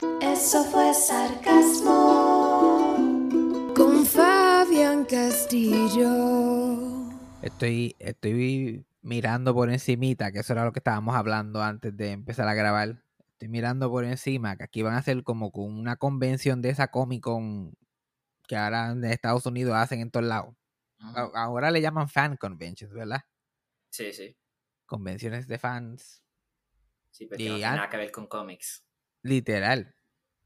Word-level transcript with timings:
Eso 0.00 0.64
fue 0.64 0.94
sarcasmo 0.94 1.96
con 3.74 4.06
Fabián 4.06 5.04
Castillo. 5.04 6.08
Estoy, 7.42 7.96
estoy 7.98 8.86
mirando 9.02 9.52
por 9.54 9.70
encimita, 9.70 10.30
que 10.30 10.38
eso 10.38 10.52
era 10.52 10.64
lo 10.64 10.70
que 10.72 10.78
estábamos 10.78 11.16
hablando 11.16 11.62
antes 11.62 11.96
de 11.96 12.12
empezar 12.12 12.46
a 12.46 12.54
grabar. 12.54 13.02
Estoy 13.32 13.48
mirando 13.48 13.90
por 13.90 14.04
encima, 14.04 14.56
que 14.56 14.62
aquí 14.64 14.82
van 14.82 14.94
a 14.94 14.98
hacer 14.98 15.24
como 15.24 15.50
con 15.50 15.76
una 15.76 15.96
convención 15.96 16.62
de 16.62 16.70
esa 16.70 16.88
Comic 16.88 17.24
Con 17.24 17.76
que 18.46 18.56
ahora 18.56 18.92
en 18.92 19.04
Estados 19.04 19.46
Unidos 19.46 19.74
hacen 19.74 20.00
en 20.00 20.12
todos 20.12 20.26
lados. 20.26 20.54
Ahora 21.34 21.72
le 21.72 21.80
llaman 21.80 22.08
fan 22.08 22.36
conventions, 22.36 22.92
¿verdad? 22.92 23.22
Sí, 23.90 24.12
sí. 24.12 24.36
Convenciones 24.86 25.48
de 25.48 25.58
fans, 25.58 26.22
Sí, 27.10 27.26
pero 27.26 27.42
Y 27.42 27.44
que 27.46 27.50
no 27.50 27.56
tiene 27.56 27.76
nada 27.76 27.88
que 27.88 27.96
ver 27.96 28.12
con 28.12 28.26
cómics. 28.28 28.87
Literal. 29.22 29.94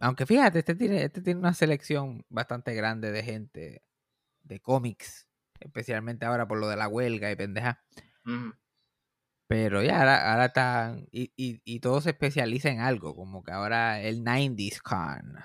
Aunque 0.01 0.27
fíjate, 0.27 0.61
este 0.61 0.75
tiene, 0.75 1.05
este 1.05 1.23
tiene 1.23 1.41
una 1.41 1.55
selección 1.55 2.25
bastante 2.29 2.75
grande 2.75 3.13
de 3.13 3.23
gente 3.23 3.83
de 4.43 4.61
cómics, 4.61 5.29
especialmente 5.61 6.27
ahora 6.27 6.49
por 6.49 6.59
lo 6.59 6.69
de 6.69 6.77
la 6.77 6.89
huelga 6.89 7.31
y 7.31 7.37
pendeja. 7.37 7.83
Pero 9.49 9.83
ya, 9.83 9.99
ahora, 10.01 10.33
ahora 10.33 10.47
están. 10.47 11.07
Y, 11.13 11.33
y, 11.37 11.61
y 11.65 11.81
todo 11.81 12.01
se 12.01 12.11
especializa 12.11 12.71
en 12.71 12.81
algo. 12.81 13.15
Como 13.15 13.43
que 13.43 13.53
ahora 13.53 14.01
el 14.01 14.25
90s 14.25 14.81
Con 14.83 15.37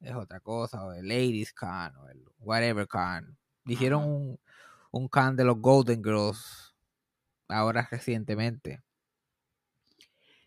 es 0.00 0.14
otra 0.14 0.40
cosa. 0.40 0.84
O 0.84 0.92
el 0.92 1.06
80s 1.10 1.54
Con. 1.54 1.96
O 1.96 2.08
el 2.08 2.24
whatever 2.38 2.86
Con. 2.86 3.38
Hicieron 3.64 4.04
un, 4.04 4.40
un 4.90 5.08
Con 5.08 5.36
de 5.36 5.44
los 5.44 5.58
Golden 5.60 6.02
Girls. 6.04 6.74
Ahora 7.48 7.88
recientemente. 7.90 8.82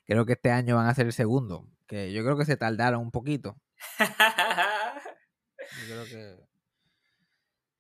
Creo 0.05 0.25
que 0.25 0.34
este 0.34 0.51
año 0.51 0.75
van 0.75 0.88
a 0.88 0.94
ser 0.94 1.07
el 1.07 1.13
segundo. 1.13 1.67
Que 1.91 2.13
yo 2.13 2.24
creo 2.24 2.38
que 2.38 2.46
se 2.46 2.56
tardaron 2.56 3.02
un 3.02 3.12
poquito. 3.12 3.57
Yo 5.88 6.06
creo 6.06 6.06
que 6.06 6.38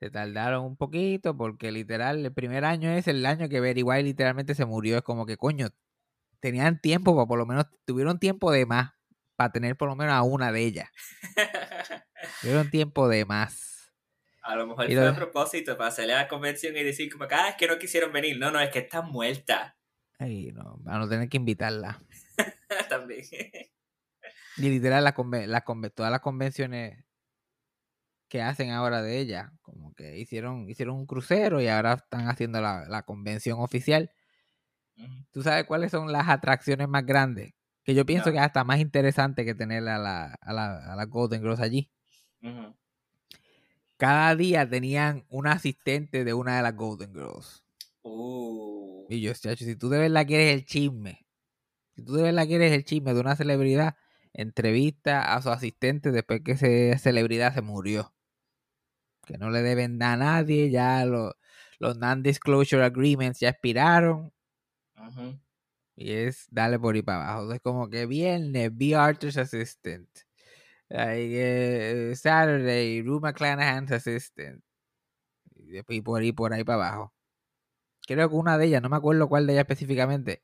se 0.01 0.09
tardaron 0.11 0.65
un 0.65 0.75
poquito 0.75 1.37
porque 1.37 1.71
literal 1.71 2.25
el 2.25 2.33
primer 2.33 2.65
año 2.65 2.89
es 2.91 3.07
el 3.07 3.25
año 3.25 3.47
que 3.47 3.61
White 3.61 4.03
literalmente 4.03 4.53
se 4.53 4.65
murió. 4.65 4.97
Es 4.97 5.03
como 5.03 5.25
que 5.25 5.37
coño, 5.37 5.69
tenían 6.41 6.81
tiempo 6.81 7.15
para 7.15 7.25
por 7.25 7.39
lo 7.39 7.45
menos, 7.45 7.67
tuvieron 7.85 8.19
tiempo 8.19 8.51
de 8.51 8.65
más 8.65 8.91
para 9.37 9.53
tener 9.53 9.77
por 9.77 9.87
lo 9.87 9.95
menos 9.95 10.13
a 10.13 10.23
una 10.23 10.51
de 10.51 10.61
ellas. 10.61 10.89
Tuvieron 12.41 12.69
tiempo 12.69 13.07
de 13.07 13.23
más. 13.25 13.93
a 14.43 14.55
lo 14.57 14.67
mejor 14.67 14.85
Y 14.91 14.93
fue 14.93 15.03
lo 15.03 15.07
a 15.07 15.11
de- 15.11 15.17
propósito 15.17 15.77
para 15.77 15.95
a 15.95 16.05
la 16.05 16.27
convención 16.27 16.75
y 16.75 16.83
decir 16.83 17.09
como 17.09 17.29
que, 17.29 17.35
ah, 17.35 17.49
es 17.49 17.55
que 17.55 17.67
no 17.67 17.79
quisieron 17.79 18.11
venir. 18.11 18.37
No, 18.37 18.51
no, 18.51 18.59
es 18.59 18.71
que 18.71 18.79
está 18.79 19.01
muerta. 19.01 19.77
Ay, 20.19 20.51
no, 20.51 20.81
para 20.83 20.99
no 20.99 21.07
tener 21.07 21.29
que 21.29 21.37
invitarla. 21.37 22.01
También. 22.89 23.25
Y 24.57 24.69
literal 24.69 25.03
las 25.03 25.13
conven- 25.13 25.93
todas 25.93 26.11
las 26.11 26.21
convenciones 26.21 27.03
que 28.27 28.41
hacen 28.41 28.71
ahora 28.71 29.01
de 29.01 29.19
ella, 29.19 29.51
como 29.61 29.93
que 29.93 30.17
hicieron, 30.17 30.69
hicieron 30.69 30.95
un 30.95 31.05
crucero 31.05 31.59
y 31.59 31.67
ahora 31.67 31.93
están 31.93 32.29
haciendo 32.29 32.61
la, 32.61 32.85
la 32.87 33.03
convención 33.03 33.59
oficial. 33.59 34.09
¿Tú 35.31 35.41
sabes 35.41 35.65
cuáles 35.65 35.91
son 35.91 36.11
las 36.11 36.29
atracciones 36.29 36.87
más 36.87 37.05
grandes? 37.05 37.53
Que 37.83 37.95
yo 37.95 38.05
pienso 38.05 38.31
que 38.31 38.37
es 38.37 38.43
hasta 38.43 38.63
más 38.63 38.79
interesante 38.79 39.43
que 39.43 39.55
tener 39.55 39.87
a 39.87 39.97
la, 39.97 40.35
a 40.39 40.53
la, 40.53 40.93
a 40.93 40.95
la 40.95 41.05
Golden 41.05 41.41
Girls 41.41 41.59
allí. 41.59 41.91
Cada 43.97 44.35
día 44.35 44.69
tenían 44.69 45.25
un 45.29 45.47
asistente 45.47 46.23
de 46.23 46.33
una 46.33 46.57
de 46.57 46.63
las 46.63 46.75
Golden 46.75 47.13
Girls. 47.13 47.63
Uh. 48.03 49.07
Y 49.09 49.21
yo, 49.21 49.33
chacho, 49.33 49.65
si 49.65 49.75
tú 49.75 49.89
de 49.89 49.99
verdad 49.99 50.25
quieres 50.25 50.53
el 50.53 50.65
chisme, 50.65 51.25
si 51.95 52.03
tú 52.03 52.13
de 52.13 52.23
verdad 52.23 52.47
quieres 52.47 52.71
el 52.71 52.83
chisme 52.85 53.13
de 53.13 53.19
una 53.19 53.35
celebridad, 53.35 53.95
entrevista 54.33 55.33
a 55.35 55.41
su 55.41 55.49
asistente 55.49 56.11
después 56.11 56.41
que 56.43 56.53
esa 56.53 56.97
celebridad 56.97 57.53
se 57.53 57.61
murió. 57.61 58.13
Que 59.25 59.37
no 59.37 59.49
le 59.49 59.61
deben 59.61 59.97
nada 59.97 60.13
a 60.13 60.17
nadie, 60.17 60.69
ya 60.69 61.05
lo- 61.05 61.35
los 61.79 61.97
non-disclosure 61.97 62.83
agreements 62.83 63.39
ya 63.39 63.49
expiraron. 63.49 64.33
Y 65.95 66.11
es 66.13 66.47
darle 66.49 66.79
por 66.79 66.95
ahí 66.95 67.01
para 67.01 67.31
abajo. 67.31 67.53
Es 67.53 67.61
como 67.61 67.89
que 67.89 68.05
viernes, 68.05 68.75
B. 68.75 68.95
Arthur's 68.95 69.37
assistant. 69.37 70.09
Like, 70.89 71.31
eh, 72.11 72.15
Saturday, 72.15 73.01
Rue 73.01 73.19
McClanahan's 73.19 73.91
assistant. 73.91 74.63
Y 75.55 75.71
después 75.71 76.01
por 76.01 76.21
ahí, 76.21 76.31
por 76.31 76.53
ahí 76.53 76.63
para 76.63 76.87
abajo. 76.87 77.13
Creo 78.07 78.29
que 78.29 78.35
una 78.35 78.57
de 78.57 78.65
ellas, 78.65 78.81
no 78.81 78.89
me 78.89 78.97
acuerdo 78.97 79.29
cuál 79.29 79.45
de 79.47 79.53
ellas 79.53 79.61
específicamente. 79.63 80.41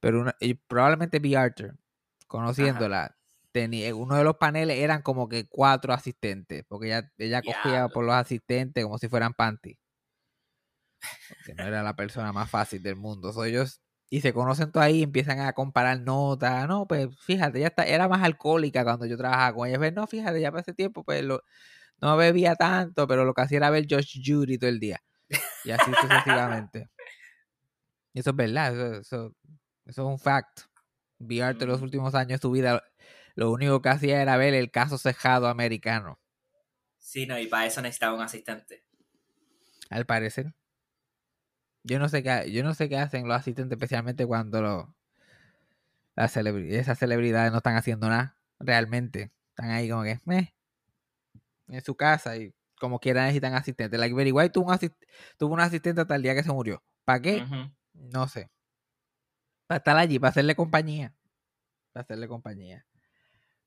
Pero 0.00 0.20
una- 0.20 0.36
y 0.40 0.54
probablemente 0.54 1.18
B. 1.20 1.36
Arthur, 1.36 1.76
conociéndola, 2.26 3.17
tenía, 3.52 3.94
uno 3.94 4.16
de 4.16 4.24
los 4.24 4.36
paneles 4.36 4.78
eran 4.78 5.02
como 5.02 5.28
que 5.28 5.46
cuatro 5.48 5.92
asistentes. 5.92 6.64
Porque 6.68 6.88
ella, 6.88 7.12
ella 7.18 7.42
cogía 7.42 7.88
por 7.88 8.04
los 8.04 8.14
asistentes 8.14 8.84
como 8.84 8.98
si 8.98 9.08
fueran 9.08 9.34
panty. 9.34 9.78
Porque 11.28 11.54
no 11.54 11.66
era 11.66 11.82
la 11.82 11.94
persona 11.96 12.32
más 12.32 12.50
fácil 12.50 12.82
del 12.82 12.96
mundo. 12.96 13.32
So, 13.32 13.44
ellos 13.44 13.80
y 14.10 14.22
se 14.22 14.32
conocen 14.32 14.72
todos 14.72 14.86
ahí 14.86 15.00
y 15.00 15.02
empiezan 15.02 15.40
a 15.40 15.52
comparar 15.52 16.00
notas. 16.00 16.66
No, 16.66 16.86
pues 16.86 17.08
fíjate, 17.20 17.58
ella 17.58 17.68
está, 17.68 17.84
era 17.84 18.08
más 18.08 18.22
alcohólica 18.22 18.82
cuando 18.84 19.04
yo 19.06 19.16
trabajaba 19.18 19.54
con 19.54 19.68
ella. 19.68 19.78
Pues, 19.78 19.92
no, 19.92 20.06
fíjate, 20.06 20.40
ya 20.40 20.48
ese 20.56 20.72
tiempo, 20.72 21.04
pues 21.04 21.22
lo, 21.24 21.42
no 22.00 22.16
bebía 22.16 22.56
tanto, 22.56 23.06
pero 23.08 23.24
lo 23.24 23.34
que 23.34 23.42
hacía 23.42 23.58
era 23.58 23.70
ver 23.70 23.86
Josh 23.90 24.20
Judy 24.24 24.58
todo 24.58 24.70
el 24.70 24.80
día. 24.80 25.00
Y 25.64 25.72
así 25.72 25.94
sucesivamente. 25.96 26.88
Eso 28.14 28.30
es 28.30 28.36
verdad, 28.36 28.72
eso, 28.74 29.00
eso, 29.00 29.36
eso 29.86 30.02
es 30.02 30.08
un 30.08 30.18
fact. 30.18 30.60
B. 31.18 31.42
Arthur 31.42 31.68
los 31.68 31.78
Ujú. 31.78 31.86
últimos 31.86 32.14
años 32.14 32.40
de 32.40 32.42
su 32.42 32.50
vida, 32.50 32.82
lo 33.38 33.52
único 33.52 33.80
que 33.80 33.88
hacía 33.88 34.20
era 34.20 34.36
ver 34.36 34.52
el 34.52 34.72
caso 34.72 34.98
cejado 34.98 35.46
americano, 35.46 36.18
Sí, 36.98 37.24
no, 37.24 37.38
y 37.38 37.46
para 37.46 37.66
eso 37.66 37.80
necesitaba 37.80 38.14
un 38.14 38.20
asistente. 38.22 38.84
al 39.90 40.04
parecer. 40.06 40.54
Yo 41.84 42.00
no 42.00 42.08
sé 42.08 42.24
qué, 42.24 42.50
yo 42.50 42.64
no 42.64 42.74
sé 42.74 42.88
qué 42.88 42.98
hacen 42.98 43.28
los 43.28 43.36
asistentes, 43.36 43.76
especialmente 43.76 44.26
cuando 44.26 44.60
lo- 44.60 44.94
las 46.16 46.36
esas 46.36 46.98
celebridades 46.98 47.52
no 47.52 47.58
están 47.58 47.76
haciendo 47.76 48.08
nada, 48.08 48.36
realmente. 48.58 49.30
Están 49.50 49.70
ahí 49.70 49.88
como 49.88 50.02
que, 50.02 50.18
meh, 50.24 50.52
en 51.68 51.80
su 51.84 51.94
casa 51.94 52.36
y 52.36 52.52
como 52.80 52.98
quiera 52.98 53.22
necesitan 53.22 53.54
asistentes. 53.54 53.98
Like 54.00 54.14
Very 54.16 54.32
White 54.32 54.50
tuvo 54.50 54.66
un, 54.66 54.74
asist- 54.74 54.96
tuvo 55.38 55.54
un 55.54 55.60
asistente 55.60 56.00
hasta 56.00 56.16
el 56.16 56.22
día 56.22 56.34
que 56.34 56.42
se 56.42 56.52
murió. 56.52 56.82
¿Para 57.04 57.20
qué? 57.22 57.46
No 57.94 58.26
sé. 58.26 58.50
Para 59.68 59.78
estar 59.78 59.96
allí, 59.96 60.18
para 60.18 60.30
hacerle 60.30 60.56
compañía. 60.56 61.14
Para 61.92 62.02
hacerle 62.02 62.26
compañía. 62.28 62.84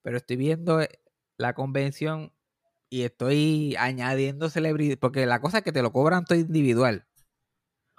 Pero 0.04 0.18
estoy 0.18 0.36
viendo 0.38 0.82
eh, 0.82 0.90
la 1.38 1.54
convención 1.54 2.34
y 2.90 3.04
estoy 3.04 3.76
añadiendo 3.80 4.50
celebridad, 4.50 4.98
porque 5.00 5.26
la 5.26 5.42
cosa 5.42 5.60
es 5.60 5.64
que 5.64 5.72
te 5.74 5.82
lo 5.84 5.94
cobran 5.94 6.26
todo 6.26 6.40
individual. 6.40 7.08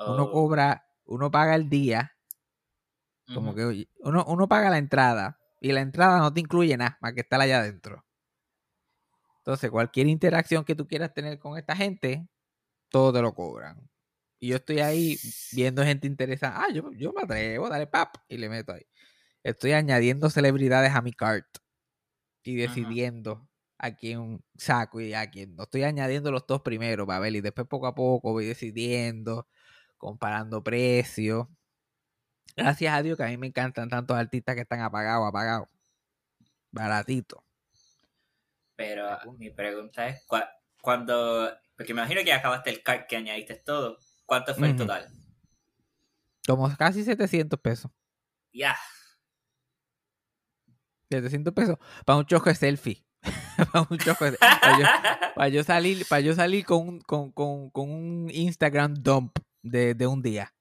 Uno 0.05 0.29
Oh, 0.29 0.31
cobra, 0.31 0.87
uno 1.07 1.31
paga 1.33 1.57
el 1.57 1.69
día, 1.69 2.13
como 3.33 3.55
que 3.55 3.87
uno, 4.01 4.25
uno 4.27 4.49
paga 4.49 4.71
la 4.71 4.79
entrada 4.79 5.39
y 5.61 5.73
la 5.73 5.81
entrada 5.81 6.19
no 6.19 6.33
te 6.33 6.41
incluye 6.41 6.77
nada 6.77 6.99
más 7.01 7.15
que 7.15 7.21
estar 7.21 7.41
allá 7.41 7.59
adentro. 7.61 8.05
Entonces, 9.39 9.71
cualquier 9.71 10.07
interacción 10.07 10.65
que 10.65 10.75
tú 10.75 10.87
quieras 10.87 11.13
tener 11.15 11.39
con 11.39 11.59
esta 11.59 11.75
gente, 11.75 12.29
todo 12.91 13.13
te 13.13 13.23
lo 13.23 13.35
cobran. 13.35 13.91
Y 14.41 14.49
yo 14.49 14.57
estoy 14.57 14.81
ahí 14.81 15.19
viendo 15.53 15.85
gente 15.85 16.07
interesada. 16.07 16.63
Ah, 16.65 16.73
yo, 16.73 16.93
yo 16.93 17.13
me 17.13 17.23
atrevo, 17.23 17.69
dale 17.69 17.87
pap, 17.89 18.17
y 18.29 18.39
le 18.39 18.49
meto 18.49 18.73
ahí. 18.73 18.83
Estoy 19.45 19.73
añadiendo 19.73 20.31
celebridades 20.31 20.93
a 20.95 21.03
mi 21.03 21.13
cart 21.13 21.47
y 22.45 22.63
Ajá. 22.63 22.75
decidiendo 22.75 23.49
a 23.79 23.95
quién 23.95 24.45
saco 24.57 25.01
y 25.01 25.15
a 25.15 25.29
quién 25.31 25.57
no. 25.57 25.65
Estoy 25.65 25.83
añadiendo 25.85 26.31
los 26.31 26.47
dos 26.47 26.63
primero 26.63 27.07
para 27.07 27.19
ver 27.21 27.35
y 27.35 27.41
después 27.41 27.67
poco 27.67 27.87
a 27.87 27.95
poco 27.95 28.33
voy 28.33 28.47
decidiendo, 28.47 29.49
comparando 29.99 30.63
precios. 30.63 31.49
Gracias 32.57 32.95
a 32.95 33.03
Dios 33.03 33.17
que 33.17 33.25
a 33.25 33.29
mí 33.29 33.37
me 33.39 33.47
encantan 33.49 33.89
tantos 33.89 34.17
artistas 34.17 34.55
que 34.55 34.61
están 34.63 34.81
apagados, 34.81 35.29
apagados. 35.29 35.69
Baratito. 36.71 37.45
Pero 38.77 39.19
mi 39.39 39.51
pregunta 39.51 40.09
es, 40.09 40.25
¿cuá- 40.27 40.51
cuando... 40.81 41.51
Porque 41.77 41.95
me 41.95 42.01
imagino 42.03 42.23
que 42.25 42.33
acabaste 42.33 42.71
el 42.71 42.83
cart 42.83 43.07
que 43.09 43.17
añadiste 43.17 43.55
todo. 43.57 43.99
¿Cuánto 44.27 44.55
fue 44.55 44.69
el 44.71 44.77
total? 44.77 45.09
Como 46.47 46.75
casi 46.77 47.05
700 47.05 47.59
pesos. 47.61 47.91
Ya. 48.53 48.77
700 51.13 51.53
pesos 51.55 51.79
para 52.05 52.19
un 52.19 52.27
choque 52.27 52.51
de 52.51 52.57
selfie. 52.57 53.05
para 53.73 53.87
un 53.89 53.99
choque. 53.99 54.33
Para 54.41 54.79
yo, 54.79 54.85
para 55.35 55.49
yo 55.49 55.63
salir, 55.65 56.05
para 56.09 56.21
yo 56.21 56.35
salir 56.35 56.65
con, 56.65 56.89
un- 56.89 57.01
con, 57.01 57.31
con, 57.33 57.71
con 57.71 57.91
un 57.91 58.31
Instagram 58.33 58.95
dump 58.95 59.39
de, 59.63 59.95
de 59.95 60.07
un 60.07 60.23
día. 60.23 60.53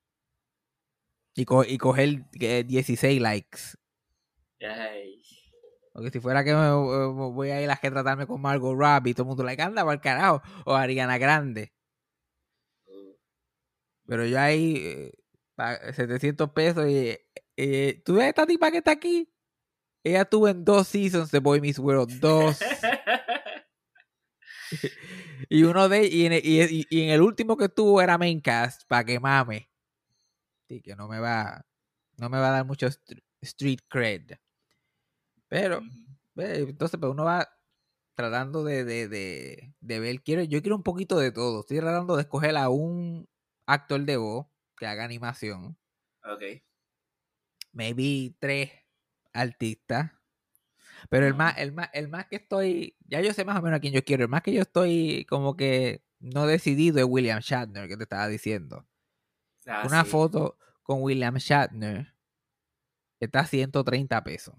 Y, 1.35 1.45
co- 1.45 1.63
y 1.63 1.77
coger 1.77 2.25
eh, 2.39 2.63
16 2.67 3.21
likes. 3.21 3.59
Ay. 4.61 5.23
Porque 5.93 6.09
si 6.11 6.19
fuera 6.19 6.43
que 6.43 6.53
me, 6.53 6.59
me- 6.59 7.13
me 7.13 7.31
voy 7.33 7.49
a 7.49 7.61
ir 7.61 7.69
a 7.71 7.77
que 7.77 7.89
tratarme 7.89 8.27
con 8.27 8.39
Margot 8.41 8.77
Robbie 8.77 9.11
y 9.11 9.13
todo 9.13 9.23
el 9.23 9.27
mundo 9.29 9.43
like 9.43 9.61
anda 9.61 9.81
para 9.83 9.93
el 9.95 10.01
carajo. 10.01 10.41
O 10.65 10.75
Ariana 10.75 11.17
Grande. 11.17 11.73
Pero 14.05 14.25
yo 14.25 14.39
ahí, 14.39 14.75
eh, 14.77 15.11
pa- 15.55 15.93
700 15.93 16.49
pesos 16.51 16.87
y... 16.89 17.17
eh, 17.57 18.01
¿Tú 18.05 18.15
ves 18.15 18.27
esta 18.27 18.45
tipa 18.45 18.71
que 18.71 18.77
está 18.79 18.91
aquí? 18.91 19.30
Ella 20.03 20.21
estuvo 20.23 20.47
en 20.47 20.65
dos 20.65 20.87
seasons 20.87 21.31
de 21.31 21.39
Boy 21.39 21.61
Meets 21.61 21.79
World. 21.79 22.19
Dos. 22.19 22.59
Y 25.49 25.63
uno 25.63 25.89
de 25.89 26.07
y 26.07 26.25
en, 26.25 26.31
el, 26.31 26.41
y, 26.45 26.87
en 27.03 27.09
el 27.09 27.21
último 27.21 27.57
que 27.57 27.65
estuvo 27.65 28.01
era 28.01 28.17
Maincast, 28.17 28.83
para 28.87 29.03
que 29.03 29.19
mame. 29.19 29.69
Sí, 30.69 30.81
que 30.81 30.95
no 30.95 31.09
me 31.09 31.19
va, 31.19 31.65
no 32.17 32.29
me 32.29 32.39
va 32.39 32.47
a 32.47 32.51
dar 32.51 32.65
mucho 32.65 32.87
str- 32.87 33.21
street 33.41 33.79
cred. 33.89 34.31
Pero, 35.49 35.81
entonces, 36.37 36.97
pues 36.97 37.11
uno 37.11 37.25
va 37.25 37.49
tratando 38.15 38.63
de, 38.63 38.85
de, 38.85 39.09
de, 39.09 39.73
de 39.81 39.99
ver, 39.99 40.21
quiero, 40.21 40.43
yo 40.43 40.61
quiero 40.61 40.77
un 40.77 40.83
poquito 40.83 41.19
de 41.19 41.31
todo. 41.33 41.61
Estoy 41.61 41.79
tratando 41.79 42.15
de 42.15 42.21
escoger 42.21 42.55
a 42.55 42.69
un 42.69 43.27
actor 43.65 43.99
de 44.01 44.15
voz 44.15 44.47
que 44.77 44.85
haga 44.85 45.03
animación. 45.03 45.77
Ok. 46.23 46.43
Maybe 47.73 48.35
tres 48.39 48.71
artistas. 49.33 50.11
Pero 51.09 51.25
el 51.27 51.33
más, 51.33 51.57
el 51.57 51.71
más, 51.71 51.89
el 51.93 52.07
más 52.09 52.27
que 52.27 52.35
estoy, 52.37 52.95
ya 53.07 53.21
yo 53.21 53.33
sé 53.33 53.43
más 53.45 53.57
o 53.57 53.61
menos 53.61 53.77
a 53.77 53.81
quién 53.81 53.93
yo 53.93 54.03
quiero. 54.03 54.23
El 54.23 54.29
más 54.29 54.41
que 54.43 54.53
yo 54.53 54.61
estoy 54.61 55.25
como 55.29 55.55
que 55.57 56.03
no 56.19 56.45
decidido 56.45 56.99
es 56.99 57.05
William 57.07 57.39
Shatner, 57.39 57.87
que 57.87 57.97
te 57.97 58.03
estaba 58.03 58.27
diciendo. 58.27 58.87
Ah, 59.65 59.83
Una 59.85 60.03
sí. 60.03 60.09
foto 60.11 60.57
con 60.83 61.01
William 61.01 61.35
Shatner 61.35 62.13
está 63.19 63.41
a 63.41 63.45
130 63.47 64.23
pesos. 64.23 64.55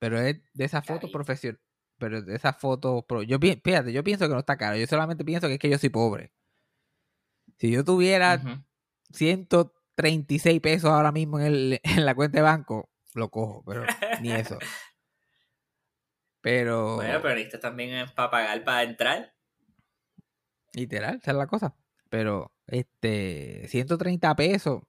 Pero 0.00 0.20
es 0.20 0.40
de 0.54 0.64
esa 0.64 0.82
foto 0.82 1.10
profesional. 1.10 1.60
Pero 1.98 2.22
de 2.22 2.34
esa 2.36 2.52
foto. 2.52 3.04
pro- 3.06 3.22
Yo, 3.22 3.38
fíjate, 3.38 3.92
yo 3.92 4.04
pienso 4.04 4.26
que 4.28 4.34
no 4.34 4.40
está 4.40 4.56
caro. 4.56 4.76
Yo 4.76 4.86
solamente 4.86 5.24
pienso 5.24 5.46
que 5.48 5.54
es 5.54 5.58
que 5.58 5.70
yo 5.70 5.78
soy 5.78 5.88
pobre. 5.88 6.32
Si 7.58 7.70
yo 7.70 7.84
tuviera 7.84 8.36
Ujú. 8.36 8.62
136 9.12 10.60
pesos 10.60 10.90
ahora 10.90 11.12
mismo 11.12 11.38
en, 11.40 11.46
el- 11.46 11.80
en 11.82 12.04
la 12.06 12.14
cuenta 12.14 12.38
de 12.38 12.42
banco, 12.42 12.90
lo 13.18 13.30
cojo. 13.30 13.62
Pero 13.66 13.84
ni 14.22 14.30
eso. 14.32 14.58
Pero. 16.40 16.96
Bueno, 16.96 17.20
pero 17.20 17.34
necesitas 17.34 17.60
también 17.60 18.06
para 18.14 18.30
pagar 18.30 18.64
para 18.64 18.82
entrar. 18.84 19.34
Literal, 20.72 21.16
esa 21.20 21.30
es 21.32 21.36
la 21.36 21.46
cosa. 21.46 21.74
Pero, 22.08 22.52
este, 22.66 23.66
130 23.68 24.34
pesos, 24.36 24.82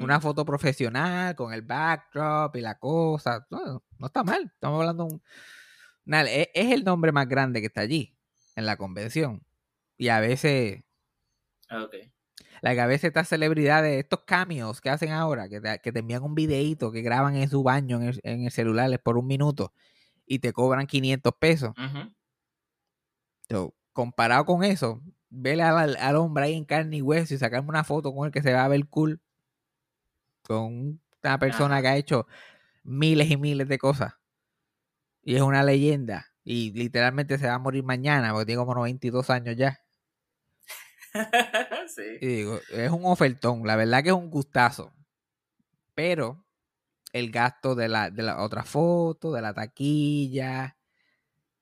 una 0.00 0.16
Ujú. 0.16 0.22
foto 0.28 0.44
profesional 0.44 1.34
con 1.36 1.52
el 1.52 1.62
backdrop 1.62 2.56
y 2.56 2.60
la 2.60 2.78
cosa. 2.78 3.46
No, 3.50 3.84
no 3.98 4.06
está 4.06 4.24
mal. 4.24 4.50
Estamos 4.54 4.80
hablando 4.80 5.06
de 5.06 5.14
un. 5.14 5.22
Nada, 6.04 6.30
es, 6.30 6.48
es 6.54 6.72
el 6.72 6.84
nombre 6.84 7.12
más 7.12 7.28
grande 7.28 7.60
que 7.60 7.66
está 7.66 7.82
allí, 7.82 8.16
en 8.56 8.66
la 8.66 8.76
convención. 8.76 9.44
Y 9.96 10.08
a 10.08 10.20
veces, 10.20 10.82
Ok. 11.70 11.94
Like, 12.62 12.80
a 12.80 12.86
veces 12.86 13.04
estas 13.04 13.28
celebridades, 13.28 13.98
estos 13.98 14.20
cameos 14.24 14.80
que 14.80 14.90
hacen 14.90 15.10
ahora, 15.12 15.48
que 15.48 15.60
te, 15.60 15.78
que 15.80 15.92
te 15.92 16.00
envían 16.00 16.22
un 16.22 16.34
videíto 16.34 16.92
que 16.92 17.02
graban 17.02 17.36
en 17.36 17.48
su 17.50 17.62
baño 17.62 17.98
en 17.98 18.08
el, 18.08 18.20
en 18.22 18.44
el 18.44 18.50
celular 18.50 18.92
es 18.92 18.98
por 18.98 19.18
un 19.18 19.26
minuto 19.26 19.72
y 20.26 20.38
te 20.40 20.52
cobran 20.52 20.86
500 20.86 21.32
pesos. 21.38 21.74
So, 23.48 23.74
comparado 23.92 24.44
con 24.46 24.64
eso, 24.64 25.02
verle 25.30 25.62
al, 25.62 25.96
al 25.96 26.16
hombre 26.16 26.44
ahí 26.44 26.54
en 26.54 26.64
carne 26.64 26.96
y 26.96 27.02
hueso 27.02 27.34
y 27.34 27.38
sacarme 27.38 27.68
una 27.68 27.84
foto 27.84 28.14
con 28.14 28.26
él 28.26 28.32
que 28.32 28.42
se 28.42 28.52
va 28.52 28.64
a 28.64 28.68
ver 28.68 28.86
cool. 28.88 29.20
Con 30.42 31.00
una 31.22 31.38
persona 31.38 31.80
que 31.82 31.88
ha 31.88 31.96
hecho 31.96 32.26
miles 32.82 33.30
y 33.30 33.36
miles 33.36 33.68
de 33.68 33.78
cosas. 33.78 34.14
Y 35.22 35.36
es 35.36 35.42
una 35.42 35.62
leyenda. 35.62 36.26
Y 36.44 36.72
literalmente 36.72 37.38
se 37.38 37.46
va 37.46 37.54
a 37.54 37.58
morir 37.58 37.84
mañana 37.84 38.32
porque 38.32 38.46
tiene 38.46 38.60
como 38.60 38.74
92 38.74 39.30
años 39.30 39.56
ya. 39.56 39.83
sí. 41.88 42.20
Y 42.20 42.26
digo, 42.26 42.58
es 42.70 42.90
un 42.90 43.04
ofertón. 43.04 43.64
La 43.66 43.76
verdad 43.76 44.02
que 44.02 44.08
es 44.08 44.14
un 44.16 44.28
gustazo. 44.30 44.92
Pero 45.94 46.46
el 47.12 47.30
gasto 47.32 47.74
de 47.74 47.88
la, 47.88 48.10
de 48.10 48.22
la 48.22 48.42
otra 48.42 48.64
foto, 48.64 49.32
de 49.32 49.42
la 49.42 49.54
taquilla, 49.54 50.78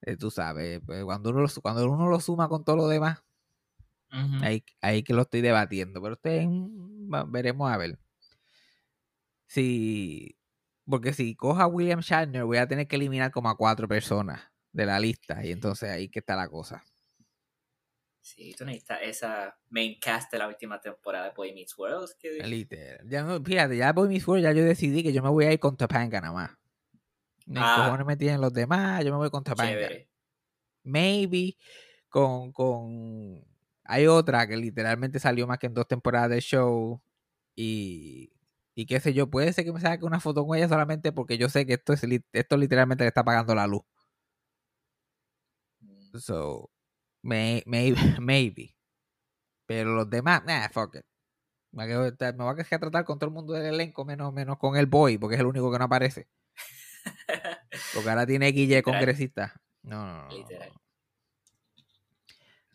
eh, 0.02 0.16
tú 0.16 0.30
sabes, 0.30 0.80
pues, 0.86 1.04
cuando, 1.04 1.30
uno 1.30 1.42
lo, 1.42 1.48
cuando 1.62 1.90
uno 1.90 2.08
lo 2.08 2.20
suma 2.20 2.48
con 2.48 2.64
todo 2.64 2.76
lo 2.76 2.88
demás. 2.88 3.24
Ahí, 4.40 4.64
ahí 4.82 5.02
que 5.02 5.14
lo 5.14 5.22
estoy 5.22 5.40
debatiendo, 5.40 6.02
pero 6.02 6.14
ustedes 6.14 6.46
va- 6.48 7.24
veremos 7.24 7.70
a 7.70 7.76
ver. 7.78 7.98
Si, 9.46 10.36
porque 10.86 11.12
si 11.12 11.36
cojo 11.36 11.60
a 11.60 11.66
William 11.66 12.00
Shatner, 12.00 12.44
voy 12.44 12.56
a 12.58 12.66
tener 12.68 12.88
que 12.88 12.96
eliminar 12.96 13.30
como 13.30 13.50
a 13.50 13.56
cuatro 13.56 13.86
personas 13.88 14.40
de 14.72 14.86
la 14.86 14.98
lista, 15.00 15.44
y 15.44 15.52
entonces 15.52 15.90
ahí 15.90 16.08
que 16.08 16.20
está 16.20 16.36
la 16.36 16.48
cosa. 16.48 16.82
Sí, 18.24 18.54
tú 18.56 18.64
necesitas 18.64 19.00
esa 19.02 19.58
main 19.68 19.98
cast 20.00 20.30
de 20.30 20.38
la 20.38 20.46
última 20.46 20.80
temporada 20.80 21.26
de 21.26 21.34
Boy 21.34 21.52
Meets 21.52 21.76
World. 21.76 22.08
Literal. 22.46 23.08
Ya 23.08 23.40
fíjate, 23.44 23.76
ya 23.76 23.92
Boy 23.92 24.08
Meets 24.08 24.28
World, 24.28 24.44
ya 24.44 24.52
yo 24.52 24.64
decidí 24.64 25.02
que 25.02 25.12
yo 25.12 25.22
me 25.24 25.28
voy 25.28 25.44
a 25.46 25.52
ir 25.52 25.58
con 25.58 25.76
Topanga 25.76 26.20
nada 26.20 26.32
más. 26.32 26.50
Ni 27.46 27.58
Ah. 27.60 27.82
cojones 27.84 28.06
me 28.06 28.16
tienen 28.16 28.40
los 28.40 28.52
demás, 28.52 29.04
yo 29.04 29.10
me 29.10 29.16
voy 29.18 29.30
con 29.30 29.42
Topanga. 29.42 29.72
Chévere. 29.72 30.08
Maybe 30.84 31.56
con, 32.08 32.52
con... 32.52 33.44
Hay 33.84 34.06
otra 34.06 34.46
que 34.46 34.56
literalmente 34.56 35.18
salió 35.18 35.48
más 35.48 35.58
que 35.58 35.66
en 35.66 35.74
dos 35.74 35.88
temporadas 35.88 36.30
del 36.30 36.40
show 36.42 37.02
y, 37.56 38.32
y 38.76 38.86
qué 38.86 39.00
sé 39.00 39.12
yo, 39.12 39.28
puede 39.28 39.52
ser 39.52 39.64
que 39.64 39.72
me 39.72 39.80
saque 39.80 40.04
una 40.04 40.20
foto 40.20 40.46
con 40.46 40.56
ella 40.56 40.68
solamente 40.68 41.10
porque 41.10 41.38
yo 41.38 41.48
sé 41.48 41.66
que 41.66 41.72
esto, 41.74 41.92
es, 41.92 42.02
esto 42.32 42.56
literalmente 42.56 43.02
le 43.02 43.08
está 43.08 43.24
pagando 43.24 43.54
la 43.56 43.66
luz. 43.66 43.82
Mm, 45.80 46.18
So, 46.18 46.70
may- 47.22 47.62
maybe, 47.66 47.96
maybe. 48.20 48.76
Pero 49.66 49.94
los 49.94 50.10
demás, 50.10 50.42
nah, 50.44 50.68
fuck 50.68 50.96
it. 50.96 51.04
Me 51.72 51.86
voy 51.96 52.08
a 52.08 52.16
quedar 52.16 52.80
tratar 52.80 53.04
con 53.04 53.18
todo 53.18 53.28
el 53.28 53.34
mundo 53.34 53.54
del 53.54 53.74
elenco, 53.74 54.04
menos, 54.04 54.32
menos 54.32 54.58
con 54.58 54.76
el 54.76 54.86
boy, 54.86 55.18
porque 55.18 55.36
es 55.36 55.40
el 55.40 55.46
único 55.46 55.72
que 55.72 55.78
no 55.78 55.84
aparece. 55.86 56.28
Porque 57.94 58.10
ahora 58.10 58.26
tiene 58.26 58.52
Literal. 58.52 58.82
congresista. 58.82 59.60
No, 59.82 60.04
no, 60.06 60.24
no, 60.28 60.36
Literal. 60.36 60.70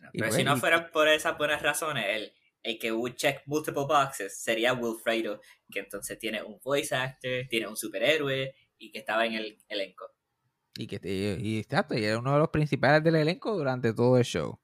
no. 0.00 0.08
Pero 0.12 0.12
pues, 0.18 0.34
si 0.34 0.44
no 0.44 0.56
fuera 0.56 0.90
por 0.90 1.08
esas 1.08 1.38
buenas 1.38 1.62
razones, 1.62 2.04
el, 2.08 2.32
el 2.62 2.78
que 2.78 2.92
would 2.92 3.14
check 3.14 3.42
multiple 3.46 3.84
boxes 3.86 4.38
sería 4.40 4.72
Wilfredo, 4.72 5.40
que 5.70 5.80
entonces 5.80 6.18
tiene 6.18 6.42
un 6.42 6.58
voice 6.62 6.94
actor, 6.94 7.46
tiene 7.48 7.68
un 7.68 7.76
superhéroe 7.76 8.54
y 8.78 8.90
que 8.90 8.98
estaba 8.98 9.26
en 9.26 9.34
el 9.34 9.58
elenco. 9.68 10.10
Y 10.76 10.86
que 10.86 11.00
y, 11.02 11.56
y 11.56 11.58
exacto, 11.58 11.94
y 11.96 12.04
era 12.04 12.18
uno 12.18 12.32
de 12.32 12.38
los 12.38 12.48
principales 12.50 13.02
del 13.02 13.16
elenco 13.16 13.56
durante 13.56 13.92
todo 13.92 14.16
el 14.18 14.24
show. 14.24 14.58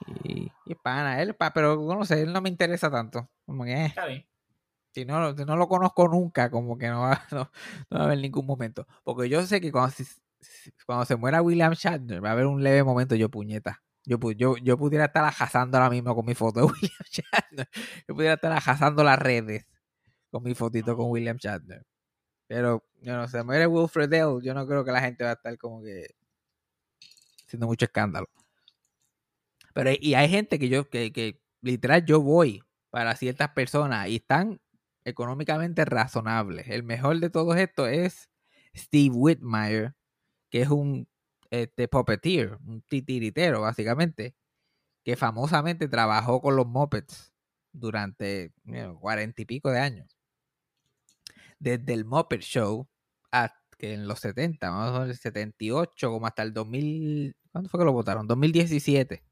Y, 0.00 0.50
y 0.64 0.74
pana, 0.76 1.20
él, 1.22 1.34
pa- 1.34 1.52
pero 1.52 1.76
no 1.76 2.04
sé, 2.04 2.22
él 2.22 2.32
no 2.32 2.40
me 2.40 2.48
interesa 2.48 2.90
tanto. 2.90 3.30
Como 3.46 3.64
que, 3.64 3.72
eh, 3.72 3.86
Está 3.86 4.06
bien. 4.06 4.26
si, 4.94 5.04
no, 5.04 5.36
si 5.36 5.44
no 5.44 5.56
lo 5.56 5.68
conozco 5.68 6.08
nunca, 6.08 6.50
como 6.50 6.78
que 6.78 6.88
no 6.88 7.02
va, 7.02 7.22
no, 7.32 7.50
no 7.90 7.98
va 7.98 8.02
a 8.02 8.06
haber 8.06 8.18
ningún 8.18 8.46
momento. 8.46 8.86
Porque 9.04 9.28
yo 9.28 9.42
sé 9.46 9.60
que 9.60 9.72
cuando, 9.72 9.90
si, 9.92 10.04
cuando 10.86 11.04
se 11.04 11.16
muera 11.16 11.42
William 11.42 11.72
Shatner, 11.74 12.24
va 12.24 12.30
a 12.30 12.32
haber 12.32 12.46
un 12.46 12.62
leve 12.62 12.84
momento 12.84 13.14
yo 13.16 13.30
puñeta. 13.30 13.82
Yo, 14.04 14.18
yo, 14.32 14.56
yo 14.58 14.78
pudiera 14.78 15.06
estar 15.06 15.24
ajazando 15.24 15.78
ahora 15.78 15.90
mismo 15.90 16.14
con 16.14 16.24
mi 16.26 16.34
foto 16.34 16.60
de 16.60 16.66
William 16.72 17.04
Shatner. 17.10 17.68
Yo 18.08 18.14
pudiera 18.14 18.34
estar 18.34 18.52
ajazando 18.52 19.04
las 19.04 19.18
redes 19.18 19.66
con 20.30 20.42
mi 20.44 20.54
fotito 20.54 20.96
con 20.96 21.10
William 21.10 21.36
Shatner. 21.38 21.84
Pero, 22.48 22.84
yo 23.02 23.16
no 23.16 23.28
sé, 23.28 23.42
muere 23.44 23.66
Wilfred 23.66 24.08
Dell, 24.08 24.42
yo 24.42 24.54
no 24.54 24.66
creo 24.66 24.84
que 24.84 24.92
la 24.92 25.02
gente 25.02 25.22
va 25.24 25.30
a 25.30 25.34
estar 25.34 25.56
como 25.58 25.82
que 25.82 26.06
haciendo 27.46 27.66
mucho 27.66 27.84
escándalo. 27.84 28.26
Pero, 29.74 29.90
y 30.00 30.14
hay 30.14 30.28
gente 30.28 30.58
que 30.58 30.68
yo, 30.68 30.88
que, 30.88 31.12
que 31.12 31.40
literal 31.60 32.04
yo 32.04 32.20
voy 32.20 32.62
para 32.90 33.14
ciertas 33.16 33.50
personas 33.50 34.08
y 34.08 34.16
están 34.16 34.60
económicamente 35.04 35.84
razonables. 35.84 36.68
El 36.68 36.82
mejor 36.82 37.20
de 37.20 37.30
todos 37.30 37.56
estos 37.56 37.88
es 37.88 38.30
Steve 38.76 39.14
Whitmire, 39.14 39.94
que 40.50 40.62
es 40.62 40.68
un 40.68 41.08
este, 41.50 41.88
puppeteer, 41.88 42.58
un 42.66 42.82
titiritero, 42.82 43.60
básicamente, 43.60 44.34
que 45.04 45.16
famosamente 45.16 45.88
trabajó 45.88 46.40
con 46.40 46.56
los 46.56 46.66
Muppets 46.66 47.32
durante 47.72 48.52
cuarenta 49.00 49.42
y 49.42 49.44
pico 49.44 49.70
de 49.70 49.80
años. 49.80 50.17
Desde 51.60 51.92
el 51.94 52.04
Muppet 52.04 52.40
Show 52.42 52.88
hasta 53.30 53.56
que 53.78 53.94
en 53.94 54.08
los 54.08 54.20
70, 54.20 54.70
vamos 54.70 54.96
a 54.96 55.00
ver, 55.00 55.10
el 55.10 55.16
78, 55.16 56.10
como 56.10 56.26
hasta 56.26 56.42
el 56.42 56.52
2000, 56.52 57.36
¿cuándo 57.52 57.68
fue 57.70 57.78
que 57.80 57.84
lo 57.84 57.92
votaron? 57.92 58.26
2017. 58.26 59.22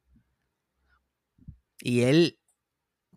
Y 1.80 2.02
él 2.02 2.38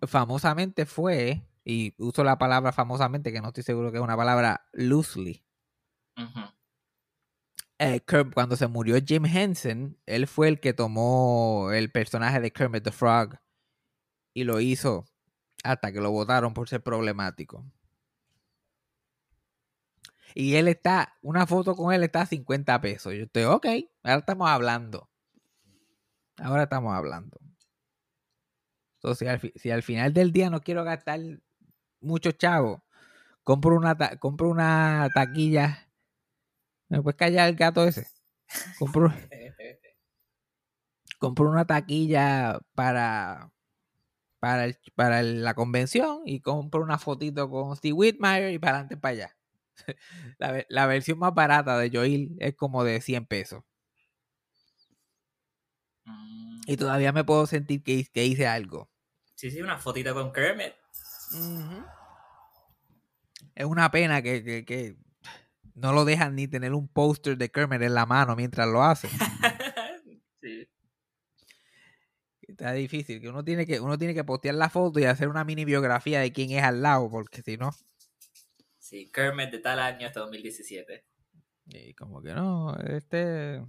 famosamente 0.07 0.85
fue, 0.85 1.43
y 1.65 1.93
uso 1.97 2.23
la 2.23 2.37
palabra 2.37 2.71
famosamente, 2.71 3.31
que 3.31 3.41
no 3.41 3.49
estoy 3.49 3.63
seguro 3.63 3.91
que 3.91 3.97
es 3.97 4.03
una 4.03 4.17
palabra 4.17 4.65
loosely, 4.73 5.43
eh, 7.79 8.01
Kerm- 8.05 8.33
cuando 8.33 8.55
se 8.55 8.67
murió 8.67 8.97
Jim 9.05 9.25
Henson, 9.25 9.97
él 10.05 10.27
fue 10.27 10.47
el 10.49 10.59
que 10.59 10.73
tomó 10.73 11.71
el 11.71 11.91
personaje 11.91 12.39
de 12.39 12.51
Kermit 12.51 12.83
the 12.83 12.91
Frog 12.91 13.39
y 14.33 14.43
lo 14.43 14.59
hizo 14.59 15.05
hasta 15.63 15.91
que 15.91 16.01
lo 16.01 16.11
votaron 16.11 16.53
por 16.53 16.69
ser 16.69 16.83
problemático. 16.83 17.65
Y 20.39 20.55
él 20.55 20.69
está, 20.69 21.17
una 21.22 21.46
foto 21.46 21.75
con 21.75 21.93
él 21.93 22.01
está 22.01 22.22
a 22.22 22.25
50 22.25 22.79
pesos. 22.79 23.13
Yo 23.13 23.25
estoy, 23.25 23.43
ok, 23.43 23.65
ahora 24.03 24.19
estamos 24.19 24.50
hablando. 24.50 25.10
Ahora 26.38 26.63
estamos 26.63 26.96
hablando. 26.96 27.38
Entonces, 28.96 29.19
si 29.19 29.27
al, 29.27 29.39
fi- 29.41 29.51
si 29.58 29.69
al 29.69 29.84
final 29.84 30.13
del 30.13 30.31
día 30.31 30.50
no 30.50 30.62
quiero 30.62 30.86
gastar 30.86 31.19
mucho 32.00 32.31
chavo, 32.31 32.86
compro 33.43 33.75
una, 33.75 33.98
ta- 33.98 34.17
compro 34.17 34.50
una 34.50 35.10
taquilla. 35.13 35.89
¿Me 36.88 37.01
puedes 37.01 37.17
callar 37.17 37.50
el 37.50 37.58
gato 37.58 37.86
ese? 37.86 38.08
Compro, 38.79 39.12
compro 41.19 41.50
una 41.50 41.65
taquilla 41.65 42.62
para, 42.75 43.51
para, 44.39 44.63
el- 44.63 44.77
para 44.96 45.19
el- 45.19 45.43
la 45.43 45.53
convención 45.53 46.22
y 46.25 46.39
compro 46.39 46.81
una 46.81 46.98
fotito 46.98 47.50
con 47.50 47.75
Steve 47.75 47.91
Whitmire 47.93 48.53
y 48.53 48.60
para 48.60 48.75
adelante 48.77 48.96
para 48.96 49.12
allá. 49.12 49.38
La, 50.39 50.65
la 50.69 50.86
versión 50.88 51.19
más 51.19 51.33
barata 51.33 51.77
de 51.77 51.89
Joel 51.91 52.36
es 52.39 52.55
como 52.55 52.83
de 52.83 53.01
100 53.01 53.25
pesos. 53.25 53.63
Mm. 56.05 56.62
Y 56.67 56.77
todavía 56.77 57.12
me 57.12 57.24
puedo 57.24 57.45
sentir 57.48 57.83
que, 57.83 58.05
que 58.12 58.25
hice 58.25 58.48
algo. 58.48 58.89
Sí, 59.36 59.51
sí, 59.51 59.62
una 59.62 59.77
fotito 59.77 60.13
con 60.13 60.31
Kermit. 60.31 60.74
Es 63.55 63.65
una 63.65 63.89
pena 63.91 64.21
que, 64.21 64.43
que- 64.43 64.65
que 64.65 64.98
no 65.75 65.93
lo 65.93 66.03
dejan 66.05 66.36
ni 66.36 66.48
tener 66.48 66.74
un 66.74 66.88
póster 66.88 67.38
de 67.38 67.50
Kermit 67.50 67.81
en 67.81 67.93
la 67.93 68.05
mano 68.05 68.36
mientras 68.36 68.67
lo 68.67 68.83
hacen. 68.83 69.09
sí. 70.41 70.67
Está 72.41 72.74
difícil, 72.74 73.21
que 73.21 73.29
uno 73.29 73.43
tiene 73.43 73.65
que 73.65 73.79
uno 73.79 73.98
tiene 73.98 74.13
que 74.13 74.24
postear 74.24 74.55
la 74.55 74.69
foto 74.69 75.00
y 75.00 75.05
hacer 75.05 75.27
una 75.29 75.43
mini 75.43 75.65
biografía 75.65 76.19
de 76.19 76.33
quién 76.33 76.50
es 76.51 76.63
al 76.63 76.81
lado, 76.81 77.09
porque 77.09 77.41
si 77.43 77.57
no, 77.57 77.71
Sí, 78.89 79.08
Kermit 79.12 79.51
de 79.51 79.60
tal 79.60 79.77
año 79.77 80.08
hasta 80.08 80.19
2017. 80.22 81.05
y 81.67 81.93
como 81.93 82.24
que 82.24 82.34
no, 82.34 82.75
este 82.77 83.63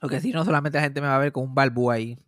porque 0.00 0.22
si 0.22 0.30
no 0.32 0.42
solamente 0.42 0.78
la 0.78 0.84
gente 0.84 1.02
me 1.02 1.06
va 1.06 1.16
a 1.16 1.18
ver 1.18 1.32
con 1.32 1.44
un 1.44 1.54
balbú 1.54 1.90
ahí. 1.90 2.18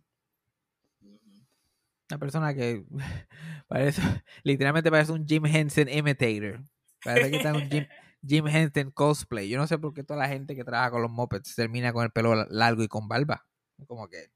Una 2.11 2.19
persona 2.19 2.53
que 2.53 2.85
parece, 3.67 4.03
literalmente 4.43 4.91
parece 4.91 5.13
un 5.13 5.25
Jim 5.25 5.47
Henson 5.47 5.89
imitator. 5.89 6.63
Parece 7.03 7.31
que 7.31 7.37
está 7.37 7.49
en 7.49 7.55
un 7.55 7.69
Jim, 7.71 7.87
Jim 8.27 8.47
Henson 8.47 8.91
cosplay. 8.91 9.49
Yo 9.49 9.57
no 9.57 9.65
sé 9.65 9.79
por 9.79 9.95
qué 9.95 10.03
toda 10.03 10.19
la 10.19 10.27
gente 10.27 10.55
que 10.55 10.63
trabaja 10.63 10.91
con 10.91 11.01
los 11.01 11.09
Muppets 11.09 11.55
termina 11.55 11.91
con 11.91 12.03
el 12.03 12.11
pelo 12.11 12.35
la- 12.35 12.47
largo 12.51 12.83
y 12.83 12.87
con 12.87 13.07
barba. 13.07 13.47
Como 13.87 14.07
que 14.07 14.27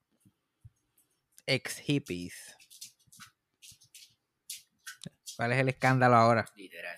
ex 1.45 1.77
hippies. 1.77 2.55
¿Cuál 5.37 5.51
es 5.53 5.59
el 5.59 5.69
escándalo 5.69 6.15
ahora? 6.15 6.45
Literal. 6.55 6.97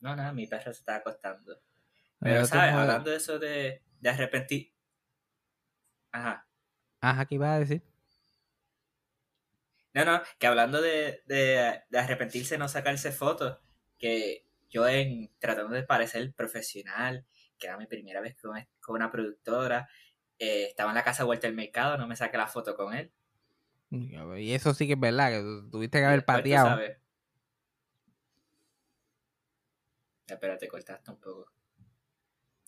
No, 0.00 0.14
nada, 0.14 0.32
mi 0.32 0.46
perro 0.46 0.72
se 0.72 0.80
está 0.80 0.96
acostando. 0.96 1.60
Pero, 2.20 2.46
¿sabes? 2.46 2.74
Hablando 2.74 3.10
de 3.10 3.16
eso 3.16 3.38
de, 3.38 3.82
de 4.00 4.08
arrepentir. 4.10 4.72
Ajá. 6.12 6.46
Ajá, 7.00 7.26
¿qué 7.26 7.34
iba 7.34 7.54
a 7.54 7.58
decir? 7.58 7.82
No, 9.94 10.04
no, 10.04 10.22
que 10.38 10.46
hablando 10.46 10.80
de, 10.82 11.22
de, 11.26 11.82
de 11.88 11.98
arrepentirse 11.98 12.58
no 12.58 12.68
sacarse 12.68 13.12
fotos, 13.12 13.58
que 13.98 14.46
yo 14.68 14.86
en 14.86 15.32
tratando 15.38 15.74
de 15.74 15.84
parecer 15.84 16.34
profesional, 16.34 17.26
que 17.58 17.66
era 17.66 17.78
mi 17.78 17.86
primera 17.86 18.20
vez 18.20 18.36
con, 18.36 18.58
con 18.80 18.96
una 18.96 19.10
productora, 19.10 19.88
eh, 20.38 20.66
estaba 20.68 20.90
en 20.90 20.96
la 20.96 21.04
casa 21.04 21.22
de 21.22 21.30
Walter 21.30 21.52
Mercado, 21.54 21.96
no 21.96 22.06
me 22.06 22.16
saqué 22.16 22.36
la 22.36 22.46
foto 22.46 22.76
con 22.76 22.94
él. 22.94 23.10
Y 23.90 24.52
eso 24.52 24.74
sí 24.74 24.86
que 24.86 24.94
es 24.94 25.00
verdad, 25.00 25.30
que 25.30 25.40
tu- 25.40 25.70
tuviste 25.70 25.98
que 25.98 26.04
haber 26.04 26.18
Después, 26.20 26.36
tú 26.36 26.42
pateado. 26.42 26.80
Espérate, 30.26 30.68
cortaste 30.68 31.10
un 31.10 31.20
poco. 31.20 31.46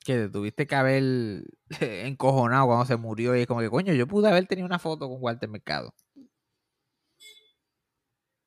Que 0.05 0.15
te 0.15 0.29
tuviste 0.29 0.67
que 0.67 0.75
haber 0.75 1.03
encojonado 1.81 2.67
cuando 2.67 2.85
se 2.87 2.97
murió. 2.97 3.35
Y 3.37 3.41
es 3.41 3.47
como 3.47 3.61
que, 3.61 3.69
coño, 3.71 3.93
yo 3.95 4.07
pude 4.07 4.29
haber 4.29 4.47
tenido 4.47 4.67
una 4.67 4.79
foto 4.79 5.09
con 5.09 5.19
Walter 5.21 5.49
Mercado. 5.49 5.93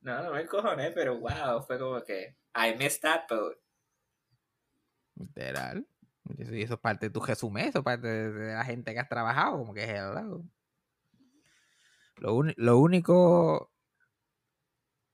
No, 0.01 0.23
no 0.23 0.31
me 0.31 0.41
encojoné, 0.41 0.91
pero 0.91 1.19
wow, 1.19 1.61
fue 1.67 1.77
como 1.77 2.01
que 2.03 2.35
I 2.55 2.75
missed 2.77 3.01
that 3.01 3.25
boat. 3.29 3.57
Literal. 5.15 5.85
Y 6.37 6.41
eso, 6.41 6.53
eso 6.53 6.73
es 6.75 6.79
parte 6.79 7.07
de 7.07 7.09
tu 7.11 7.19
resumen, 7.19 7.67
eso 7.67 7.79
es 7.79 7.83
parte 7.83 8.07
de, 8.07 8.31
de 8.31 8.53
la 8.53 8.63
gente 8.65 8.93
que 8.93 8.99
has 8.99 9.09
trabajado, 9.09 9.57
como 9.59 9.73
que 9.73 9.83
es 9.83 9.89
el 9.89 10.13
lado. 10.15 10.43
Lo, 12.21 12.43
lo 12.55 12.77
único. 12.77 13.71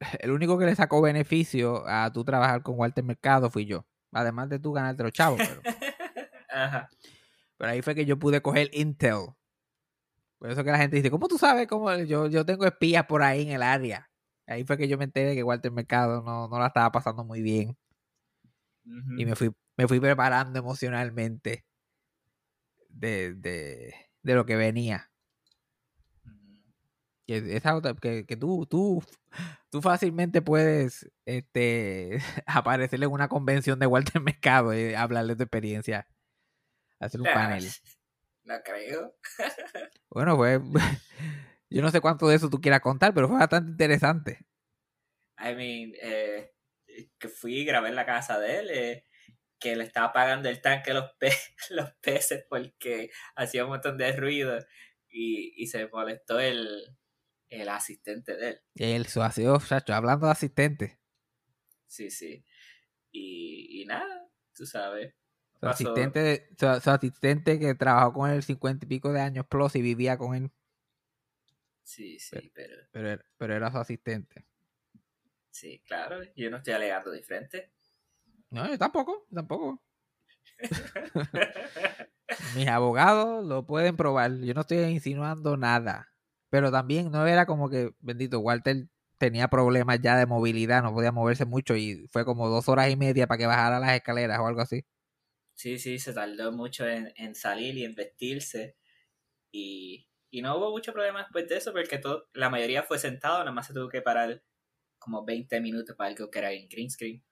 El 0.19 0.31
único 0.31 0.59
que 0.59 0.65
le 0.65 0.75
sacó 0.75 1.01
beneficio 1.01 1.87
a 1.87 2.11
tú 2.11 2.23
trabajar 2.23 2.61
con 2.61 2.77
Walter 2.77 3.03
Mercado 3.03 3.49
fui 3.49 3.65
yo. 3.65 3.87
Además 4.11 4.49
de 4.49 4.59
tú 4.59 4.73
ganarte 4.73 5.03
los 5.03 5.11
chavos, 5.11 5.39
pero, 5.39 5.61
Ajá. 6.49 6.89
pero 7.57 7.71
ahí 7.71 7.81
fue 7.81 7.95
que 7.95 8.05
yo 8.05 8.19
pude 8.19 8.41
coger 8.41 8.69
Intel. 8.73 9.27
Por 10.37 10.51
eso 10.51 10.63
que 10.63 10.71
la 10.71 10.77
gente 10.77 10.97
dice, 10.97 11.09
¿cómo 11.09 11.27
tú 11.27 11.37
sabes 11.37 11.67
cómo 11.67 11.93
yo, 11.95 12.27
yo 12.27 12.45
tengo 12.45 12.65
espías 12.65 13.05
por 13.05 13.23
ahí 13.23 13.41
en 13.41 13.53
el 13.53 13.63
área? 13.63 14.09
Ahí 14.45 14.63
fue 14.65 14.77
que 14.77 14.87
yo 14.87 14.97
me 14.97 15.05
enteré 15.05 15.33
que 15.33 15.43
Walter 15.43 15.71
Mercado 15.71 16.21
no, 16.21 16.47
no 16.47 16.59
la 16.59 16.67
estaba 16.67 16.91
pasando 16.91 17.23
muy 17.23 17.41
bien. 17.41 17.75
Y 19.17 19.25
me 19.25 19.35
fui, 19.35 19.51
me 19.75 19.87
fui 19.87 19.99
preparando 19.99 20.59
emocionalmente 20.59 21.65
de, 22.89 23.33
de, 23.33 23.93
de 24.21 24.35
lo 24.35 24.45
que 24.45 24.55
venía. 24.55 25.11
Que, 27.27 27.57
esa 27.57 27.75
otra- 27.75 27.93
que, 27.96 28.25
que 28.25 28.38
tú, 28.38 28.65
tú, 28.67 29.03
tú 29.69 29.81
fácilmente 29.81 30.41
puedes 30.41 31.12
este, 31.25 32.19
aparecerle 32.48 33.05
en 33.05 33.12
una 33.12 33.27
convención 33.27 33.79
de 33.79 33.86
Walter 33.88 34.22
Mercado 34.22 34.74
y 34.74 34.93
hablarle 34.93 35.34
de 35.34 35.38
tu 35.38 35.43
experiencia. 35.43 36.07
Hacer 37.00 37.22
un 37.22 37.27
Ah, 37.27 37.34
panel. 37.34 37.63
No 38.46 38.55
creo. 38.63 39.13
Bueno, 40.10 40.38
fue. 40.38 40.62
Yo 41.69 41.81
no 41.81 41.91
sé 41.91 42.00
cuánto 42.00 42.29
de 42.29 42.36
eso 42.38 42.50
tú 42.50 42.62
quieras 42.62 42.79
contar, 42.79 43.13
pero 43.13 43.27
fue 43.27 43.38
bastante 43.38 43.72
interesante. 43.72 44.46
I 45.38 45.53
mean, 45.53 45.91
eh, 46.01 46.53
que 47.19 47.27
fui 47.27 47.60
y 47.60 47.65
grabé 47.65 47.89
en 47.89 47.96
la 47.96 48.05
casa 48.05 48.39
de 48.39 48.60
él, 48.60 48.69
eh, 48.72 49.03
que 49.60 49.75
le 49.75 49.84
estaba 49.84 50.13
pagando 50.13 50.48
el 50.48 50.62
tanque 50.62 50.91
a 50.91 50.93
los, 50.93 51.12
pe 51.19 51.31
los 51.72 51.91
peces 52.01 52.46
porque 52.50 53.12
hacía 53.36 53.65
un 53.65 53.72
montón 53.72 53.98
de 53.98 54.13
ruido 54.13 54.57
y, 55.10 55.53
y 55.62 55.67
se 55.67 55.88
molestó 55.89 56.39
el, 56.39 56.98
el 57.50 57.70
asistente 57.70 58.36
de 58.36 58.50
él. 58.50 58.62
El 58.75 59.08
su 59.08 59.22
aseo, 59.22 59.60
chacho, 59.60 59.94
hablando 59.94 60.25
de 60.27 60.32
asistentes. 60.32 60.98
Sí, 61.86 62.10
sí. 62.12 62.44
Y, 63.12 63.82
y 63.82 63.86
nada, 63.86 64.27
tú 64.56 64.66
sabes. 64.66 65.13
Su 65.60 65.68
asistente, 65.68 66.50
su, 66.60 66.82
su 66.82 66.89
asistente 66.92 67.60
que 67.60 67.74
trabajó 67.75 68.13
con 68.13 68.30
él 68.30 68.44
cincuenta 68.44 68.86
y 68.86 68.89
pico 68.89 69.12
de 69.12 69.22
años 69.22 69.46
plus 69.48 69.75
y 69.75 69.82
vivía 69.82 70.18
con 70.18 70.36
él, 70.36 70.51
Sí, 71.84 72.20
sí, 72.20 72.51
pero 72.54 72.75
pero, 72.92 73.10
era- 73.10 73.25
pero 73.38 73.56
era 73.56 73.72
su 73.72 73.77
asistente. 73.77 74.46
sí, 75.50 75.82
claro, 75.88 76.22
yo 76.36 76.50
no 76.51 76.58
estoy 76.58 76.74
alegando 76.74 77.12
de 77.12 77.24
frente. 77.24 77.72
No, 78.50 78.68
yo 78.70 78.77
tampoco, 78.77 79.25
tampoco. 79.34 79.82
Mis 82.56 82.68
abogados 82.68 83.46
lo 83.46 83.66
pueden 83.66 83.96
probar. 83.96 84.32
Yo 84.39 84.54
no 84.54 84.62
estoy 84.62 84.80
insinuando 84.80 85.58
nada. 85.58 86.13
Pero 86.50 86.72
también 86.72 87.12
no 87.12 87.25
era 87.27 87.46
como 87.46 87.70
que, 87.70 87.92
bendito, 88.00 88.39
Walter 88.39 88.88
tenía 89.18 89.48
problemas 89.48 90.00
ya 90.01 90.18
de 90.18 90.25
movilidad, 90.25 90.84
no 90.84 90.94
podía 90.94 91.12
moverse 91.12 91.46
mucho 91.46 91.75
y 91.75 92.08
fue 92.12 92.24
como 92.24 92.50
dos 92.50 92.70
horas 92.70 92.89
y 92.89 92.96
media 92.96 93.27
para 93.27 93.38
que 93.38 93.48
bajara 93.48 93.80
las 93.80 93.94
escaleras 93.94 94.39
o 94.39 94.48
algo 94.48 94.62
así. 94.62 94.86
Sí, 95.56 95.80
sí, 95.80 95.98
se 95.98 96.13
tardó 96.13 96.51
mucho 96.51 96.88
en, 96.88 97.12
en 97.16 97.34
salir 97.34 97.77
y 97.77 97.84
en 97.84 97.96
vestirse. 97.96 98.77
Y, 99.51 100.08
y, 100.30 100.42
no 100.42 100.56
hubo 100.58 100.70
mucho 100.70 100.94
problema 100.94 101.20
después 101.20 101.48
de 101.48 101.58
eso 101.58 101.74
porque 101.74 101.98
todo, 101.98 102.30
la 102.34 102.50
mayoría 102.50 102.84
fue 102.84 103.00
sentado, 103.00 103.39
nada 103.39 103.51
más 103.51 103.66
se 103.66 103.74
tuvo 103.74 103.89
que 103.89 104.01
parar 104.01 104.44
como 105.00 105.25
20 105.25 105.60
minutos 105.62 105.96
para 105.96 106.12
algo 106.12 106.30
que 106.30 106.39
era 106.39 106.51
en 106.51 106.68
green 106.70 106.92
screen. 106.92 107.24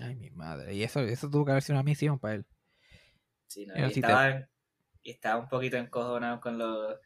Ay, 0.00 0.16
mi 0.16 0.30
madre. 0.30 0.74
Y 0.74 0.82
eso, 0.82 1.00
eso 1.00 1.30
tuvo 1.30 1.44
que 1.44 1.52
haber 1.52 1.62
sido 1.62 1.76
una 1.76 1.84
misión 1.84 2.18
para 2.18 2.34
él. 2.34 2.46
Sí, 3.46 3.64
no, 3.66 3.74
y, 3.76 3.92
estaba, 3.92 4.48
y 5.02 5.10
estaba 5.12 5.40
un 5.40 5.48
poquito 5.48 5.76
encojonado 5.76 6.40
con 6.40 6.58
los, 6.58 6.98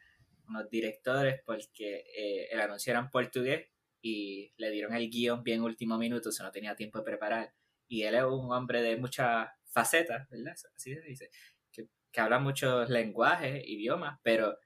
los 0.55 0.69
directores 0.71 1.41
porque 1.45 2.05
eh, 2.17 2.49
el 2.51 2.61
anuncio 2.61 2.91
era 2.91 3.01
en 3.01 3.11
portugués 3.11 3.69
y 4.01 4.53
le 4.57 4.71
dieron 4.71 4.95
el 4.95 5.11
guion 5.11 5.43
bien 5.43 5.63
último 5.63 5.99
minuto, 5.99 6.29
o 6.29 6.33
sea, 6.33 6.47
no 6.47 6.53
tenía 6.53 6.77
tiempo 6.77 6.99
de 6.99 7.05
preparar. 7.05 7.55
Y 7.89 8.03
él 8.03 8.15
es 8.15 8.23
un 8.23 8.53
hombre 8.53 8.83
de 8.83 8.97
muchas 8.97 9.49
facetas, 9.65 10.29
¿verdad? 10.29 10.55
Así 10.77 10.95
se 10.95 11.01
dice. 11.01 11.31
Que, 11.73 11.89
que 12.13 12.21
habla 12.21 12.39
muchos 12.39 12.89
lenguajes, 12.91 13.63
idiomas, 13.67 14.19
pero 14.23 14.59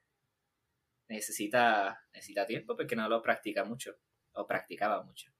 necesita, 1.07 2.01
necesita 2.13 2.45
tiempo 2.45 2.75
porque 2.75 2.95
no 2.95 3.07
lo 3.07 3.21
practica 3.21 3.63
mucho, 3.63 3.95
o 4.33 4.45
practicaba 4.45 5.03
mucho. 5.03 5.31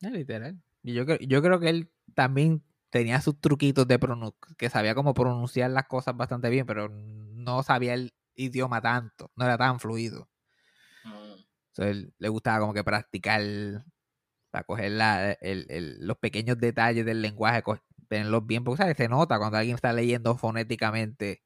Es 0.00 0.10
literal. 0.10 0.60
Y 0.82 0.94
yo, 0.94 1.04
yo 1.04 1.42
creo 1.42 1.58
que 1.58 1.68
él 1.68 1.90
también 2.14 2.62
tenía 2.90 3.20
sus 3.20 3.40
truquitos 3.40 3.86
de 3.88 3.98
pronunciar, 3.98 4.56
que 4.56 4.70
sabía 4.70 4.94
cómo 4.94 5.14
pronunciar 5.14 5.70
las 5.70 5.86
cosas 5.86 6.16
bastante 6.16 6.50
bien, 6.50 6.66
pero 6.66 6.88
no 6.88 7.62
sabía 7.62 7.94
el 7.94 8.12
idioma 8.36 8.80
tanto, 8.80 9.32
no 9.36 9.44
era 9.44 9.58
tan 9.58 9.80
fluido. 9.80 10.28
Entonces, 11.76 12.12
le 12.18 12.28
gustaba 12.28 12.60
como 12.60 12.72
que 12.72 12.84
practicar 12.84 13.40
para 14.50 14.64
coger 14.64 14.92
la, 14.92 15.32
el, 15.32 15.66
el, 15.68 16.06
los 16.06 16.16
pequeños 16.18 16.58
detalles 16.58 17.04
del 17.04 17.20
lenguaje, 17.20 17.62
tenerlos 18.08 18.46
bien, 18.46 18.64
porque 18.64 18.82
¿sabes? 18.82 18.96
se 18.96 19.08
nota 19.08 19.38
cuando 19.38 19.58
alguien 19.58 19.74
está 19.74 19.92
leyendo 19.92 20.36
fonéticamente. 20.36 21.42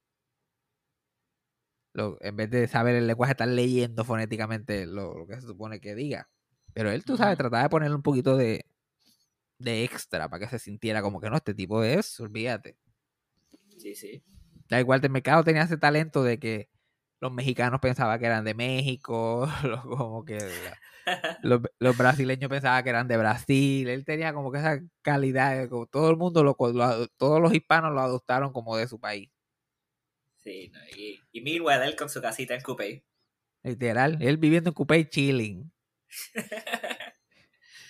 Lo, 1.92 2.18
en 2.20 2.36
vez 2.36 2.50
de 2.50 2.68
saber 2.68 2.94
el 2.94 3.08
lenguaje, 3.08 3.32
está 3.32 3.46
leyendo 3.46 4.04
fonéticamente 4.04 4.86
lo, 4.86 5.14
lo, 5.14 5.26
que 5.26 5.34
se 5.34 5.42
supone 5.42 5.80
que 5.80 5.96
diga. 5.96 6.28
Pero 6.72 6.92
él, 6.92 7.04
tú 7.04 7.16
sabes, 7.16 7.36
trataba 7.36 7.64
de 7.64 7.68
ponerle 7.68 7.96
un 7.96 8.02
poquito 8.02 8.36
de, 8.36 8.64
de 9.58 9.82
extra 9.82 10.28
para 10.28 10.44
que 10.44 10.50
se 10.50 10.60
sintiera 10.60 11.02
como 11.02 11.20
que 11.20 11.28
no, 11.28 11.36
este 11.36 11.54
tipo 11.54 11.82
es, 11.82 12.20
olvídate. 12.20 12.76
Sí, 13.76 13.96
sí. 13.96 14.22
Da 14.68 14.78
igual, 14.78 15.00
el 15.02 15.10
mercado 15.10 15.42
tenía 15.42 15.62
ese 15.62 15.76
talento 15.76 16.22
de 16.22 16.38
que 16.38 16.70
los 17.20 17.32
mexicanos 17.32 17.80
pensaban 17.80 18.18
que 18.18 18.26
eran 18.26 18.44
de 18.44 18.54
México, 18.54 19.46
los, 19.64 19.82
como 19.82 20.24
que 20.24 20.38
los, 21.42 21.60
los, 21.78 21.96
brasileños 21.96 22.50
pensaban 22.50 22.82
que 22.82 22.90
eran 22.90 23.08
de 23.08 23.16
Brasil, 23.16 23.88
él 23.88 24.04
tenía 24.04 24.32
como 24.32 24.50
que 24.50 24.58
esa 24.58 24.80
calidad, 25.02 25.68
como 25.68 25.86
todo 25.86 26.10
el 26.10 26.16
mundo, 26.16 26.42
lo, 26.42 26.56
lo, 26.58 27.08
todos 27.08 27.40
los 27.40 27.54
hispanos 27.54 27.92
lo 27.92 28.00
adoptaron 28.00 28.52
como 28.52 28.76
de 28.76 28.88
su 28.88 28.98
país. 28.98 29.30
Sí, 30.38 30.70
no, 30.72 30.78
y, 30.96 31.20
y 31.32 31.56
él 31.56 31.96
con 31.96 32.08
su 32.08 32.22
casita 32.22 32.54
en 32.54 32.62
Coupé. 32.62 33.04
Literal, 33.62 34.16
él 34.20 34.38
viviendo 34.38 34.70
en 34.70 34.74
Coupé 34.74 35.08
chilling. 35.08 35.70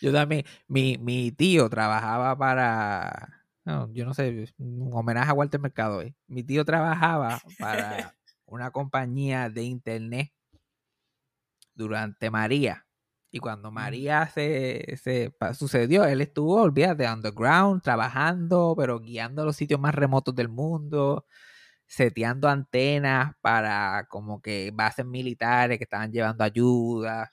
Yo 0.02 0.12
también, 0.12 0.44
mi, 0.66 0.96
mi 0.98 1.30
tío 1.30 1.68
trabajaba 1.68 2.36
para, 2.36 3.44
no, 3.64 3.92
yo 3.92 4.06
no 4.06 4.14
sé, 4.14 4.46
un 4.56 4.90
homenaje 4.94 5.30
a 5.30 5.34
Walter 5.34 5.60
Mercado. 5.60 6.00
¿eh? 6.00 6.14
Mi 6.26 6.42
tío 6.42 6.64
trabajaba 6.64 7.38
para 7.58 8.14
una 8.50 8.70
compañía 8.70 9.48
de 9.48 9.62
internet 9.62 10.32
durante 11.74 12.30
María. 12.30 12.86
Y 13.30 13.38
cuando 13.38 13.70
María 13.70 14.26
se, 14.28 14.96
se 14.96 15.32
sucedió, 15.54 16.04
él 16.04 16.20
estuvo, 16.20 16.60
olvídate, 16.60 17.08
underground, 17.08 17.82
trabajando, 17.82 18.74
pero 18.76 18.98
guiando 19.00 19.44
los 19.44 19.56
sitios 19.56 19.80
más 19.80 19.94
remotos 19.94 20.34
del 20.34 20.48
mundo, 20.48 21.26
seteando 21.86 22.48
antenas 22.48 23.34
para 23.40 24.06
como 24.08 24.42
que 24.42 24.72
bases 24.74 25.06
militares 25.06 25.78
que 25.78 25.84
estaban 25.84 26.12
llevando 26.12 26.44
ayuda, 26.44 27.30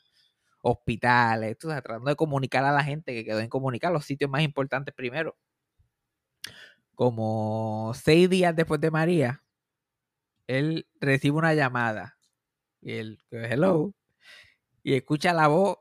hospitales, 0.61 1.57
tratando 1.59 2.09
de 2.09 2.15
comunicar 2.15 2.63
a 2.65 2.71
la 2.71 2.83
gente 2.83 3.13
que 3.13 3.25
quedó 3.25 3.39
en 3.39 3.49
comunicar 3.49 3.91
los 3.91 4.05
sitios 4.05 4.29
más 4.29 4.43
importantes 4.43 4.93
primero. 4.95 5.35
Como 6.95 7.91
seis 7.95 8.29
días 8.29 8.55
después 8.55 8.81
de 8.81 8.91
María, 8.91 9.43
él 10.47 10.87
recibe 10.99 11.37
una 11.37 11.53
llamada 11.53 12.17
y 12.81 12.93
él, 12.93 13.19
hello, 13.31 13.93
y 14.83 14.93
escucha 14.93 15.33
la 15.33 15.47
voz 15.47 15.77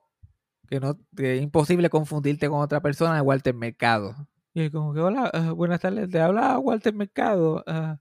que 0.68 0.80
no 0.80 0.98
es 1.16 1.42
imposible 1.42 1.88
confundirte 1.88 2.48
con 2.48 2.60
otra 2.60 2.80
persona 2.80 3.14
de 3.14 3.20
Walter 3.20 3.54
Mercado. 3.54 4.28
Y 4.52 4.62
él 4.62 4.72
como 4.72 4.92
que, 4.92 5.00
hola, 5.00 5.30
uh, 5.32 5.54
buenas 5.54 5.80
tardes, 5.80 6.10
te 6.10 6.20
habla 6.20 6.58
Walter 6.58 6.92
Mercado. 6.92 7.62
Uh, 7.66 7.96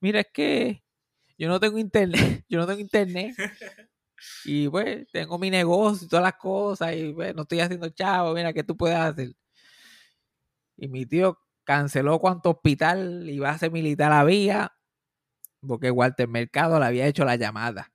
mira, 0.00 0.20
es 0.20 0.26
que 0.32 0.84
yo 1.38 1.48
no 1.48 1.58
tengo 1.58 1.78
internet, 1.78 2.44
yo 2.48 2.58
no 2.58 2.66
tengo 2.66 2.80
internet. 2.80 3.34
Y 4.44 4.68
pues, 4.68 5.06
tengo 5.12 5.38
mi 5.38 5.50
negocio 5.50 6.06
y 6.06 6.08
todas 6.08 6.22
las 6.22 6.34
cosas, 6.34 6.94
y 6.94 7.12
pues, 7.12 7.34
no 7.34 7.42
estoy 7.42 7.60
haciendo 7.60 7.88
chavo, 7.90 8.34
mira, 8.34 8.52
¿qué 8.52 8.62
tú 8.62 8.76
puedes 8.76 8.98
hacer? 8.98 9.34
Y 10.76 10.88
mi 10.88 11.06
tío 11.06 11.38
canceló 11.62 12.18
cuánto 12.18 12.50
hospital 12.50 13.28
y 13.28 13.38
base 13.38 13.70
militar 13.70 14.12
había, 14.12 14.72
porque 15.66 15.90
Walter 15.90 16.28
Mercado 16.28 16.78
le 16.78 16.86
había 16.86 17.06
hecho 17.06 17.24
la 17.24 17.36
llamada. 17.36 17.92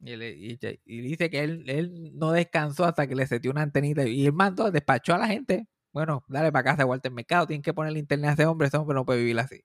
Y, 0.00 0.16
le, 0.16 0.30
y, 0.30 0.58
y 0.84 1.00
dice 1.00 1.28
que 1.30 1.40
él, 1.40 1.64
él, 1.68 2.12
no 2.14 2.32
descansó 2.32 2.84
hasta 2.84 3.06
que 3.06 3.14
le 3.16 3.26
setió 3.26 3.50
una 3.50 3.62
antenita. 3.62 4.06
Y 4.06 4.26
el 4.26 4.32
mando 4.32 4.70
despachó 4.70 5.14
a 5.14 5.18
la 5.18 5.26
gente. 5.26 5.66
Bueno, 5.92 6.24
dale 6.28 6.52
para 6.52 6.64
casa 6.64 6.82
a 6.82 6.86
Walter 6.86 7.10
Mercado. 7.10 7.46
Tienen 7.46 7.62
que 7.62 7.74
poner 7.74 7.92
el 7.92 7.98
internet 7.98 8.30
a 8.30 8.32
ese 8.34 8.46
hombre. 8.46 8.68
Ese 8.68 8.76
hombre 8.76 8.94
no 8.94 9.04
puede 9.04 9.20
vivir 9.20 9.38
así. 9.38 9.64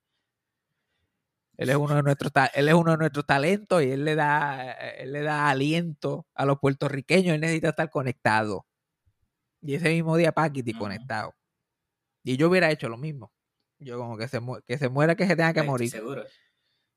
Él 1.57 1.69
es 1.69 1.75
uno 1.75 1.95
de 1.95 2.01
nuestros, 2.01 2.31
él 2.55 2.67
es 2.67 2.73
uno 2.73 2.91
de 2.91 2.97
nuestros 2.97 3.27
talentos 3.27 3.83
y 3.83 3.91
él 3.91 4.05
le 4.05 4.15
da, 4.15 4.71
él 4.71 5.13
le 5.13 5.21
da 5.21 5.49
aliento 5.49 6.25
a 6.33 6.45
los 6.45 6.57
puertorriqueños. 6.59 7.35
Él 7.35 7.41
necesita 7.41 7.69
estar 7.69 7.89
conectado. 7.91 8.65
Y 9.61 9.75
ese 9.75 9.89
mismo 9.89 10.17
día 10.17 10.31
Paquiti 10.31 10.71
uh 10.71 10.75
-huh. 10.75 10.79
conectado. 10.79 11.35
Y 12.23 12.37
yo 12.37 12.49
hubiera 12.49 12.71
hecho 12.71 12.89
lo 12.89 12.97
mismo. 12.97 13.31
Yo 13.79 13.97
como 13.97 14.17
que 14.17 14.27
se, 14.27 14.39
mu 14.39 14.59
que 14.65 14.77
se 14.77 14.89
muera, 14.89 15.15
que 15.15 15.27
se 15.27 15.35
tenga 15.35 15.53
que 15.53 15.63
morir. 15.63 15.89
seguro. 15.89 16.23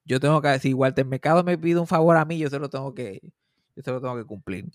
Yo 0.06 0.20
tengo 0.20 0.40
que 0.40 0.48
decir, 0.48 0.74
Walter 0.74 1.04
Mercado 1.04 1.42
me 1.42 1.58
pide 1.58 1.80
un 1.80 1.86
favor 1.86 2.16
a 2.16 2.24
mí, 2.24 2.38
yo 2.38 2.48
se 2.48 2.60
lo 2.60 2.70
tengo 2.70 2.94
que, 2.94 3.20
yo 3.74 3.82
se 3.82 3.90
lo 3.90 4.00
tengo 4.00 4.16
que 4.16 4.24
cumplir. 4.24 4.66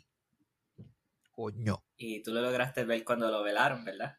Coño. 1.32 1.84
Y 1.96 2.22
tú 2.22 2.34
lo 2.34 2.42
lograste 2.42 2.84
ver 2.84 3.06
cuando 3.06 3.32
lo 3.32 3.42
velaron, 3.42 3.86
¿verdad? 3.86 4.18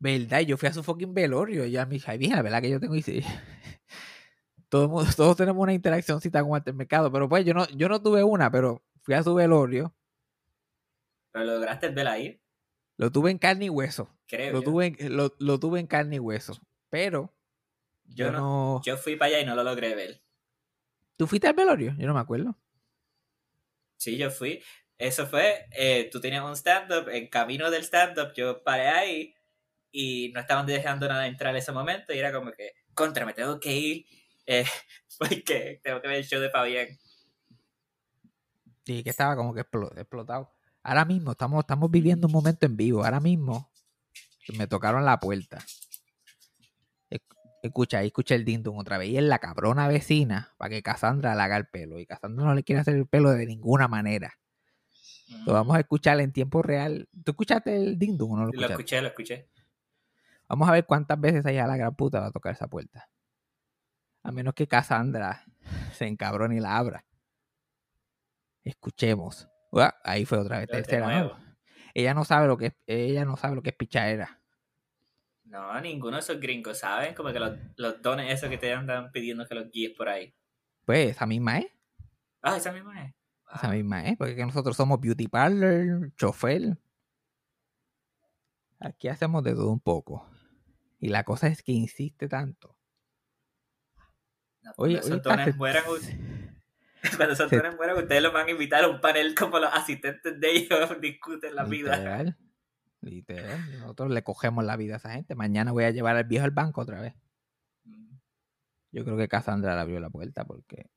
¿Verdad? 0.00 0.40
Yo 0.40 0.56
fui 0.56 0.68
a 0.68 0.72
su 0.72 0.82
fucking 0.82 1.14
velorio. 1.14 1.64
Ya 1.66 1.86
mi 1.86 1.96
hija, 1.96 2.14
la 2.16 2.42
verdad 2.42 2.60
que 2.60 2.70
yo 2.70 2.80
tengo 2.80 2.96
y 2.96 3.02
sí. 3.02 3.22
Todo 4.68 5.04
todos 5.16 5.36
tenemos 5.36 5.62
una 5.62 5.72
interacción 5.72 6.20
cita 6.20 6.42
con 6.42 6.50
Walter 6.50 6.74
Mercado, 6.74 7.12
pero 7.12 7.28
pues 7.28 7.44
yo 7.44 7.54
no, 7.54 7.68
yo 7.68 7.88
no 7.88 8.02
tuve 8.02 8.24
una, 8.24 8.50
pero 8.50 8.82
fui 9.02 9.14
a 9.14 9.22
su 9.22 9.32
velorio. 9.32 9.94
¿Pero 11.30 11.44
lo 11.44 11.54
lograste 11.54 11.88
ver 11.90 12.08
ahí? 12.08 12.42
Lo 12.96 13.12
tuve 13.12 13.30
en 13.30 13.38
carne 13.38 13.66
y 13.66 13.70
hueso. 13.70 14.10
Creo. 14.26 14.52
Lo 14.52 14.58
yo. 14.60 14.64
tuve, 14.64 14.86
en, 14.98 15.16
lo, 15.16 15.32
lo, 15.38 15.60
tuve 15.60 15.78
en 15.78 15.86
carne 15.86 16.16
y 16.16 16.18
hueso. 16.18 16.58
Pero 16.90 17.35
yo, 18.08 18.26
yo 18.26 18.32
no, 18.32 18.38
no, 18.38 18.82
Yo 18.84 18.96
fui 18.96 19.16
para 19.16 19.28
allá 19.28 19.40
y 19.40 19.44
no 19.44 19.54
lo 19.54 19.64
logré 19.64 19.94
ver. 19.94 20.22
¿Tú 21.16 21.26
fuiste 21.26 21.46
al 21.48 21.54
velorio? 21.54 21.94
Yo 21.98 22.06
no 22.06 22.14
me 22.14 22.20
acuerdo. 22.20 22.56
Sí, 23.96 24.16
yo 24.16 24.30
fui. 24.30 24.62
Eso 24.98 25.26
fue, 25.26 25.66
eh, 25.72 26.08
tú 26.10 26.20
tenías 26.20 26.44
un 26.44 26.56
stand-up, 26.56 27.08
en 27.10 27.28
camino 27.28 27.70
del 27.70 27.84
stand-up 27.84 28.32
yo 28.34 28.62
paré 28.64 28.88
ahí 28.88 29.34
y 29.92 30.30
no 30.32 30.40
estaban 30.40 30.66
dejando 30.66 31.06
nada 31.06 31.26
entrar 31.26 31.50
en 31.50 31.58
ese 31.58 31.72
momento 31.72 32.14
y 32.14 32.18
era 32.18 32.32
como 32.32 32.52
que, 32.52 32.72
contra, 32.94 33.26
me 33.26 33.34
tengo 33.34 33.60
que 33.60 33.74
ir 33.74 34.06
eh, 34.46 34.64
porque 35.18 35.80
tengo 35.82 36.00
que 36.00 36.08
ver 36.08 36.18
el 36.18 36.24
show 36.24 36.40
de 36.40 36.50
Fabián. 36.50 36.88
Sí, 38.84 39.02
que 39.02 39.10
estaba 39.10 39.36
como 39.36 39.52
que 39.52 39.60
explotado. 39.60 40.52
Ahora 40.82 41.04
mismo 41.04 41.32
estamos, 41.32 41.60
estamos 41.60 41.90
viviendo 41.90 42.28
un 42.28 42.32
momento 42.32 42.64
en 42.64 42.76
vivo. 42.76 43.04
Ahora 43.04 43.18
mismo 43.18 43.72
me 44.56 44.68
tocaron 44.68 45.04
la 45.04 45.18
puerta. 45.18 45.58
Escucha, 47.66 47.98
ahí 47.98 48.08
escucha 48.08 48.34
el 48.34 48.44
Dindum 48.44 48.78
otra 48.78 48.98
vez. 48.98 49.08
Y 49.08 49.16
es 49.16 49.24
la 49.24 49.38
cabrona 49.38 49.88
vecina 49.88 50.54
para 50.56 50.70
que 50.70 50.82
Cassandra 50.82 51.34
le 51.34 51.42
haga 51.42 51.56
el 51.56 51.66
pelo. 51.66 51.98
Y 51.98 52.06
Cassandra 52.06 52.44
no 52.44 52.54
le 52.54 52.62
quiere 52.62 52.80
hacer 52.80 52.96
el 52.96 53.06
pelo 53.06 53.30
de 53.30 53.46
ninguna 53.46 53.88
manera. 53.88 54.38
Lo 55.44 55.52
vamos 55.52 55.76
a 55.76 55.80
escuchar 55.80 56.20
en 56.20 56.32
tiempo 56.32 56.62
real. 56.62 57.08
¿Tú 57.24 57.32
escuchaste 57.32 57.76
el 57.76 57.98
Dindum 57.98 58.32
o 58.32 58.36
no 58.36 58.42
lo 58.44 58.48
escuchaste? 58.50 58.74
Lo 58.74 58.78
escuché, 58.78 59.00
lo 59.02 59.08
escuché. 59.08 59.48
Vamos 60.48 60.68
a 60.68 60.72
ver 60.72 60.86
cuántas 60.86 61.20
veces 61.20 61.44
allá 61.44 61.66
la 61.66 61.76
gran 61.76 61.94
puta 61.94 62.20
va 62.20 62.26
a 62.26 62.32
tocar 62.32 62.52
esa 62.54 62.68
puerta. 62.68 63.08
A 64.22 64.32
menos 64.32 64.54
que 64.54 64.66
Cassandra 64.66 65.44
se 65.92 66.06
encabrone 66.06 66.56
y 66.56 66.60
la 66.60 66.76
abra. 66.76 67.04
Escuchemos. 68.62 69.48
Uah, 69.72 69.94
ahí 70.04 70.24
fue 70.24 70.38
otra 70.38 70.58
vez, 70.58 70.68
tercera. 70.68 71.22
¿no? 71.22 71.36
Ella 71.94 72.14
no 72.14 72.24
sabe 72.24 72.46
lo 72.46 72.56
que 72.56 72.66
es, 72.66 72.74
ella 72.86 73.24
no 73.24 73.36
sabe 73.36 73.56
lo 73.56 73.62
que 73.62 73.70
es 73.70 73.76
pichadera. 73.76 74.40
No, 75.46 75.80
ninguno 75.80 76.16
de 76.16 76.20
esos 76.20 76.40
gringos, 76.40 76.78
¿saben? 76.78 77.14
Como 77.14 77.32
que 77.32 77.38
los, 77.38 77.56
los 77.76 78.02
dones 78.02 78.32
esos 78.32 78.48
que 78.50 78.58
te 78.58 78.72
andan 78.72 79.10
pidiendo 79.12 79.46
que 79.46 79.54
los 79.54 79.70
guíes 79.70 79.92
por 79.96 80.08
ahí. 80.08 80.34
Pues 80.84 81.10
esa 81.10 81.26
misma 81.26 81.58
es. 81.58 81.66
Ah, 82.42 82.56
esa 82.56 82.72
misma 82.72 83.04
es. 83.04 83.14
Esa 83.54 83.68
Wow. 83.68 83.76
misma 83.76 84.04
es. 84.06 84.16
Porque 84.16 84.34
que 84.36 84.44
nosotros 84.44 84.76
somos 84.76 85.00
beauty 85.00 85.28
parlor, 85.28 86.12
chofer. 86.16 86.76
Aquí 88.80 89.08
hacemos 89.08 89.42
de 89.44 89.54
todo 89.54 89.70
un 89.70 89.80
poco. 89.80 90.28
Y 90.98 91.08
la 91.08 91.24
cosa 91.24 91.46
es 91.48 91.62
que 91.62 91.72
insiste 91.72 92.28
tanto. 92.28 92.76
No, 94.62 94.72
Oye, 94.76 94.98
cuando 94.98 94.98
esos 94.98 95.12
oye, 95.12 95.20
dones 95.22 95.56
mueran, 95.56 95.84
cuando 97.16 97.34
esos 97.34 97.50
dones 97.50 97.76
mueran, 97.76 97.96
ustedes 97.98 98.22
los 98.22 98.32
van 98.32 98.48
a 98.48 98.50
invitar 98.50 98.84
a 98.84 98.88
un 98.88 99.00
panel 99.00 99.34
como 99.34 99.58
los 99.58 99.72
asistentes 99.72 100.40
de 100.40 100.50
ellos 100.50 100.90
discuten 101.00 101.54
la 101.54 101.64
vida. 101.64 102.36
Literal. 103.06 103.78
Nosotros 103.80 104.10
le 104.10 104.22
cogemos 104.24 104.64
la 104.64 104.76
vida 104.76 104.94
a 104.94 104.96
esa 104.96 105.10
gente. 105.12 105.34
Mañana 105.34 105.72
voy 105.72 105.84
a 105.84 105.90
llevar 105.90 106.16
al 106.16 106.24
viejo 106.24 106.44
al 106.44 106.50
banco 106.50 106.80
otra 106.80 107.00
vez. 107.00 107.14
Mm. 107.84 108.16
Yo 108.92 109.04
creo 109.04 109.16
que 109.16 109.28
Cassandra 109.28 109.74
le 109.76 109.80
abrió 109.80 110.00
la 110.00 110.10
puerta 110.10 110.44
porque 110.44 110.90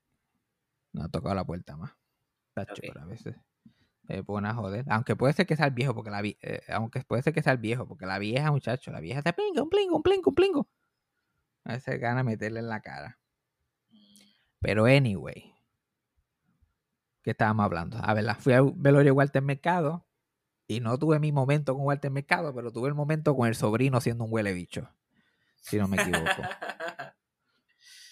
no 0.91 1.03
ha 1.03 1.09
tocado 1.09 1.35
la 1.35 1.45
puerta 1.45 1.77
más. 1.77 1.91
Tacho, 2.53 2.73
Ok. 2.73 2.79
pero 2.81 3.01
a 3.01 3.05
veces 3.05 3.35
se 4.07 4.23
pone 4.23 4.47
a 4.49 4.55
joder. 4.55 4.85
Aunque 4.89 5.15
puede 5.15 5.33
ser 5.33 5.45
que 5.45 5.55
sea 5.55 5.67
el 5.67 5.73
viejo, 5.73 5.93
porque 5.93 6.09
la 6.09 6.21
eh, 6.23 6.61
aunque 6.69 7.01
puede 7.01 7.21
ser 7.21 7.33
que 7.33 7.43
sea 7.43 7.53
el 7.53 7.59
viejo, 7.59 7.87
porque 7.87 8.07
la 8.07 8.17
vieja, 8.17 8.51
muchacho, 8.51 8.91
la 8.91 8.99
vieja 9.01 9.19
está 9.19 9.33
plingo, 9.33 9.61
un 9.63 9.69
plingo, 9.69 9.95
un 9.95 10.03
plingo, 10.03 10.29
un 10.29 10.35
plingo. 10.35 10.67
A 11.63 11.73
veces 11.73 11.99
gana 11.99 12.23
meterle 12.23 12.59
en 12.59 12.69
la 12.69 12.81
cara. 12.81 13.19
Pero 14.59 14.85
anyway. 14.85 15.53
¿Qué 17.21 17.31
estábamos 17.31 17.65
hablando? 17.65 17.97
A 18.01 18.13
ver, 18.15 18.23
la- 18.23 18.35
fui 18.35 18.53
a 18.53 18.61
velorio 18.63 19.13
Walter 19.13 19.43
Mercado 19.43 20.05
y 20.69 20.79
no 20.81 20.97
tuve 20.99 21.19
mi 21.19 21.31
momento 21.31 21.73
con 21.75 21.83
Walter 21.83 22.11
Mercado, 22.11 22.53
pero 22.53 22.71
tuve 22.71 22.87
el 22.89 22.93
momento 22.93 23.35
con 23.35 23.47
el 23.47 23.55
sobrino 23.55 23.99
siendo 24.01 24.23
un 24.25 24.31
huele 24.31 24.53
bicho. 24.53 24.87
Si 25.61 25.77
no 25.77 25.87
me 25.89 25.97
equivoco. 26.01 26.25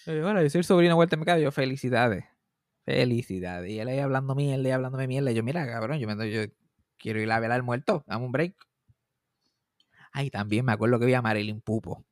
Eh, 0.06 0.20
Bueno, 0.22 0.40
yo 0.42 0.48
soy 0.48 0.60
el 0.60 0.64
sobrino 0.64 0.94
de 0.94 0.98
Walter 0.98 1.18
Mercado. 1.18 1.38
Yo, 1.38 1.52
felicidades. 1.52 2.24
Felicidades. 2.86 3.70
Y 3.70 3.78
él 3.78 3.88
ahí 3.88 3.98
hablando 3.98 4.34
mierda 4.34 4.66
y 4.66 4.72
hablándome 4.72 5.06
mierda. 5.06 5.30
Y 5.30 5.34
yo, 5.34 5.42
mira, 5.42 5.66
cabrón, 5.66 5.98
yo, 5.98 6.08
me, 6.08 6.30
yo 6.30 6.40
quiero 6.96 7.20
ir 7.20 7.30
a 7.30 7.38
ver 7.38 7.52
al 7.52 7.62
muerto. 7.62 8.04
Dame 8.06 8.24
un 8.24 8.32
break. 8.32 8.54
Ay, 10.12 10.30
también 10.30 10.64
me 10.64 10.72
acuerdo 10.72 10.98
que 10.98 11.04
vi 11.04 11.12
a 11.12 11.20
Marilyn 11.20 11.60
Pupo. 11.60 12.06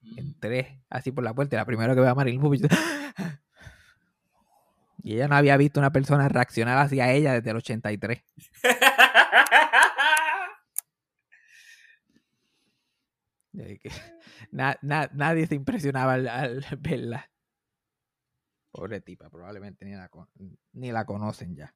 Mm. 0.00 0.18
Entré 0.18 0.82
así 0.88 1.12
por 1.12 1.22
la 1.22 1.34
puerta. 1.34 1.56
y 1.56 1.58
La 1.58 1.66
primera 1.66 1.94
que 1.94 2.00
veo 2.00 2.08
a 2.10 2.14
Marilyn 2.14 2.40
Pupo. 2.40 2.54
yo- 2.54 2.68
y 5.02 5.14
ella 5.14 5.28
no 5.28 5.36
había 5.36 5.56
visto 5.58 5.78
una 5.78 5.92
persona 5.92 6.26
reaccionar 6.28 6.78
hacia 6.78 7.12
ella 7.12 7.34
desde 7.34 7.50
el 7.50 7.56
83. 7.58 8.24
Na- 14.52 14.78
na- 14.82 15.10
nadie 15.12 15.46
se 15.46 15.54
impresionaba 15.54 16.14
al, 16.14 16.28
al 16.28 16.64
verla. 16.78 17.30
Pobre 18.72 19.00
tipa, 19.00 19.28
probablemente 19.30 19.84
ni 19.84 19.92
la, 19.94 20.08
ni 20.72 20.92
la 20.92 21.04
conocen 21.04 21.56
ya. 21.56 21.74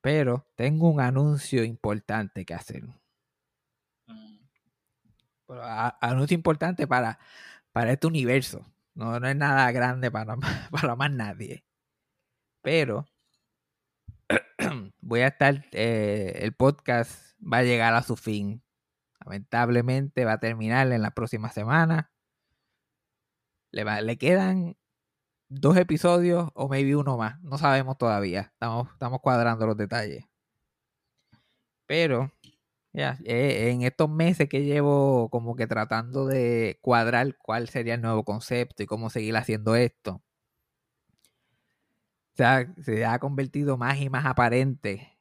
Pero 0.00 0.46
tengo 0.56 0.90
un 0.90 1.00
anuncio 1.00 1.64
importante 1.64 2.44
que 2.44 2.54
hacer. 2.54 2.84
Mm. 4.06 4.38
Pero 5.46 5.62
a- 5.62 5.96
anuncio 6.00 6.34
importante 6.34 6.86
para, 6.86 7.18
para 7.72 7.92
este 7.92 8.06
universo. 8.06 8.66
No, 8.94 9.20
no 9.20 9.28
es 9.28 9.36
nada 9.36 9.70
grande 9.72 10.10
para, 10.10 10.36
para 10.70 10.96
más 10.96 11.10
nadie. 11.12 11.64
Pero 12.62 13.06
voy 15.00 15.20
a 15.20 15.28
estar. 15.28 15.64
eh, 15.72 16.40
el 16.42 16.54
podcast 16.54 17.36
va 17.40 17.58
a 17.58 17.62
llegar 17.62 17.94
a 17.94 18.02
su 18.02 18.16
fin. 18.16 18.62
Lamentablemente 19.24 20.24
va 20.24 20.34
a 20.34 20.40
terminar 20.40 20.90
en 20.92 21.02
la 21.02 21.12
próxima 21.12 21.50
semana. 21.50 22.12
Le, 23.72 23.84
va- 23.84 24.00
le 24.00 24.16
quedan 24.18 24.76
dos 25.48 25.76
episodios 25.76 26.50
o 26.54 26.68
maybe 26.68 26.96
uno 26.96 27.16
más. 27.18 27.40
No 27.42 27.58
sabemos 27.58 27.98
todavía. 27.98 28.42
Estamos, 28.54 28.88
estamos 28.92 29.20
cuadrando 29.20 29.66
los 29.66 29.76
detalles. 29.76 30.24
Pero 31.86 32.32
ya, 32.92 33.18
eh, 33.24 33.70
en 33.70 33.82
estos 33.82 34.10
meses 34.10 34.48
que 34.48 34.64
llevo 34.64 35.28
como 35.30 35.56
que 35.56 35.66
tratando 35.66 36.26
de 36.26 36.78
cuadrar 36.82 37.36
cuál 37.38 37.68
sería 37.68 37.94
el 37.94 38.02
nuevo 38.02 38.24
concepto 38.24 38.82
y 38.82 38.86
cómo 38.86 39.10
seguir 39.10 39.36
haciendo 39.36 39.76
esto, 39.76 40.22
se 42.36 42.44
ha, 42.44 42.74
se 42.82 43.04
ha 43.04 43.18
convertido 43.18 43.76
más 43.76 43.98
y 44.00 44.10
más 44.10 44.26
aparente 44.26 45.18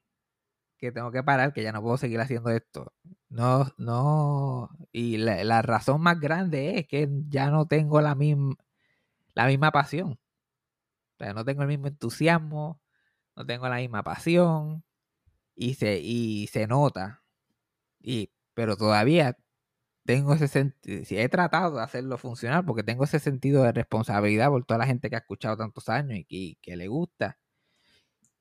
que 0.77 0.91
tengo 0.91 1.11
que 1.11 1.23
parar, 1.23 1.53
que 1.53 1.63
ya 1.63 1.71
no 1.71 1.81
puedo 1.81 1.97
seguir 1.97 2.19
haciendo 2.19 2.49
esto. 2.51 2.93
No, 3.29 3.67
no, 3.77 4.69
y 4.91 5.17
la, 5.17 5.43
la 5.43 5.61
razón 5.61 6.01
más 6.01 6.19
grande 6.19 6.79
es 6.79 6.87
que 6.87 7.09
ya 7.29 7.49
no 7.51 7.67
tengo 7.67 8.01
la 8.01 8.15
misma, 8.15 8.55
la 9.35 9.47
misma 9.47 9.71
pasión. 9.71 10.19
O 11.15 11.23
sea, 11.23 11.33
no 11.33 11.45
tengo 11.45 11.61
el 11.63 11.67
mismo 11.69 11.87
entusiasmo, 11.87 12.81
no 13.35 13.45
tengo 13.45 13.69
la 13.69 13.77
misma 13.77 14.03
pasión 14.03 14.83
y 15.55 15.75
se, 15.75 15.99
y 16.01 16.47
se 16.47 16.67
nota. 16.67 17.23
Y, 18.01 18.31
pero 18.53 18.77
todavía 18.77 19.37
tengo 20.05 20.33
ese 20.33 20.47
sentido, 20.47 21.03
he 21.09 21.29
tratado 21.29 21.77
de 21.77 21.83
hacerlo 21.83 22.17
funcionar 22.17 22.65
porque 22.65 22.83
tengo 22.83 23.03
ese 23.03 23.19
sentido 23.19 23.63
de 23.63 23.71
responsabilidad 23.71 24.49
por 24.49 24.63
toda 24.65 24.79
la 24.79 24.85
gente 24.87 25.09
que 25.09 25.15
ha 25.15 25.19
escuchado 25.19 25.57
tantos 25.57 25.89
años 25.89 26.19
y 26.19 26.25
que, 26.25 26.57
que 26.61 26.77
le 26.77 26.87
gusta. 26.87 27.37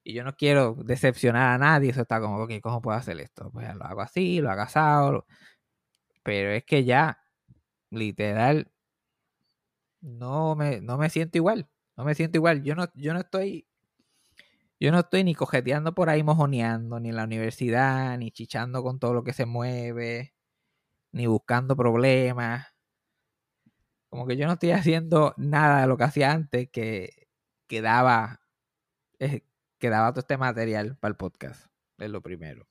Y 0.05 0.13
yo 0.15 0.23
no 0.25 0.37
quiero 0.37 0.75
decepcionar 0.85 1.55
a 1.55 1.59
nadie, 1.59 1.91
eso 1.91 2.03
está 2.03 2.21
como, 2.21 2.43
ok, 2.43 2.53
¿cómo 2.63 2.83
puedo 2.83 2.97
hacer 2.99 3.19
esto? 3.21 3.51
Pues 3.51 3.75
lo 3.75 3.85
hago 3.85 4.03
así, 4.03 4.41
lo 4.41 4.51
hago 4.51 4.63
asado. 4.63 5.27
Pero 6.23 6.51
es 6.53 6.65
que 6.65 6.85
ya, 6.85 7.19
literal, 7.91 8.71
no 10.01 10.55
me, 10.57 10.81
no 10.81 10.99
me 10.99 11.11
siento 11.11 11.39
igual. 11.39 11.69
No 11.97 12.05
me 12.05 12.15
siento 12.15 12.39
igual. 12.39 12.63
Yo 12.63 12.75
no, 12.75 12.87
yo 12.95 13.15
no 13.15 13.21
estoy 13.21 13.67
yo 14.81 14.93
no 14.93 15.01
estoy 15.01 15.25
ni 15.25 15.35
cojeteando 15.35 15.95
por 15.95 16.11
ahí 16.11 16.23
mojoneando, 16.23 17.01
ni 17.01 17.09
en 17.11 17.17
la 17.17 17.25
universidad, 17.25 18.19
ni 18.19 18.31
chichando 18.31 18.83
con 18.83 18.99
todo 18.99 19.15
lo 19.15 19.25
que 19.25 19.33
se 19.33 19.47
mueve, 19.47 20.34
ni 21.15 21.27
buscando 21.27 21.77
problemas. 21.77 22.67
Como 24.11 24.27
que 24.27 24.37
yo 24.37 24.47
no 24.47 24.55
estoy 24.55 24.73
haciendo 24.73 25.33
nada 25.37 25.83
de 25.83 25.87
lo 25.87 25.97
que 25.97 26.05
hacía 26.05 26.33
antes 26.33 26.69
que, 26.71 27.29
que 27.69 27.81
daba, 27.81 28.41
eh, 29.21 29.43
todo 29.81 30.21
este 30.21 30.37
material 30.37 30.97
para 30.99 31.11
el 31.11 31.17
podcast. 31.17 31.67
Es 31.99 32.11
lo 32.11 32.21
primero. 32.21 32.67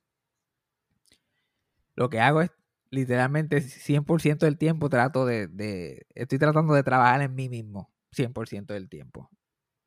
Lo 1.96 2.10
que 2.10 2.20
hago 2.20 2.42
es 2.42 2.52
literalmente 2.90 3.62
100% 3.62 4.40
del 4.40 4.58
tiempo 4.58 4.90
trato 4.90 5.26
de, 5.26 5.48
de, 5.48 6.06
estoy 6.14 6.38
tratando 6.38 6.74
de 6.74 6.84
trabajar 6.84 7.22
en 7.22 7.34
mí 7.36 7.48
mismo 7.48 7.94
100% 8.12 8.74
del 8.74 8.90
tiempo. 8.90 9.30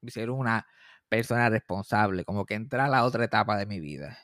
Y 0.01 0.11
ser 0.11 0.31
una 0.31 0.67
persona 1.11 1.51
responsable, 1.51 2.25
como 2.25 2.47
que 2.47 2.55
entra 2.55 2.87
a 2.87 2.89
la 2.89 3.05
otra 3.05 3.25
etapa 3.25 3.59
de 3.59 3.67
mi 3.67 3.81
vida. 3.81 4.19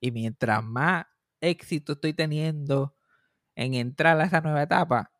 Y 0.00 0.10
mientras 0.10 0.64
más 0.64 1.06
éxito 1.40 1.92
estoy 1.92 2.14
teniendo 2.14 2.96
en 3.60 3.74
entrar 3.74 4.20
a 4.20 4.24
esa 4.24 4.40
nueva 4.40 4.62
etapa, 4.64 5.12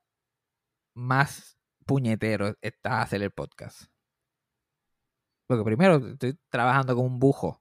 más 0.94 1.58
puñetero 1.86 2.54
está 2.62 3.02
hacer 3.02 3.22
el 3.22 3.32
podcast. 3.32 3.90
Porque 5.46 5.64
primero 5.64 5.96
estoy 5.96 6.38
trabajando 6.48 6.94
con 6.94 7.04
un 7.06 7.18
bujo. 7.18 7.60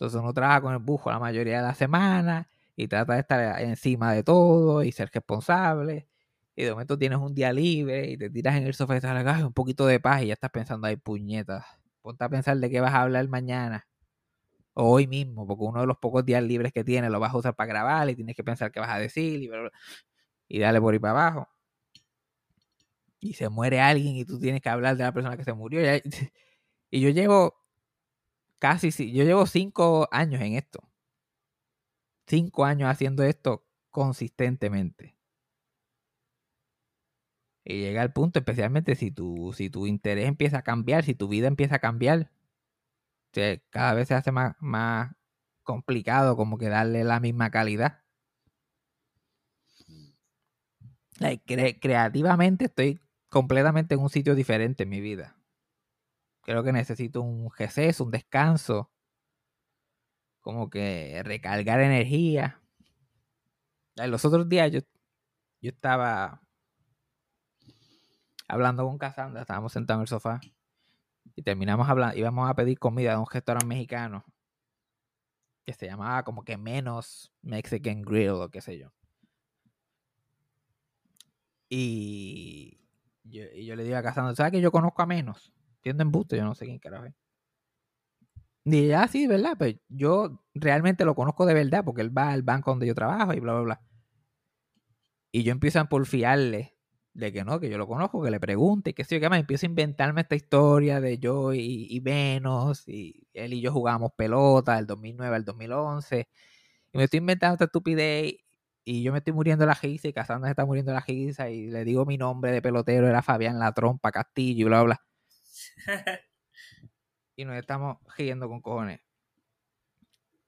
Entonces 0.00 0.20
uno 0.20 0.32
trabaja 0.32 0.60
con 0.60 0.72
el 0.72 0.78
bujo 0.78 1.10
la 1.10 1.18
mayoría 1.18 1.56
de 1.56 1.62
la 1.66 1.74
semana 1.74 2.48
y 2.76 2.86
trata 2.86 3.14
de 3.14 3.20
estar 3.20 3.60
encima 3.62 4.12
de 4.12 4.22
todo 4.22 4.84
y 4.84 4.92
ser 4.92 5.10
responsable. 5.12 6.06
Y 6.54 6.62
de 6.64 6.70
momento 6.70 6.96
tienes 6.98 7.18
un 7.18 7.34
día 7.34 7.52
libre 7.52 8.08
y 8.10 8.16
te 8.16 8.30
tiras 8.30 8.54
en 8.56 8.64
el 8.64 8.74
sofá 8.74 8.96
y 8.96 9.00
te 9.00 9.08
"Ay, 9.08 9.42
un 9.42 9.52
poquito 9.52 9.86
de 9.86 9.98
paz 10.00 10.22
y 10.22 10.28
ya 10.28 10.34
estás 10.34 10.50
pensando, 10.50 10.86
ay, 10.86 10.96
puñetas. 10.96 11.64
Ponte 12.00 12.24
a 12.24 12.28
pensar 12.28 12.56
de 12.58 12.70
qué 12.70 12.80
vas 12.80 12.94
a 12.94 13.02
hablar 13.02 13.26
mañana. 13.28 13.87
Hoy 14.80 15.08
mismo, 15.08 15.44
porque 15.44 15.64
uno 15.64 15.80
de 15.80 15.86
los 15.88 15.98
pocos 15.98 16.24
días 16.24 16.40
libres 16.40 16.72
que 16.72 16.84
tienes 16.84 17.10
lo 17.10 17.18
vas 17.18 17.34
a 17.34 17.38
usar 17.38 17.56
para 17.56 17.66
grabar 17.66 18.08
y 18.10 18.14
tienes 18.14 18.36
que 18.36 18.44
pensar 18.44 18.70
qué 18.70 18.78
vas 18.78 18.90
a 18.90 18.98
decir 18.98 19.42
y, 19.42 19.50
y 20.48 20.60
dale 20.60 20.80
por 20.80 20.94
ahí 20.94 21.00
para 21.00 21.12
abajo. 21.12 21.48
Y 23.20 23.32
se 23.34 23.48
muere 23.48 23.80
alguien 23.80 24.14
y 24.16 24.24
tú 24.24 24.38
tienes 24.38 24.60
que 24.62 24.68
hablar 24.68 24.96
de 24.96 25.02
la 25.04 25.12
persona 25.12 25.36
que 25.36 25.44
se 25.44 25.52
murió. 25.52 25.80
Y, 26.90 27.00
yo 27.02 27.10
llevo 27.10 27.54
casi, 28.58 28.90
yo 29.12 29.24
llevo 29.24 29.46
cinco 29.46 30.08
años 30.12 30.40
en 30.40 30.54
esto. 30.54 30.88
Cinco 32.28 32.64
años 32.64 32.88
haciendo 32.88 33.24
esto 33.24 33.66
consistentemente. 33.90 35.16
Y 37.64 37.80
llega 37.80 38.02
al 38.02 38.12
punto, 38.12 38.38
especialmente 38.38 38.94
si 38.94 39.10
tu, 39.10 39.52
si 39.52 39.70
tu 39.70 39.86
interés 39.86 40.26
empieza 40.28 40.58
a 40.58 40.62
cambiar, 40.62 41.04
si 41.04 41.14
tu 41.14 41.28
vida 41.28 41.48
empieza 41.48 41.76
a 41.76 41.78
cambiar, 41.80 42.30
que 43.32 43.62
cada 43.70 43.94
vez 43.94 44.08
se 44.08 44.14
hace 44.14 44.32
más, 44.32 44.54
más 44.60 45.12
complicado 45.62 46.36
como 46.36 46.58
que 46.58 46.68
darle 46.68 47.04
la 47.04 47.20
misma 47.20 47.50
calidad. 47.50 48.04
Like, 51.20 51.44
cre- 51.46 51.78
creativamente 51.80 52.64
estoy 52.66 53.00
completamente 53.28 53.94
en 53.94 54.00
un 54.00 54.10
sitio 54.10 54.34
diferente 54.34 54.82
en 54.84 54.88
mi 54.88 55.00
vida. 55.00 55.36
Creo 56.42 56.64
que 56.64 56.72
necesito 56.72 57.22
un 57.22 57.48
receso, 57.56 58.02
un 58.02 58.10
descanso, 58.10 58.90
como 60.40 60.68
que 60.70 61.22
recargar 61.24 61.80
energía. 61.80 62.60
Los 63.96 64.24
otros 64.24 64.48
días 64.48 64.72
yo, 64.72 64.80
yo 65.62 65.70
estaba 65.70 66.42
hablando 68.48 68.84
con 68.84 68.98
Cassandra, 68.98 69.42
estábamos 69.42 69.72
sentados 69.72 69.98
en 70.00 70.02
el 70.02 70.08
sofá 70.08 70.40
y 71.38 71.42
terminamos 71.42 71.88
hablando, 71.88 72.18
íbamos 72.18 72.50
a 72.50 72.54
pedir 72.54 72.80
comida 72.80 73.12
de 73.12 73.18
un 73.18 73.26
restaurante 73.30 73.64
mexicano 73.64 74.24
que 75.64 75.72
se 75.72 75.86
llamaba 75.86 76.24
como 76.24 76.42
que 76.42 76.56
menos 76.58 77.32
Mexican 77.42 78.02
Grill 78.02 78.30
o 78.30 78.50
qué 78.50 78.60
sé 78.60 78.76
yo. 78.76 78.92
Y 81.68 82.80
yo, 83.22 83.44
y 83.54 83.66
yo 83.66 83.76
le 83.76 83.84
digo 83.84 83.96
a 83.98 84.02
Cassandra, 84.02 84.34
¿sabes 84.34 84.50
que 84.50 84.60
yo 84.60 84.72
conozco 84.72 85.00
a 85.00 85.06
menos? 85.06 85.52
Tiendo 85.80 86.02
embuste, 86.02 86.36
yo 86.36 86.42
no 86.42 86.56
sé 86.56 86.64
quién 86.64 86.80
carajo 86.80 87.04
es. 87.04 87.14
Y 88.64 88.86
ella, 88.86 89.04
ah, 89.04 89.08
sí, 89.08 89.28
¿verdad? 89.28 89.56
Pues 89.56 89.76
yo 89.88 90.42
realmente 90.54 91.04
lo 91.04 91.14
conozco 91.14 91.46
de 91.46 91.54
verdad 91.54 91.84
porque 91.84 92.02
él 92.02 92.16
va 92.16 92.32
al 92.32 92.42
banco 92.42 92.72
donde 92.72 92.88
yo 92.88 92.96
trabajo 92.96 93.32
y 93.32 93.38
bla, 93.38 93.52
bla, 93.52 93.62
bla. 93.62 93.82
Y 95.30 95.44
yo 95.44 95.52
empiezo 95.52 95.78
a 95.78 95.84
porfiarle 95.84 96.76
de 97.18 97.32
que 97.32 97.44
no, 97.44 97.58
que 97.58 97.68
yo 97.68 97.78
lo 97.78 97.88
conozco, 97.88 98.22
que 98.22 98.30
le 98.30 98.38
pregunte, 98.38 98.94
que 98.94 99.02
sé 99.04 99.16
yo, 99.16 99.20
que 99.20 99.28
más 99.28 99.40
empiezo 99.40 99.66
a 99.66 99.70
inventarme 99.70 100.20
esta 100.20 100.36
historia 100.36 101.00
de 101.00 101.18
yo 101.18 101.52
y, 101.52 101.88
y 101.90 101.98
Venus, 101.98 102.86
y 102.86 103.26
él 103.34 103.54
y 103.54 103.60
yo 103.60 103.72
jugábamos 103.72 104.12
pelota 104.16 104.76
del 104.76 104.86
2009 104.86 105.34
al 105.34 105.44
2011, 105.44 106.28
y 106.92 106.98
me 106.98 107.04
estoy 107.04 107.18
inventando 107.18 107.54
esta 107.54 107.64
estupidez, 107.64 108.34
y 108.84 109.02
yo 109.02 109.10
me 109.10 109.18
estoy 109.18 109.32
muriendo 109.32 109.66
la 109.66 109.74
risa, 109.74 110.06
y 110.06 110.12
Casandra 110.12 110.48
se 110.48 110.52
está 110.52 110.64
muriendo 110.64 110.92
la 110.92 111.00
risa, 111.00 111.50
y 111.50 111.66
le 111.66 111.84
digo 111.84 112.06
mi 112.06 112.18
nombre 112.18 112.52
de 112.52 112.62
pelotero, 112.62 113.08
era 113.08 113.20
Fabián 113.20 113.58
La 113.58 113.72
Trompa 113.72 114.12
Castillo, 114.12 114.66
y 114.66 114.68
bla, 114.68 114.82
bla. 114.84 115.02
y 117.36 117.44
nos 117.44 117.56
estamos 117.56 117.98
riendo 118.16 118.48
con 118.48 118.60
cojones. 118.60 119.00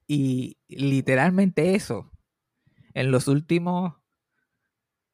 Y 0.07 0.59
literalmente 0.69 1.75
eso, 1.75 2.13
en 2.95 3.11
los 3.11 3.27
últimos 3.27 3.95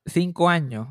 cinco 0.04 0.50
años, 0.50 0.88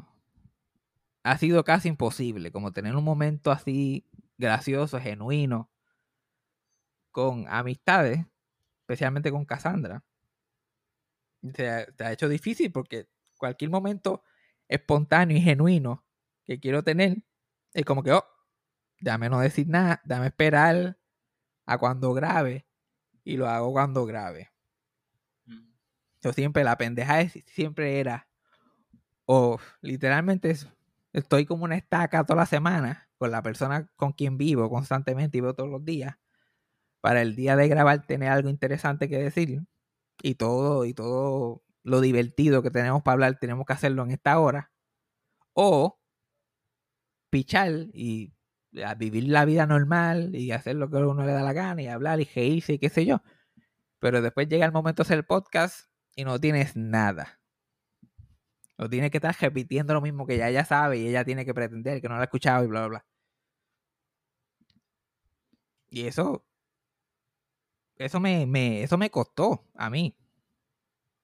ha 1.25 1.39
sido 1.39 1.63
casi 1.63 1.89
imposible, 1.89 2.51
como 2.51 2.71
tener 2.71 2.95
un 2.95 3.03
momento 3.03 3.49
así 3.49 4.05
gracioso, 4.37 4.99
genuino, 4.99 5.71
con 7.09 7.47
amistades, 7.47 8.23
especialmente 8.81 9.31
con 9.31 9.43
Cassandra. 9.43 10.03
Se 11.55 11.67
ha, 11.67 12.11
hecho 12.11 12.29
difícil 12.29 12.71
porque 12.71 13.09
cualquier 13.39 13.71
momento 13.71 14.23
espontáneo 14.67 15.35
y 15.35 15.41
genuino 15.41 16.05
que 16.43 16.59
quiero 16.59 16.83
tener 16.83 17.23
es 17.73 17.85
como 17.85 18.03
que, 18.03 18.11
oh, 18.11 18.25
dame 19.01 19.27
no 19.27 19.39
decir 19.39 19.67
nada, 19.67 20.01
dame 20.05 20.27
esperar 20.27 20.99
a 21.65 21.77
cuando 21.79 22.13
grabe 22.13 22.67
y 23.23 23.37
lo 23.37 23.49
hago 23.49 23.71
cuando 23.71 24.05
grabe. 24.05 24.51
Mm. 25.45 25.71
Yo 26.21 26.33
siempre, 26.33 26.63
la 26.63 26.77
pendeja 26.77 27.27
siempre 27.47 27.99
era, 27.99 28.27
o 29.25 29.57
literalmente 29.81 30.51
es, 30.51 30.67
estoy 31.15 31.45
como 31.45 31.63
una 31.63 31.75
estaca 31.75 32.25
toda 32.25 32.41
la 32.41 32.45
semana 32.45 33.09
con 33.17 33.31
la 33.31 33.41
persona 33.41 33.89
con 33.95 34.11
quien 34.11 34.37
vivo 34.37 34.69
constantemente 34.69 35.37
y 35.37 35.41
veo 35.41 35.53
todos 35.55 35.69
los 35.69 35.83
días, 35.85 36.17
para 37.01 37.21
el 37.21 37.35
día 37.35 37.55
de 37.55 37.67
grabar 37.67 38.05
tener 38.05 38.29
algo 38.29 38.49
interesante 38.49 39.09
que 39.09 39.17
decir 39.17 39.61
y 40.21 40.35
todo, 40.35 40.85
y 40.85 40.93
todo 40.93 41.63
lo 41.83 42.01
divertido 42.01 42.63
que 42.63 42.71
tenemos 42.71 43.03
para 43.03 43.13
hablar 43.13 43.39
tenemos 43.39 43.65
que 43.65 43.73
hacerlo 43.73 44.03
en 44.03 44.11
esta 44.11 44.39
hora, 44.39 44.71
o 45.53 45.99
pichar 47.29 47.71
y 47.93 48.33
vivir 48.97 49.25
la 49.29 49.45
vida 49.45 49.65
normal 49.65 50.35
y 50.35 50.51
hacer 50.51 50.75
lo 50.75 50.89
que 50.89 50.97
a 50.97 51.07
uno 51.07 51.25
le 51.25 51.31
da 51.31 51.43
la 51.43 51.53
gana 51.53 51.81
y 51.81 51.87
hablar 51.87 52.19
y 52.19 52.25
reírse 52.25 52.73
y 52.73 52.79
qué 52.79 52.89
sé 52.89 53.05
yo. 53.05 53.21
Pero 53.99 54.21
después 54.21 54.49
llega 54.49 54.65
el 54.65 54.73
momento 54.73 55.03
de 55.03 55.07
hacer 55.07 55.17
el 55.19 55.25
podcast 55.25 55.89
y 56.15 56.25
no 56.25 56.39
tienes 56.39 56.75
nada. 56.75 57.39
O 58.77 58.89
tienes 58.89 59.11
que 59.11 59.17
estar 59.17 59.35
repitiendo 59.39 59.93
lo 59.93 60.01
mismo 60.01 60.25
que 60.25 60.37
ya 60.37 60.49
ella 60.49 60.65
sabe 60.65 60.97
y 60.97 61.07
ella 61.07 61.23
tiene 61.25 61.45
que 61.45 61.53
pretender 61.53 62.01
que 62.01 62.09
no 62.09 62.15
lo 62.15 62.21
ha 62.21 62.25
escuchado 62.25 62.63
y 62.63 62.67
bla, 62.67 62.81
bla, 62.81 62.89
bla. 62.89 63.05
Y 65.89 66.07
eso, 66.07 66.43
eso 67.97 68.19
me, 68.19 68.45
me, 68.45 68.83
eso 68.83 68.97
me 68.97 69.09
costó 69.09 69.63
a 69.75 69.89
mí. 69.89 70.15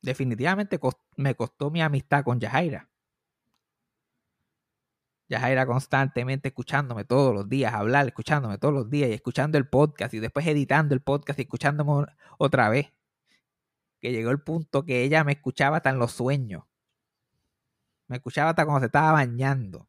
Definitivamente 0.02 0.80
me 1.18 1.36
costó 1.36 1.70
mi 1.70 1.82
amistad 1.82 2.24
con 2.24 2.40
Yajaira. 2.40 2.90
Yajaira 5.30 5.66
constantemente 5.66 6.50
escuchándome 6.50 7.06
todos 7.06 7.34
los 7.34 7.48
días, 7.48 7.74
hablar, 7.74 8.08
escuchándome 8.08 8.58
todos 8.58 8.74
los 8.74 8.90
días 8.90 9.10
y 9.10 9.14
escuchando 9.14 9.58
el 9.58 9.68
podcast 9.68 10.14
y 10.14 10.20
después 10.20 10.46
editando 10.48 10.94
el 10.94 11.02
podcast 11.02 11.40
y 11.40 11.44
escuchándome 11.44 12.06
otra 12.38 12.70
vez. 12.70 12.92
Que 14.00 14.12
llegó 14.12 14.32
el 14.32 14.42
punto 14.42 14.84
que 14.84 15.04
ella 15.04 15.24
me 15.24 15.34
escuchaba 15.34 15.78
hasta 15.78 15.90
en 15.90 16.00
los 16.00 16.12
sueños. 16.12 16.64
Me 18.12 18.18
escuchaba 18.18 18.50
hasta 18.50 18.66
cuando 18.66 18.82
se 18.82 18.88
estaba 18.88 19.14
bañando. 19.14 19.88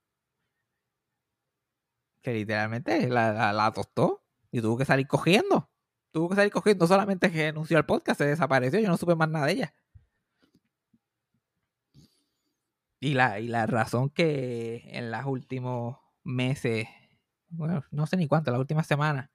Que 2.23 2.33
literalmente 2.33 3.09
la, 3.09 3.53
la, 3.53 3.73
tostó 3.73 4.23
y 4.53 4.61
tuvo 4.61 4.79
que 4.79 4.85
salir 4.85 5.09
cogiendo. 5.09 5.69
Tuvo 6.13 6.29
que 6.29 6.37
salir 6.37 6.53
cogiendo. 6.53 6.87
Solamente 6.87 7.33
que 7.33 7.49
anunció 7.49 7.79
el 7.79 7.85
podcast, 7.85 8.19
se 8.19 8.27
desapareció. 8.27 8.79
Yo 8.79 8.87
no 8.87 8.97
supe 8.97 9.17
más 9.17 9.29
nada 9.29 9.47
de 9.47 9.53
ella. 9.55 9.75
Y 13.01 13.15
la, 13.15 13.41
y 13.41 13.49
la 13.49 13.67
razón 13.67 14.09
que 14.11 14.85
en 14.93 15.11
los 15.11 15.27
últimos 15.27 15.99
meses, 16.23 16.87
bueno, 17.49 17.83
no 17.91 18.07
sé 18.07 18.17
ni 18.17 18.29
cuánto, 18.29 18.53
las 18.53 18.61
últimas 18.61 18.87
semanas, 18.87 19.31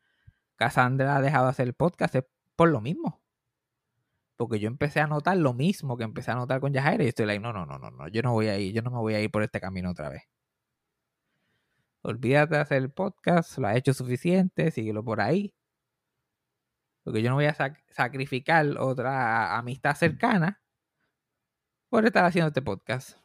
Cassandra 0.56 1.17
ha 1.17 1.21
dejado 1.21 1.43
de 1.47 1.52
hacer 1.52 1.67
el 1.67 1.73
podcast 1.73 2.15
es 2.15 2.23
por 2.56 2.69
lo 2.69 2.80
mismo. 2.80 3.21
Porque 4.38 4.60
yo 4.60 4.67
empecé 4.67 5.00
a 5.02 5.08
notar 5.08 5.38
lo 5.38 5.54
mismo 5.54 5.97
que 5.97 6.04
empecé 6.04 6.32
a 6.32 6.36
notar 6.36 6.62
con 6.62 6.71
Yajaira 6.71 7.04
y 7.04 7.08
estoy 7.08 7.26
like, 7.26 7.41
no, 7.41 7.52
no, 7.52 7.65
no, 7.65 7.80
no, 7.80 7.91
no, 7.91 8.08
yo 8.08 8.21
no 8.21 8.34
voy 8.34 8.47
a 8.47 8.58
ir, 8.58 8.73
yo 8.73 8.82
no 8.82 8.91
me 8.91 8.97
voy 8.97 9.15
a 9.15 9.21
ir 9.21 9.32
por 9.32 9.43
este 9.43 9.60
camino 9.60 9.91
otra 9.91 10.10
vez. 10.10 10.23
Olvídate 12.04 12.56
de 12.56 12.62
hacer 12.62 12.78
el 12.78 12.91
podcast, 12.91 13.58
lo 13.58 13.67
has 13.67 13.76
hecho 13.76 13.93
suficiente, 13.93 14.71
síguelo 14.71 15.04
por 15.04 15.19
ahí. 15.19 15.54
Porque 17.04 17.21
yo 17.21 17.30
no 17.30 17.36
voy 17.36 17.45
a 17.45 17.56
sacrificar 17.89 18.65
otra 18.78 19.58
amistad 19.58 19.95
cercana 19.95 20.62
por 21.89 22.06
estar 22.06 22.23
haciendo 22.26 22.50
este 22.50 22.62
podcast. 22.62 23.17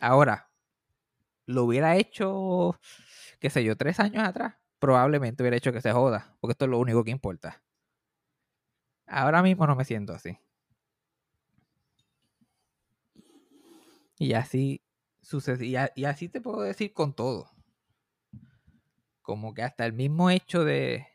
Ahora, 0.00 0.50
lo 1.46 1.64
hubiera 1.64 1.96
hecho, 1.96 2.78
qué 3.40 3.50
sé 3.50 3.62
yo, 3.64 3.76
tres 3.76 4.00
años 4.00 4.26
atrás, 4.26 4.56
probablemente 4.78 5.42
hubiera 5.42 5.56
hecho 5.56 5.72
que 5.72 5.80
se 5.80 5.92
joda, 5.92 6.36
porque 6.40 6.52
esto 6.52 6.64
es 6.64 6.70
lo 6.70 6.78
único 6.78 7.04
que 7.04 7.10
importa. 7.10 7.62
Ahora 9.06 9.42
mismo 9.42 9.66
no 9.66 9.76
me 9.76 9.84
siento 9.84 10.12
así. 10.12 10.38
Y 14.18 14.32
así 14.34 14.82
sucede. 15.22 15.66
Y, 15.66 16.04
así 16.04 16.28
te 16.28 16.40
puedo 16.40 16.62
decir 16.62 16.92
con 16.92 17.14
todo. 17.14 17.50
Como 19.22 19.54
que 19.54 19.62
hasta 19.62 19.86
el 19.86 19.92
mismo 19.92 20.30
hecho 20.30 20.64
de. 20.64 21.06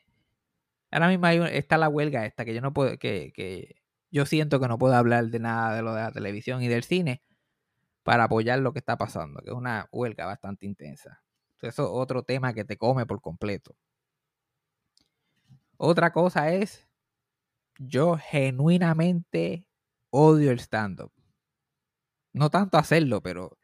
Ahora 0.91 1.08
mismo 1.10 1.28
está 1.28 1.78
la 1.78 1.89
huelga 1.89 2.25
esta, 2.25 2.45
que 2.45 2.54
yo 2.54 2.62
no 2.62 2.73
puedo. 2.73 2.97
Que, 2.97 3.32
que 3.34 3.75
yo 4.12 4.25
siento 4.25 4.60
que 4.60 4.67
no 4.67 4.78
puedo 4.78 4.95
hablar 4.95 5.28
de 5.28 5.39
nada 5.39 5.75
de 5.75 5.82
lo 5.82 5.93
de 5.93 6.02
la 6.02 6.12
televisión 6.12 6.63
y 6.63 6.67
del 6.67 6.84
cine 6.84 7.23
para 8.04 8.25
apoyar 8.25 8.60
lo 8.60 8.73
que 8.73 8.80
está 8.80 8.97
pasando, 8.97 9.41
que 9.41 9.52
es 9.52 9.56
una 9.56 9.88
huelga 9.91 10.25
bastante 10.25 10.65
intensa. 10.65 11.21
Eso 11.62 11.67
es 11.67 11.89
otro 11.91 12.23
tema 12.23 12.54
que 12.54 12.65
te 12.65 12.78
come 12.78 13.06
por 13.06 13.21
completo. 13.21 13.75
Otra 15.78 16.12
cosa 16.12 16.52
es, 16.52 16.88
yo 17.80 18.18
genuinamente 18.18 19.68
odio 20.12 20.52
el 20.52 20.60
stand-up. 20.60 21.12
No 22.34 22.50
tanto 22.50 22.78
hacerlo, 22.78 23.22
pero 23.24 23.58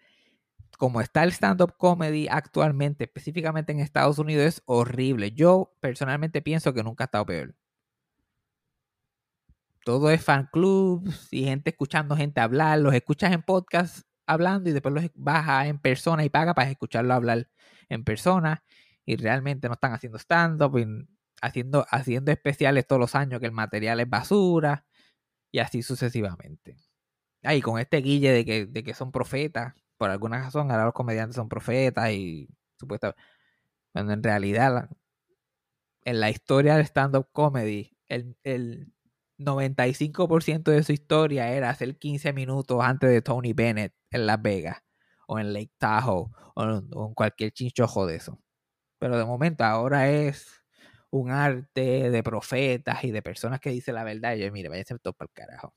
como 0.77 1.01
está 1.01 1.23
el 1.23 1.31
stand-up 1.31 1.75
comedy 1.77 2.27
actualmente, 2.29 3.05
específicamente 3.05 3.71
en 3.71 3.79
Estados 3.79 4.17
Unidos, 4.19 4.45
es 4.45 4.61
horrible. 4.65 5.31
Yo 5.31 5.75
personalmente 5.79 6.41
pienso 6.41 6.73
que 6.73 6.83
nunca 6.83 7.03
ha 7.03 7.05
estado 7.05 7.25
peor. 7.25 7.55
Todo 9.83 10.09
es 10.09 10.23
fan 10.23 10.49
clubs 10.51 11.27
y 11.31 11.43
gente 11.43 11.69
escuchando 11.69 12.15
gente 12.15 12.41
hablar. 12.41 12.79
Los 12.79 12.93
escuchas 12.95 13.31
en 13.31 13.43
podcast 13.43 14.01
hablando 14.25 14.69
y 14.69 14.73
después 14.73 14.95
los 14.95 15.05
baja 15.13 15.67
en 15.67 15.77
persona 15.79 16.25
y 16.25 16.29
paga 16.29 16.55
para 16.55 16.71
escucharlo 16.71 17.13
hablar 17.13 17.47
en 17.89 18.03
persona 18.03 18.63
y 19.05 19.17
realmente 19.17 19.67
no 19.67 19.75
están 19.75 19.93
haciendo 19.93 20.17
stand-up, 20.17 20.75
haciendo, 21.45 21.85
haciendo 21.89 22.31
especiales 22.31 22.87
todos 22.87 22.99
los 22.99 23.15
años 23.15 23.39
que 23.39 23.45
el 23.47 23.51
material 23.51 23.99
es 23.99 24.09
basura 24.09 24.85
y 25.51 25.59
así 25.59 25.83
sucesivamente. 25.83 26.77
Ahí 27.43 27.61
con 27.61 27.79
este 27.79 27.97
guille 27.97 28.31
de 28.31 28.45
que, 28.45 28.65
de 28.65 28.83
que 28.83 28.93
son 28.93 29.11
profetas, 29.11 29.75
por 29.97 30.09
alguna 30.09 30.41
razón 30.41 30.71
ahora 30.71 30.85
los 30.85 30.93
comediantes 30.93 31.35
son 31.35 31.49
profetas 31.49 32.11
y 32.11 32.49
supuestamente, 32.77 33.21
cuando 33.93 34.13
en 34.13 34.23
realidad 34.23 34.89
en 36.03 36.19
la 36.19 36.29
historia 36.29 36.75
del 36.75 36.85
stand-up 36.85 37.29
comedy, 37.31 37.97
el, 38.07 38.37
el 38.43 38.93
95% 39.37 40.63
de 40.71 40.83
su 40.83 40.91
historia 40.91 41.51
era 41.51 41.69
hacer 41.69 41.97
15 41.97 42.33
minutos 42.33 42.79
antes 42.81 43.09
de 43.09 43.21
Tony 43.21 43.53
Bennett 43.53 43.93
en 44.11 44.25
Las 44.25 44.41
Vegas 44.41 44.83
o 45.27 45.39
en 45.39 45.53
Lake 45.53 45.73
Tahoe 45.77 46.29
o 46.55 46.63
en, 46.63 47.13
cualquier 47.13 47.51
chinchojo 47.51 48.05
de 48.05 48.15
eso. 48.15 48.39
Pero 48.99 49.17
de 49.17 49.25
momento 49.25 49.63
ahora 49.63 50.09
es 50.09 50.64
un 51.19 51.31
arte 51.31 52.09
de 52.09 52.23
profetas 52.23 53.03
y 53.03 53.11
de 53.11 53.21
personas 53.21 53.59
que 53.59 53.69
dicen 53.69 53.95
la 53.95 54.03
verdad. 54.03 54.35
Y 54.35 54.41
yo, 54.41 54.51
mire, 54.51 54.69
váyase 54.69 54.97
todo 54.99 55.13
para 55.13 55.27
el 55.27 55.33
carajo. 55.33 55.73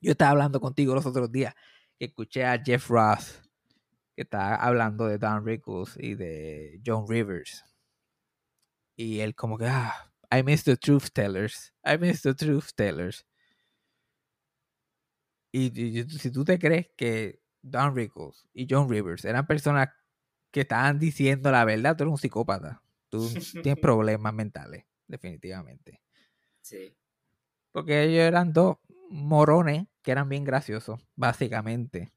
Yo 0.00 0.12
estaba 0.12 0.32
hablando 0.32 0.60
contigo 0.60 0.94
los 0.94 1.06
otros 1.06 1.30
días 1.30 1.54
que 1.98 2.06
escuché 2.06 2.44
a 2.44 2.60
Jeff 2.62 2.88
Ross 2.88 3.40
que 4.14 4.22
está 4.22 4.56
hablando 4.56 5.06
de 5.06 5.18
Don 5.18 5.44
Rickles 5.46 5.96
y 5.96 6.14
de 6.14 6.80
John 6.84 7.06
Rivers. 7.08 7.64
Y 8.96 9.20
él 9.20 9.34
como 9.34 9.56
que, 9.56 9.66
ah, 9.66 10.12
I 10.30 10.42
miss 10.42 10.64
the 10.64 10.76
truth 10.76 11.08
tellers. 11.12 11.72
I 11.84 11.96
miss 11.98 12.22
the 12.22 12.34
truth 12.34 12.70
tellers. 12.74 13.24
Y, 15.52 15.98
y 15.98 16.04
si 16.10 16.30
tú 16.30 16.44
te 16.44 16.58
crees 16.58 16.88
que 16.96 17.40
Don 17.62 17.94
Rickles 17.94 18.48
y 18.52 18.66
John 18.68 18.88
Rivers 18.90 19.24
eran 19.24 19.46
personas 19.46 19.88
que 20.50 20.62
estaban 20.62 20.98
diciendo 20.98 21.50
la 21.50 21.64
verdad, 21.64 21.96
tú 21.96 22.04
eres 22.04 22.12
un 22.12 22.18
psicópata. 22.18 22.82
Tú 23.12 23.28
tienes 23.62 23.78
problemas 23.78 24.32
mentales, 24.32 24.86
definitivamente. 25.06 26.00
Sí. 26.62 26.96
Porque 27.70 28.04
ellos 28.04 28.22
eran 28.22 28.54
dos 28.54 28.78
morones 29.10 29.86
que 30.00 30.12
eran 30.12 30.30
bien 30.30 30.44
graciosos, 30.44 30.98
básicamente. 31.14 32.10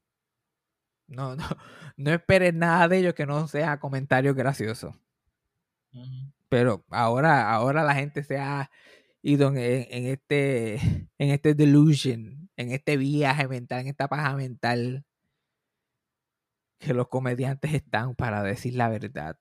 No, 1.07 1.35
no, 1.35 1.43
no 1.97 2.11
esperes 2.11 2.53
nada 2.53 2.87
de 2.87 2.99
ellos 2.99 3.13
que 3.13 3.25
no 3.25 3.45
sea 3.49 3.77
comentarios 3.77 4.35
graciosos. 4.35 4.95
Pero 6.47 6.85
ahora, 6.89 7.51
ahora 7.51 7.83
la 7.83 7.95
gente 7.95 8.23
se 8.23 8.37
ha 8.37 8.71
ido 9.21 9.49
en, 9.49 9.57
en 9.57 10.05
este, 10.05 10.75
en 11.17 11.29
este 11.29 11.55
delusion, 11.55 12.49
en 12.55 12.71
este 12.71 12.95
viaje 12.95 13.49
mental, 13.49 13.81
en 13.81 13.87
esta 13.87 14.07
paja 14.07 14.33
mental, 14.37 15.03
que 16.79 16.93
los 16.93 17.09
comediantes 17.09 17.73
están 17.73 18.15
para 18.15 18.43
decir 18.43 18.75
la 18.75 18.87
verdad, 18.87 19.37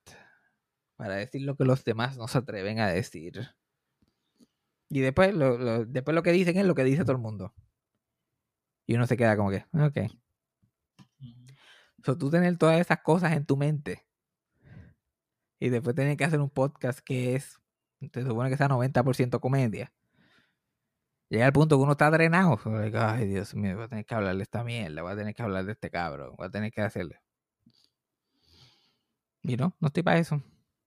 para 0.95 1.15
decir 1.15 1.41
lo 1.41 1.55
que 1.55 1.65
los 1.65 1.83
demás 1.83 2.17
no 2.17 2.27
se 2.27 2.37
atreven 2.37 2.79
a 2.79 2.87
decir. 2.87 3.49
Y 4.89 4.99
después 5.01 5.33
lo, 5.33 5.85
después 5.85 6.15
lo 6.15 6.23
que 6.23 6.31
dicen 6.31 6.57
es 6.57 6.65
lo 6.65 6.75
que 6.75 6.83
dice 6.83 7.03
todo 7.03 7.13
el 7.13 7.21
mundo. 7.21 7.53
Y 8.87 8.95
uno 8.95 9.07
se 9.07 9.17
queda 9.17 9.35
como 9.35 9.49
que, 9.49 9.65
ok. 9.73 10.11
So, 12.03 12.17
tú 12.17 12.29
tener 12.29 12.57
todas 12.57 12.79
esas 12.79 13.01
cosas 13.01 13.33
en 13.33 13.45
tu 13.45 13.57
mente 13.57 14.05
y 15.59 15.69
después 15.69 15.95
tener 15.95 16.15
que 16.17 16.23
hacer 16.25 16.39
un 16.39 16.49
podcast 16.51 16.99
que 16.99 17.35
es, 17.35 17.59
te 18.11 18.23
supone 18.23 18.49
que 18.49 18.57
sea 18.57 18.69
90% 18.69 19.39
comedia. 19.39 19.91
Llega 21.29 21.47
al 21.47 21.53
punto 21.53 21.77
que 21.77 21.83
uno 21.83 21.93
está 21.93 22.11
drenado. 22.11 22.59
Ay, 22.93 23.27
Dios 23.27 23.55
mío, 23.55 23.75
voy 23.75 23.85
a 23.85 23.87
tener 23.87 24.05
que 24.05 24.13
hablar 24.13 24.35
de 24.35 24.43
esta 24.43 24.63
mierda, 24.63 25.01
voy 25.01 25.13
a 25.13 25.15
tener 25.15 25.33
que 25.33 25.41
hablar 25.41 25.65
de 25.65 25.71
este 25.71 25.89
cabrón, 25.89 26.35
voy 26.37 26.45
a 26.45 26.51
tener 26.51 26.71
que 26.71 26.81
hacerle. 26.81 27.19
Y 29.41 29.57
no, 29.57 29.75
no 29.79 29.87
estoy 29.87 30.03
para 30.03 30.19
eso. 30.19 30.41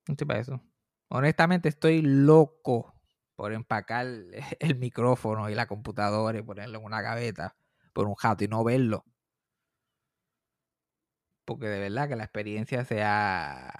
No 0.08 0.12
estoy 0.14 0.26
para 0.26 0.40
eso. 0.40 0.60
Honestamente, 1.08 1.68
estoy 1.68 2.02
loco 2.02 2.94
por 3.36 3.52
empacar 3.52 4.06
el 4.60 4.76
micrófono 4.76 5.50
y 5.50 5.54
la 5.54 5.66
computadora 5.66 6.38
y 6.38 6.42
ponerlo 6.42 6.78
en 6.78 6.84
una 6.84 7.02
gaveta 7.02 7.56
por 7.92 8.08
un 8.08 8.14
jato 8.14 8.44
y 8.44 8.48
no 8.48 8.64
verlo 8.64 9.04
porque 11.48 11.66
de 11.66 11.80
verdad 11.80 12.08
que 12.10 12.16
la 12.16 12.24
experiencia 12.24 12.84
se 12.84 13.02
ha, 13.02 13.72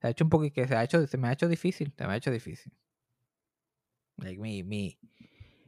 se 0.00 0.06
ha 0.06 0.10
hecho 0.10 0.24
un 0.24 0.30
poquito, 0.30 0.54
que 0.54 0.68
se 0.68 0.76
ha 0.76 0.84
hecho, 0.84 1.06
se 1.06 1.18
me 1.18 1.28
ha 1.28 1.32
hecho 1.32 1.48
difícil, 1.48 1.92
se 1.96 2.06
me 2.06 2.12
ha 2.12 2.16
hecho 2.16 2.30
difícil. 2.30 2.72
Mi, 4.16 4.62
mi, 4.62 4.98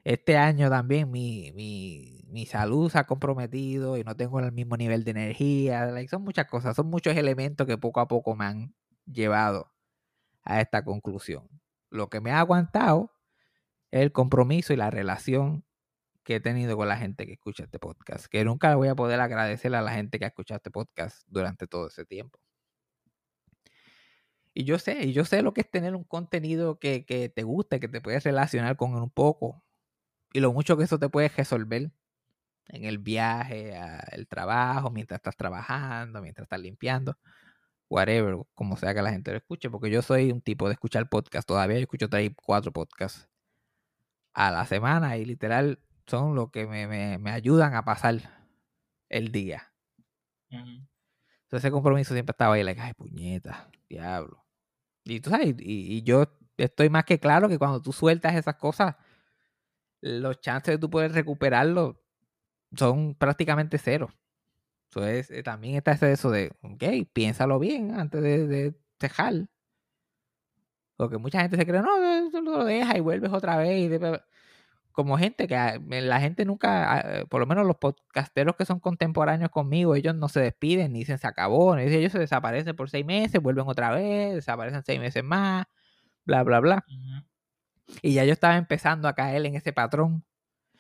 este 0.05 0.37
año 0.37 0.69
también 0.71 1.11
mi, 1.11 1.53
mi, 1.55 2.23
mi 2.29 2.47
salud 2.47 2.91
se 2.91 2.99
ha 2.99 3.05
comprometido 3.07 3.97
y 3.97 4.05
no 4.05 4.17
tengo 4.17 4.41
el 4.41 4.53
mismo 4.53 4.77
nivel 4.77 5.05
de 5.05 5.13
energía. 5.13 5.91
Son 6.09 6.23
muchas 6.23 6.47
cosas, 6.47 6.77
son 6.77 6.89
muchos 6.89 7.17
elementos 7.17 7.67
que 7.67 7.79
poco 7.79 8.01
a 8.01 8.09
poco 8.09 8.37
me 8.37 8.45
han 8.45 8.75
llevado 9.07 9.73
a 10.45 10.61
esta 10.61 10.85
conclusión. 10.85 11.49
Lo 11.91 12.09
que 12.09 12.21
me 12.21 12.31
ha 12.33 12.41
aguantado 12.41 13.13
es 13.91 14.03
el 14.03 14.13
compromiso 14.13 14.73
y 14.73 14.77
la 14.77 14.91
relación 14.91 15.65
que 16.25 16.37
he 16.37 16.41
tenido 16.41 16.77
con 16.77 16.89
la 16.89 16.97
gente 16.97 17.27
que 17.27 17.33
escucha 17.33 17.65
este 17.65 17.79
podcast, 17.79 18.27
que 18.27 18.45
nunca 18.45 18.75
voy 18.77 18.89
a 18.89 18.95
poder 18.95 19.21
agradecer 19.21 19.75
a 19.75 19.83
la 19.83 19.93
gente 19.93 20.19
que 20.19 20.25
ha 20.25 20.29
escuchado 20.29 20.57
este 20.57 20.71
podcast 20.71 21.23
durante 21.27 21.67
todo 21.67 21.89
ese 21.89 22.05
tiempo. 22.05 22.39
Y 24.55 24.65
yo 24.65 24.79
sé, 24.79 25.05
y 25.07 25.13
yo 25.13 25.25
sé 25.25 25.43
lo 25.43 25.55
que 25.55 25.63
es 25.63 25.71
tener 25.71 25.97
un 25.97 26.05
contenido 26.05 26.79
que, 26.79 27.07
que 27.07 27.29
te 27.29 27.43
guste, 27.43 27.81
que 27.81 27.89
te 27.89 28.01
puedes 28.01 28.23
relacionar 28.25 28.77
con 28.77 28.95
un 28.95 29.11
poco, 29.11 29.65
y 30.33 30.41
lo 30.41 30.53
mucho 30.53 30.77
que 30.77 30.85
eso 30.85 30.99
te 30.99 31.09
puede 31.09 31.29
resolver 31.29 31.91
en 32.69 32.85
el 32.85 32.99
viaje, 32.99 33.77
a- 33.77 34.01
el 34.13 34.29
trabajo, 34.29 34.91
mientras 34.91 35.19
estás 35.19 35.37
trabajando, 35.37 36.23
mientras 36.23 36.45
estás 36.47 36.61
limpiando, 36.61 37.19
whatever, 37.93 38.37
como 38.55 38.77
sea 38.77 38.95
que 38.95 39.03
la 39.03 39.11
gente 39.13 39.31
lo 39.33 39.39
escuche, 39.39 39.71
porque 39.71 39.91
yo 39.91 40.03
soy 40.03 40.33
un 40.33 40.41
tipo 40.43 40.69
de 40.69 40.75
escuchar 40.75 41.09
podcast, 41.09 41.47
todavía 41.49 41.77
yo 41.79 41.83
escucho 41.83 42.09
tres, 42.09 42.33
cuatro 42.45 42.73
podcasts 42.73 43.29
a 44.35 44.51
la 44.51 44.67
semana 44.67 45.17
y 45.17 45.25
literal 45.25 45.79
son 46.07 46.35
lo 46.35 46.51
que 46.51 46.67
me, 46.67 46.87
me- 46.87 47.19
me 47.19 47.31
ayudan 47.31 47.75
a 47.75 47.85
pasar 47.85 48.21
el 49.09 49.33
día. 49.33 49.73
Entonces 51.45 51.65
ese 51.67 51.71
compromiso 51.71 52.15
siempre 52.15 52.33
estaba 52.33 52.55
ahí, 52.55 52.63
like, 52.65 52.81
ay, 52.81 52.95
puñeta, 52.95 53.71
diablo. 53.89 54.45
Y 55.05 55.21
tú 55.21 55.31
sabes, 55.31 55.51
y, 55.61 55.97
y 55.99 56.03
yo 56.03 56.25
estoy 56.59 56.91
más 56.91 57.05
que 57.05 57.21
claro 57.21 57.49
que 57.49 57.59
cuando 57.59 57.83
tú 57.83 57.93
sueltas 57.93 58.37
esas 58.37 58.57
cosas, 58.57 58.97
los 60.01 60.41
chances 60.41 60.75
de 60.75 60.79
tú 60.79 60.91
poder 60.91 61.13
recuperarlo 61.13 62.03
son 62.77 63.15
prácticamente 63.17 63.79
cero. 63.79 64.11
Entonces 64.95 65.31
eh, 65.31 65.43
también 65.43 65.77
está 65.77 65.93
ese 65.93 66.13
eso 66.13 66.31
de, 66.31 66.53
ok, 66.63 67.09
piénsalo 67.13 67.59
bien 67.59 67.99
antes 67.99 68.23
de, 68.23 68.47
de 68.47 68.75
dejar. 69.01 69.47
Porque 70.97 71.19
mucha 71.19 71.41
gente 71.41 71.57
se 71.57 71.67
cree, 71.67 71.81
no, 71.81 71.89
tú 72.31 72.43
lo 72.43 72.65
dejas 72.65 72.97
y 72.97 73.01
vuelves 73.01 73.33
otra 73.33 73.57
vez. 73.57 74.01
como 74.93 75.17
gente 75.17 75.49
que 75.49 75.57
ah, 75.57 75.79
la 75.81 76.21
gente 76.21 76.45
nunca, 76.45 77.23
ah, 77.23 77.25
por 77.27 77.41
lo 77.41 77.47
menos 77.47 77.67
los 77.67 77.77
podcasteros 77.77 78.55
que 78.57 78.67
son 78.67 78.81
contemporáneos 78.81 79.51
conmigo, 79.51 79.95
ellos 79.95 80.15
no 80.15 80.29
se 80.29 80.41
despiden, 80.41 80.93
ni 80.93 81.01
dicen 81.01 81.19
se 81.19 81.27
acabó, 81.27 81.75
ni 81.75 81.85
dicen 81.85 82.01
ellos 82.01 82.13
se 82.13 82.19
desaparecen 82.19 82.77
por 82.77 82.91
seis 82.91 83.07
meses, 83.07 83.41
vuelven 83.43 83.65
otra 83.69 83.91
vez, 83.93 84.35
desaparecen 84.35 84.83
seis 84.85 85.01
meses 85.01 85.25
más, 85.25 85.65
bla, 86.27 86.43
bla, 86.45 86.61
bla. 86.61 86.85
Y 88.03 88.15
ya 88.15 88.25
yo 88.25 88.33
estaba 88.33 88.57
empezando 88.57 89.09
a 89.09 89.15
caer 89.15 89.45
en 89.47 89.57
ese 89.57 89.73
patrón. 89.73 90.25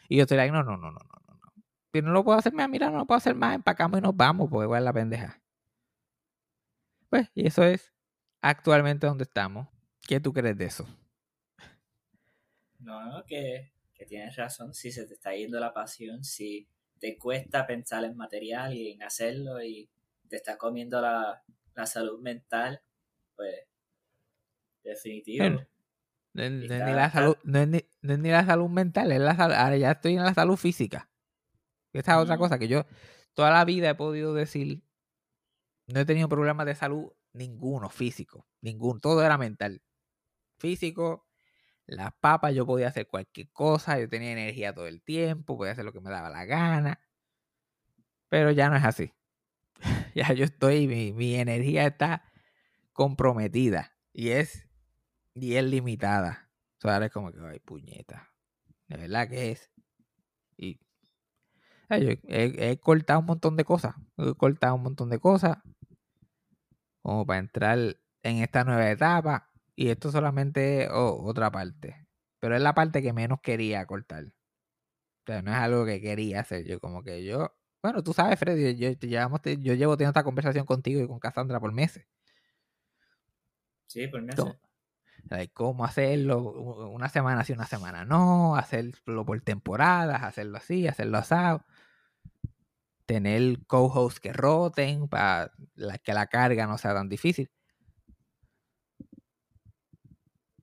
Y 0.08 0.16
yo 0.16 0.22
estoy 0.22 0.36
like, 0.36 0.52
no, 0.52 0.62
no, 0.62 0.76
no, 0.76 0.90
no, 0.90 1.00
no, 1.00 1.21
no. 1.94 2.00
no. 2.02 2.08
No 2.08 2.12
lo 2.12 2.24
puedo 2.24 2.38
hacer 2.38 2.52
más, 2.52 2.68
mira, 2.68 2.90
no 2.90 2.98
lo 2.98 3.06
puedo 3.06 3.18
hacer 3.18 3.34
más, 3.34 3.54
empacamos 3.54 3.98
y 3.98 4.02
nos 4.02 4.16
vamos, 4.16 4.48
porque 4.50 4.64
igual 4.64 4.84
la 4.84 4.92
pendeja. 4.92 5.42
Pues, 7.10 7.30
y 7.34 7.46
eso 7.46 7.64
es 7.64 7.92
actualmente 8.40 9.06
donde 9.06 9.24
estamos. 9.24 9.68
¿Qué 10.06 10.20
tú 10.20 10.32
crees 10.32 10.56
de 10.56 10.64
eso? 10.66 10.86
No, 12.78 13.24
que, 13.26 13.72
que 13.94 14.06
tienes 14.06 14.36
razón. 14.36 14.74
Si 14.74 14.90
se 14.90 15.06
te 15.06 15.14
está 15.14 15.34
yendo 15.34 15.60
la 15.60 15.72
pasión, 15.72 16.24
si 16.24 16.68
te 16.98 17.18
cuesta 17.18 17.66
pensar 17.66 18.04
en 18.04 18.16
material 18.16 18.74
y 18.74 18.92
en 18.92 19.02
hacerlo 19.02 19.62
y 19.62 19.88
te 20.28 20.36
está 20.36 20.56
comiendo 20.56 21.00
la, 21.00 21.42
la 21.74 21.86
salud 21.86 22.20
mental, 22.20 22.80
pues 23.36 23.66
definitivo. 24.82 25.44
Bueno, 25.44 25.66
No 26.32 26.42
es, 26.42 26.52
no 26.52 26.74
es 26.74 26.84
ni 26.84 26.92
la 26.92 27.10
salud, 27.10 27.36
no 27.44 27.58
es 27.58 27.68
ni, 27.68 27.84
no 28.02 28.14
es 28.14 28.18
ni 28.18 28.30
la 28.30 28.46
salud 28.46 28.68
mental, 28.70 29.12
es 29.12 29.20
la 29.20 29.32
ahora 29.32 29.76
ya 29.76 29.92
estoy 29.92 30.14
en 30.16 30.24
la 30.24 30.34
salud 30.34 30.56
física. 30.56 31.10
Esa 31.92 32.12
es 32.12 32.18
otra 32.18 32.38
cosa 32.38 32.58
que 32.58 32.68
yo 32.68 32.84
toda 33.34 33.50
la 33.50 33.64
vida 33.64 33.90
he 33.90 33.94
podido 33.94 34.34
decir, 34.34 34.82
no 35.86 36.00
he 36.00 36.04
tenido 36.04 36.28
problemas 36.28 36.66
de 36.66 36.74
salud 36.74 37.12
ninguno, 37.32 37.88
físico, 37.90 38.46
ninguno, 38.60 39.00
todo 39.00 39.24
era 39.24 39.38
mental. 39.38 39.82
Físico, 40.58 41.26
las 41.86 42.12
papas, 42.20 42.54
yo 42.54 42.66
podía 42.66 42.88
hacer 42.88 43.08
cualquier 43.08 43.50
cosa, 43.50 43.98
yo 43.98 44.08
tenía 44.08 44.32
energía 44.32 44.74
todo 44.74 44.86
el 44.86 45.02
tiempo, 45.02 45.56
podía 45.56 45.72
hacer 45.72 45.84
lo 45.84 45.92
que 45.92 46.00
me 46.00 46.10
daba 46.10 46.30
la 46.30 46.44
gana, 46.44 47.00
pero 48.28 48.50
ya 48.50 48.68
no 48.70 48.76
es 48.76 48.84
así. 48.84 49.12
ya 50.14 50.32
yo 50.32 50.44
estoy, 50.44 50.86
mi, 50.86 51.12
mi 51.12 51.34
energía 51.36 51.86
está 51.86 52.32
comprometida 52.92 53.96
y 54.12 54.30
es, 54.30 54.68
y 55.34 55.56
es 55.56 55.64
limitada. 55.64 56.50
O 56.78 56.80
sea, 56.82 56.94
ahora 56.94 57.06
es 57.06 57.12
como 57.12 57.32
que, 57.32 57.38
ay, 57.40 57.60
puñeta, 57.60 58.32
de 58.88 58.96
verdad 58.96 59.28
que 59.28 59.52
es. 59.52 59.71
Yo 61.90 62.08
he, 62.08 62.70
he 62.70 62.80
cortado 62.80 63.20
un 63.20 63.26
montón 63.26 63.56
de 63.56 63.64
cosas, 63.64 63.94
he 64.16 64.34
cortado 64.34 64.74
un 64.76 64.82
montón 64.82 65.10
de 65.10 65.18
cosas 65.18 65.58
como 67.02 67.26
para 67.26 67.40
entrar 67.40 67.78
en 68.22 68.38
esta 68.38 68.64
nueva 68.64 68.90
etapa. 68.90 69.50
Y 69.74 69.88
esto 69.88 70.10
solamente 70.12 70.84
es 70.84 70.90
oh, 70.92 71.22
otra 71.24 71.50
parte. 71.50 72.06
Pero 72.38 72.56
es 72.56 72.62
la 72.62 72.74
parte 72.74 73.02
que 73.02 73.12
menos 73.12 73.40
quería 73.42 73.84
cortar. 73.86 74.24
O 74.26 75.26
sea, 75.26 75.42
no 75.42 75.50
es 75.50 75.56
algo 75.56 75.84
que 75.86 76.00
quería 76.00 76.40
hacer. 76.40 76.64
Yo 76.66 76.80
como 76.80 77.02
que 77.02 77.24
yo... 77.24 77.54
Bueno, 77.82 78.02
tú 78.02 78.12
sabes, 78.12 78.38
Freddy, 78.38 78.76
yo, 78.76 78.90
yo, 78.90 78.98
llevamos, 79.08 79.40
yo 79.44 79.74
llevo 79.74 79.96
teniendo 79.96 80.10
esta 80.10 80.24
conversación 80.24 80.66
contigo 80.66 81.00
y 81.02 81.08
con 81.08 81.18
Cassandra 81.18 81.58
por 81.58 81.72
meses. 81.72 82.06
Sí, 83.86 84.06
por 84.06 84.24
Cómo- 84.34 84.56
like, 85.30 85.52
cómo 85.52 85.84
hacerlo 85.84 86.40
una 86.90 87.08
semana 87.08 87.44
sí, 87.44 87.52
una 87.52 87.66
semana 87.66 88.04
no, 88.04 88.56
hacerlo 88.56 89.24
por 89.24 89.40
temporadas, 89.40 90.22
hacerlo 90.22 90.58
así, 90.58 90.86
hacerlo 90.86 91.18
asado. 91.18 91.64
Tener 93.06 93.64
co-hosts 93.66 94.20
que 94.20 94.32
roten 94.32 95.08
para 95.08 95.52
que 96.04 96.14
la 96.14 96.26
carga 96.26 96.66
no 96.66 96.78
sea 96.78 96.94
tan 96.94 97.08
difícil. 97.08 97.50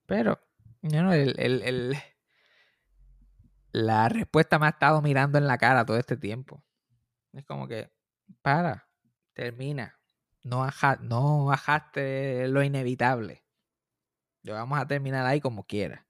Pero, 0.05 0.39
you 0.81 0.99
el, 1.11 1.39
el, 1.39 1.97
la 3.71 4.09
respuesta 4.09 4.57
me 4.57 4.65
ha 4.65 4.69
estado 4.69 5.01
mirando 5.01 5.37
en 5.37 5.47
la 5.47 5.57
cara 5.57 5.85
todo 5.85 5.97
este 5.97 6.17
tiempo. 6.17 6.63
Es 7.33 7.45
como 7.45 7.67
que, 7.67 7.91
para, 8.41 8.87
termina. 9.33 9.99
No, 10.43 10.63
aja, 10.63 10.97
no 11.01 11.45
bajaste 11.45 12.47
lo 12.47 12.63
inevitable. 12.63 13.43
Yo 14.41 14.53
vamos 14.53 14.79
a 14.79 14.87
terminar 14.87 15.25
ahí 15.25 15.41
como 15.41 15.65
quiera. 15.65 16.07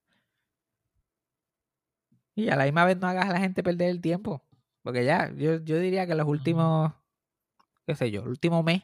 Y 2.36 2.50
a 2.50 2.56
la 2.56 2.64
misma 2.64 2.86
vez 2.86 2.98
no 2.98 3.08
hagas 3.08 3.28
a 3.30 3.34
la 3.34 3.40
gente 3.40 3.64
perder 3.64 3.90
el 3.90 4.02
tiempo. 4.02 4.42
Porque 4.90 5.06
ya, 5.06 5.32
yo, 5.36 5.58
yo 5.58 5.78
diría 5.78 6.08
que 6.08 6.16
los 6.16 6.28
últimos, 6.28 6.92
qué 7.86 7.94
sé 7.94 8.10
yo, 8.10 8.24
el 8.24 8.30
último 8.30 8.64
mes, 8.64 8.82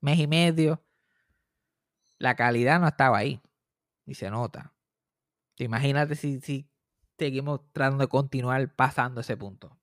mes 0.00 0.18
y 0.18 0.26
medio, 0.26 0.82
la 2.16 2.36
calidad 2.36 2.80
no 2.80 2.88
estaba 2.88 3.18
ahí. 3.18 3.38
Y 4.06 4.14
se 4.14 4.30
nota. 4.30 4.72
Imagínate 5.58 6.14
si, 6.14 6.40
si 6.40 6.70
seguimos 7.18 7.60
tratando 7.74 8.04
de 8.04 8.08
continuar 8.08 8.74
pasando 8.74 9.20
ese 9.20 9.36
punto. 9.36 9.76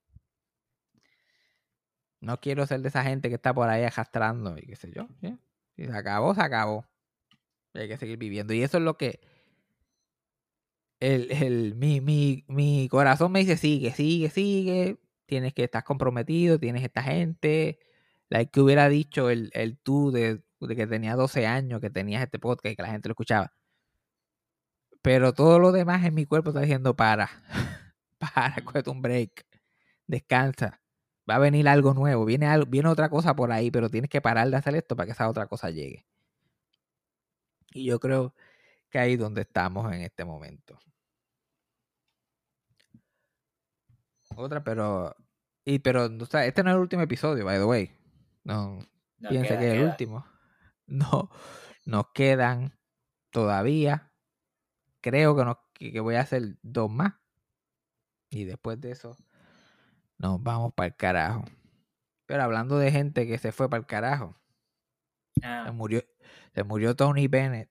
No 2.20 2.40
quiero 2.42 2.66
ser 2.66 2.82
de 2.82 2.88
esa 2.88 3.04
gente 3.04 3.30
que 3.30 3.36
está 3.36 3.54
por 3.54 3.70
ahí 3.70 3.84
arrastrando 3.84 4.58
y 4.58 4.64
qué 4.64 4.76
sé 4.76 4.92
yo. 4.92 5.08
Si 5.76 5.86
se 5.86 5.96
acabó, 5.96 6.34
se 6.34 6.42
acabó. 6.42 6.88
Y 7.76 7.82
hay 7.82 7.88
que 7.88 7.98
seguir 7.98 8.18
viviendo. 8.18 8.56
Y 8.56 8.64
eso 8.64 8.80
es 8.80 8.84
lo 8.84 8.98
que 8.98 9.20
el, 11.00 11.32
el, 11.32 11.76
mi, 11.76 12.02
mi, 12.02 12.44
mi 12.48 12.88
corazón 12.90 13.32
me 13.32 13.42
dice, 13.42 13.56
sigue, 13.56 13.92
sigue, 13.92 14.32
sigue. 14.32 14.98
Tienes 15.30 15.54
que 15.54 15.64
estar 15.64 15.84
comprometido, 15.84 16.60
tienes 16.60 16.84
esta 16.84 17.04
gente. 17.04 17.80
La 18.30 18.44
que 18.46 18.62
hubiera 18.62 18.90
dicho 18.90 19.30
el, 19.30 19.52
el 19.54 19.78
tú 19.78 20.12
de, 20.12 20.42
de 20.60 20.76
que 20.76 20.88
tenía 20.88 21.16
12 21.16 21.46
años, 21.48 21.82
que 21.82 21.92
tenías 21.92 22.24
este 22.24 22.40
podcast 22.40 22.74
y 22.74 22.76
que 22.76 22.82
la 22.82 22.90
gente 22.90 23.10
lo 23.10 23.14
escuchaba. 23.14 23.54
Pero 25.02 25.34
todo 25.34 25.60
lo 25.60 25.72
demás 25.72 26.04
en 26.06 26.14
mi 26.16 26.26
cuerpo 26.26 26.50
está 26.50 26.62
diciendo, 26.62 26.96
para, 26.96 27.30
para, 28.18 28.56
cuesta 28.66 28.92
un 28.92 29.02
break, 29.02 29.46
descansa. 30.08 30.82
Va 31.30 31.36
a 31.36 31.40
venir 31.40 31.68
algo 31.70 31.94
nuevo, 31.94 32.26
viene, 32.26 32.48
algo, 32.48 32.66
viene 32.66 32.90
otra 32.90 33.10
cosa 33.10 33.36
por 33.36 33.52
ahí, 33.52 33.72
pero 33.72 33.90
tienes 33.90 34.10
que 34.10 34.22
parar 34.22 34.50
de 34.50 34.58
hacer 34.58 34.76
esto 34.76 34.96
para 34.96 35.06
que 35.06 35.12
esa 35.14 35.30
otra 35.30 35.48
cosa 35.48 35.70
llegue. 35.70 36.06
Y 37.72 37.86
yo 37.86 38.00
creo 38.00 38.34
que 38.90 39.00
ahí 39.00 39.14
es 39.14 39.20
donde 39.20 39.42
estamos 39.42 39.94
en 39.94 40.02
este 40.02 40.26
momento. 40.26 40.80
Otra, 44.36 44.64
pero. 44.64 45.16
Y 45.66 45.80
pero 45.80 46.06
este 46.06 46.64
no 46.64 46.70
es 46.70 46.76
el 46.76 46.82
último 46.82 47.02
episodio, 47.02 47.46
by 47.46 47.58
the 47.58 47.66
way. 47.66 47.92
No, 48.44 48.80
no 49.20 49.30
piensa 49.30 49.58
que 49.58 49.68
es 49.68 49.74
el 49.76 49.86
último. 49.86 50.26
No, 50.92 51.30
nos 51.86 52.08
quedan 52.16 52.76
todavía. 53.30 54.12
Creo 55.02 55.36
que, 55.36 55.46
nos, 55.46 55.58
que 55.76 56.00
voy 56.00 56.16
a 56.16 56.22
hacer 56.22 56.58
dos 56.64 56.90
más. 56.90 57.14
Y 58.32 58.46
después 58.46 58.82
de 58.82 58.90
eso, 58.90 59.16
nos 60.18 60.42
vamos 60.42 60.74
para 60.74 60.88
el 60.88 60.96
carajo. 60.96 61.46
Pero 62.26 62.42
hablando 62.42 62.80
de 62.80 62.92
gente 62.92 63.28
que 63.28 63.38
se 63.38 63.52
fue 63.52 63.70
para 63.70 63.82
el 63.82 63.86
carajo. 63.86 64.36
Ah. 65.44 65.66
Se 65.68 65.72
murió, 65.72 66.02
se 66.56 66.64
murió 66.64 66.96
Tony 66.96 67.28
Bennett. 67.28 67.70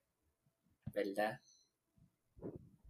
¿Verdad? 0.95 1.41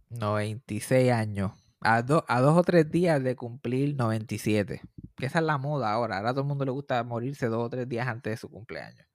96 0.09 1.11
años. 1.11 1.51
A, 1.81 2.01
do, 2.01 2.25
a 2.27 2.41
dos 2.41 2.57
o 2.57 2.63
tres 2.63 2.89
días 2.91 3.23
de 3.23 3.35
cumplir 3.35 3.95
97. 3.95 4.81
Que 5.15 5.25
esa 5.25 5.39
es 5.39 5.45
la 5.45 5.57
moda 5.57 5.91
ahora. 5.91 6.17
Ahora 6.17 6.29
a 6.29 6.33
todo 6.33 6.41
el 6.41 6.47
mundo 6.47 6.65
le 6.65 6.71
gusta 6.71 7.03
morirse 7.03 7.47
dos 7.47 7.65
o 7.65 7.69
tres 7.69 7.87
días 7.87 8.07
antes 8.07 8.31
de 8.31 8.37
su 8.37 8.49
cumpleaños. 8.49 9.07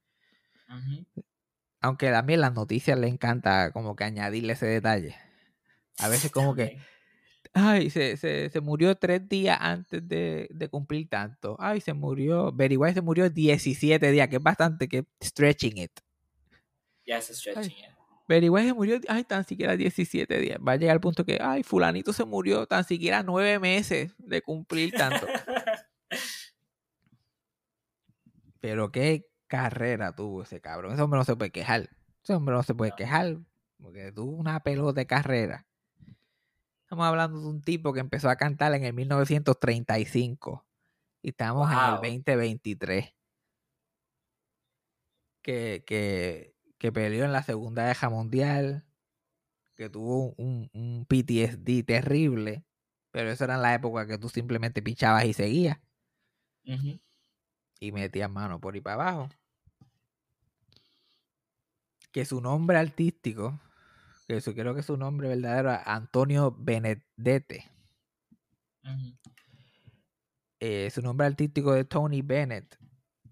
Uh 0.68 0.72
-huh. 0.72 1.24
Aunque 1.80 2.10
también 2.10 2.40
las 2.40 2.54
noticias 2.54 2.98
le 2.98 3.08
encanta 3.08 3.70
como 3.72 3.94
que 3.94 4.04
añadirle 4.04 4.54
ese 4.54 4.66
detalle. 4.66 5.14
A 5.98 6.08
veces 6.08 6.32
como 6.32 6.54
que, 6.54 6.78
ay, 7.52 7.90
se, 7.90 8.16
se, 8.16 8.48
se 8.48 8.60
murió 8.60 8.96
tres 8.96 9.28
días 9.28 9.58
antes 9.60 10.06
de, 10.06 10.48
de, 10.50 10.68
cumplir 10.68 11.08
tanto. 11.08 11.56
Ay, 11.60 11.80
se 11.80 11.92
murió, 11.92 12.48
White 12.56 12.94
se 12.94 13.02
murió 13.02 13.30
17 13.30 14.10
días, 14.10 14.28
que 14.28 14.36
es 14.36 14.42
bastante 14.42 14.88
que 14.88 15.04
stretching 15.22 15.78
it. 15.78 15.92
Ya 17.06 17.18
yes, 17.18 17.36
stretching 17.36 17.72
ay, 17.76 17.84
it. 17.90 17.93
White 18.28 18.68
se 18.68 18.74
murió, 18.74 19.00
ay, 19.08 19.24
tan 19.24 19.44
siquiera 19.44 19.76
17 19.76 20.38
días. 20.38 20.58
Va 20.66 20.72
a 20.72 20.76
llegar 20.76 20.94
al 20.94 21.00
punto 21.00 21.24
que, 21.24 21.38
ay, 21.40 21.62
fulanito 21.62 22.12
se 22.12 22.24
murió 22.24 22.66
tan 22.66 22.84
siquiera 22.84 23.22
nueve 23.22 23.58
meses 23.58 24.14
de 24.18 24.40
cumplir 24.42 24.92
tanto. 24.92 25.26
Pero 28.60 28.90
qué 28.90 29.26
carrera 29.46 30.14
tuvo 30.14 30.42
ese 30.42 30.60
cabrón. 30.60 30.94
Ese 30.94 31.02
hombre 31.02 31.18
no 31.18 31.24
se 31.24 31.36
puede 31.36 31.50
quejar. 31.50 31.90
Ese 32.22 32.34
hombre 32.34 32.54
no 32.54 32.62
se 32.62 32.74
puede 32.74 32.92
quejar 32.96 33.36
porque 33.76 34.10
tuvo 34.12 34.36
una 34.36 34.60
pelota 34.60 35.00
de 35.00 35.06
carrera. 35.06 35.66
Estamos 36.84 37.04
hablando 37.04 37.40
de 37.40 37.46
un 37.46 37.60
tipo 37.60 37.92
que 37.92 38.00
empezó 38.00 38.30
a 38.30 38.36
cantar 38.36 38.74
en 38.74 38.84
el 38.84 38.94
1935 38.94 40.66
y 41.20 41.30
estamos 41.30 41.68
wow. 41.68 41.78
en 41.78 41.84
el 41.84 42.22
2023. 42.22 43.14
Que, 45.42 45.84
que, 45.86 46.53
que 46.84 46.92
peleó 46.92 47.24
en 47.24 47.32
la 47.32 47.42
Segunda 47.42 47.86
Guerra 47.86 48.10
Mundial, 48.10 48.84
que 49.74 49.88
tuvo 49.88 50.34
un, 50.36 50.68
un, 50.74 51.06
PTSD 51.06 51.82
terrible, 51.82 52.62
pero 53.10 53.30
eso 53.30 53.44
era 53.44 53.54
en 53.54 53.62
la 53.62 53.72
época 53.72 54.06
que 54.06 54.18
tú 54.18 54.28
simplemente 54.28 54.82
pichabas 54.82 55.24
y 55.24 55.32
seguías. 55.32 55.78
Uh 56.66 56.72
-huh. 56.72 57.00
Y 57.80 57.90
metías 57.90 58.30
mano 58.30 58.60
por 58.60 58.74
ahí 58.74 58.82
para 58.82 58.96
abajo. 59.02 59.30
Que 62.12 62.26
su 62.26 62.42
nombre 62.42 62.76
artístico, 62.76 63.58
que 64.28 64.42
su, 64.42 64.54
creo 64.54 64.74
que 64.74 64.82
su 64.82 64.98
nombre 64.98 65.28
verdadero 65.28 65.72
es 65.72 65.80
Antonio 65.86 66.54
Benedetti. 66.54 67.64
Uh 68.82 68.88
-huh. 68.88 69.18
eh, 70.60 70.90
su 70.90 71.00
nombre 71.00 71.28
artístico 71.28 71.72
de 71.72 71.86
Tony 71.86 72.20
Bennett 72.20 72.78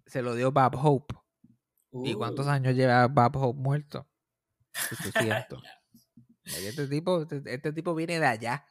se 0.07 0.23
lo 0.23 0.35
dio 0.35 0.53
Bob 0.53 0.75
Hope. 0.83 1.22
Uh. 1.93 2.07
¿Y 2.07 2.15
cuántos 2.15 2.47
años 2.49 2.75
lleva 2.75 3.07
Bob 3.07 3.37
Hope 3.37 3.61
muerto? 3.61 4.09
800. 4.91 5.63
este, 6.45 6.89
tipo, 6.89 7.23
este, 7.23 7.43
este, 7.47 7.73
tipo 7.73 7.95
viene 7.95 8.19
de 8.19 8.27
allá. 8.27 8.67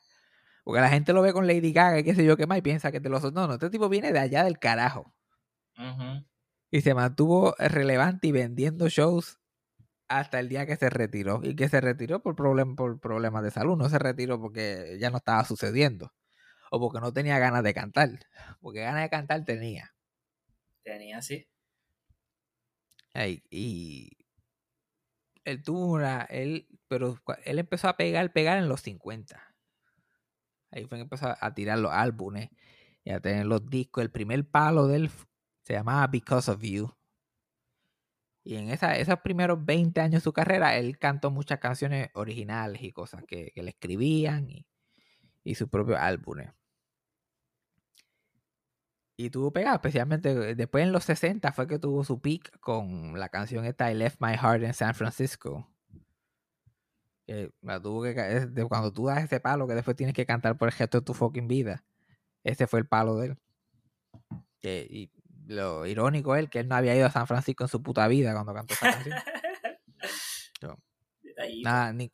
Porque 0.64 0.82
la 0.82 0.90
gente 0.90 1.14
lo 1.14 1.22
ve 1.22 1.34
con 1.34 1.48
Lady 1.48 1.72
Gaga 1.72 2.00
y 2.00 2.04
qué 2.04 2.14
sé 2.14 2.26
yo 2.26 2.38
qué 2.38 2.46
más 2.46 2.58
y 2.58 2.62
piensa 2.62 2.92
que 2.92 3.00
te 3.00 3.10
lo 3.10 3.20
No, 3.20 3.48
no, 3.48 3.54
este 3.54 3.70
tipo 3.70 3.90
viene 3.90 4.12
de 4.12 4.20
allá 4.20 4.44
del 4.44 4.60
carajo. 4.60 5.14
Uh 5.78 5.82
-huh. 5.82 6.28
Y 6.70 6.82
se 6.82 6.94
mantuvo 6.94 7.56
relevante 7.58 8.28
y 8.28 8.32
vendiendo 8.32 8.88
shows 8.90 9.40
hasta 10.08 10.40
el 10.40 10.50
día 10.50 10.66
que 10.66 10.76
se 10.76 10.90
retiró. 10.90 11.40
Y 11.44 11.56
que 11.56 11.70
se 11.70 11.82
retiró 11.82 12.22
por, 12.22 12.36
problem 12.36 12.76
por 12.76 13.00
problemas 13.00 13.44
de 13.44 13.52
salud. 13.52 13.78
No 13.78 13.90
se 13.90 14.00
retiró 14.00 14.40
porque 14.40 14.98
ya 15.00 15.10
no 15.10 15.18
estaba 15.18 15.44
sucediendo. 15.46 16.14
O 16.70 16.80
porque 16.80 17.00
no 17.00 17.12
tenía 17.14 17.40
ganas 17.40 17.64
de 17.64 17.74
cantar. 17.74 18.10
Porque 18.60 18.82
ganas 18.82 19.04
de 19.04 19.10
cantar 19.10 19.44
tenía. 19.46 19.94
Tenía, 20.84 21.22
sí. 21.22 21.48
Ay, 23.14 23.44
y 23.50 24.10
él 25.44 25.64
tuvo 25.64 25.86
una, 25.94 26.24
él, 26.24 26.68
pero 26.88 27.20
él 27.46 27.60
empezó 27.60 27.88
a 27.90 27.98
pegar, 27.98 28.32
pegar 28.32 28.58
en 28.58 28.70
los 28.70 28.82
50. 28.82 29.42
Ahí 30.72 30.86
fue 30.86 30.98
que 30.98 31.04
empezó 31.04 31.36
a 31.40 31.54
tirar 31.54 31.80
los 31.80 31.92
álbumes 31.92 32.50
y 33.04 33.12
a 33.12 33.20
tener 33.20 33.46
los 33.46 33.70
discos. 33.70 34.04
El 34.04 34.12
primer 34.12 34.48
palo 34.50 34.88
de 34.88 34.98
él 34.98 35.12
se 35.64 35.74
llamaba 35.74 36.08
Because 36.08 36.50
of 36.50 36.62
You. 36.62 36.94
Y 38.44 38.56
en 38.56 38.70
esa, 38.70 38.98
esos 38.98 39.20
primeros 39.20 39.64
20 39.64 40.00
años 40.02 40.22
de 40.22 40.24
su 40.24 40.34
carrera, 40.34 40.78
él 40.78 40.98
cantó 40.98 41.30
muchas 41.30 41.60
canciones 41.60 42.10
originales 42.14 42.82
y 42.82 42.92
cosas 42.92 43.24
que, 43.28 43.52
que 43.54 43.62
le 43.62 43.72
escribían 43.72 44.50
y, 44.50 44.66
y 45.44 45.56
sus 45.56 45.70
propios 45.70 46.00
álbumes. 46.00 46.50
Y 49.18 49.30
tuvo 49.30 49.52
pegado, 49.52 49.76
especialmente 49.76 50.56
después 50.56 50.84
en 50.84 50.92
los 50.92 51.04
60 51.04 51.52
fue 51.52 51.68
que 51.68 51.80
tuvo 51.80 52.04
su 52.04 52.20
peak 52.22 52.60
con 52.60 53.20
la 53.20 53.30
canción 53.30 53.66
esta 53.66 53.92
I 53.92 53.96
Left 53.96 54.20
My 54.20 54.36
Heart 54.36 54.64
in 54.64 54.74
San 54.74 54.96
Francisco. 54.96 55.70
Que 57.28 57.52
la 57.62 57.80
tuvo 57.80 58.04
que 58.04 58.14
de 58.14 58.66
cuando 58.66 58.92
tú 58.92 59.06
das 59.06 59.24
ese 59.24 59.40
palo 59.40 59.68
que 59.68 59.76
después 59.76 59.96
tienes 59.96 60.16
que 60.16 60.26
cantar 60.26 60.58
por 60.58 60.70
el 60.70 60.74
gesto 60.74 61.00
de 61.00 61.06
tu 61.06 61.14
fucking 61.14 61.48
vida. 61.48 61.84
Ese 62.44 62.66
fue 62.68 62.80
el 62.80 62.88
palo 62.88 63.18
de 63.18 63.28
él. 63.28 63.38
Que, 64.60 64.88
y 64.90 65.12
lo 65.46 65.86
irónico 65.86 66.36
es 66.36 66.50
que 66.50 66.60
él 66.60 66.68
no 66.68 66.76
había 66.76 66.96
ido 66.96 67.06
a 67.06 67.12
San 67.12 67.28
Francisco 67.28 67.64
en 67.64 67.70
su 67.70 67.84
puta 67.84 68.08
vida 68.08 68.34
cuando 68.34 68.54
cantó 68.54 68.74
esa 68.74 68.92
canción. 68.92 69.18
so, 70.62 70.80
nada, 71.64 71.94
ni, 71.94 72.12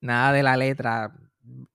nada 0.00 0.32
de 0.32 0.42
la 0.42 0.56
letra 0.56 1.12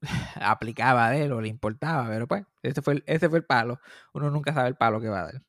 aplicaba 0.35 1.09
de 1.11 1.25
él 1.25 1.31
o 1.31 1.41
le 1.41 1.47
importaba, 1.47 2.07
pero 2.07 2.27
pues 2.27 2.45
ese 2.61 2.81
fue 2.81 2.95
el, 2.95 3.03
ese 3.07 3.29
fue 3.29 3.39
el 3.39 3.45
palo. 3.45 3.79
Uno 4.13 4.29
nunca 4.31 4.53
sabe 4.53 4.69
el 4.69 4.75
palo 4.75 5.01
que 5.01 5.09
va 5.09 5.21
a 5.21 5.25
dar. 5.25 5.43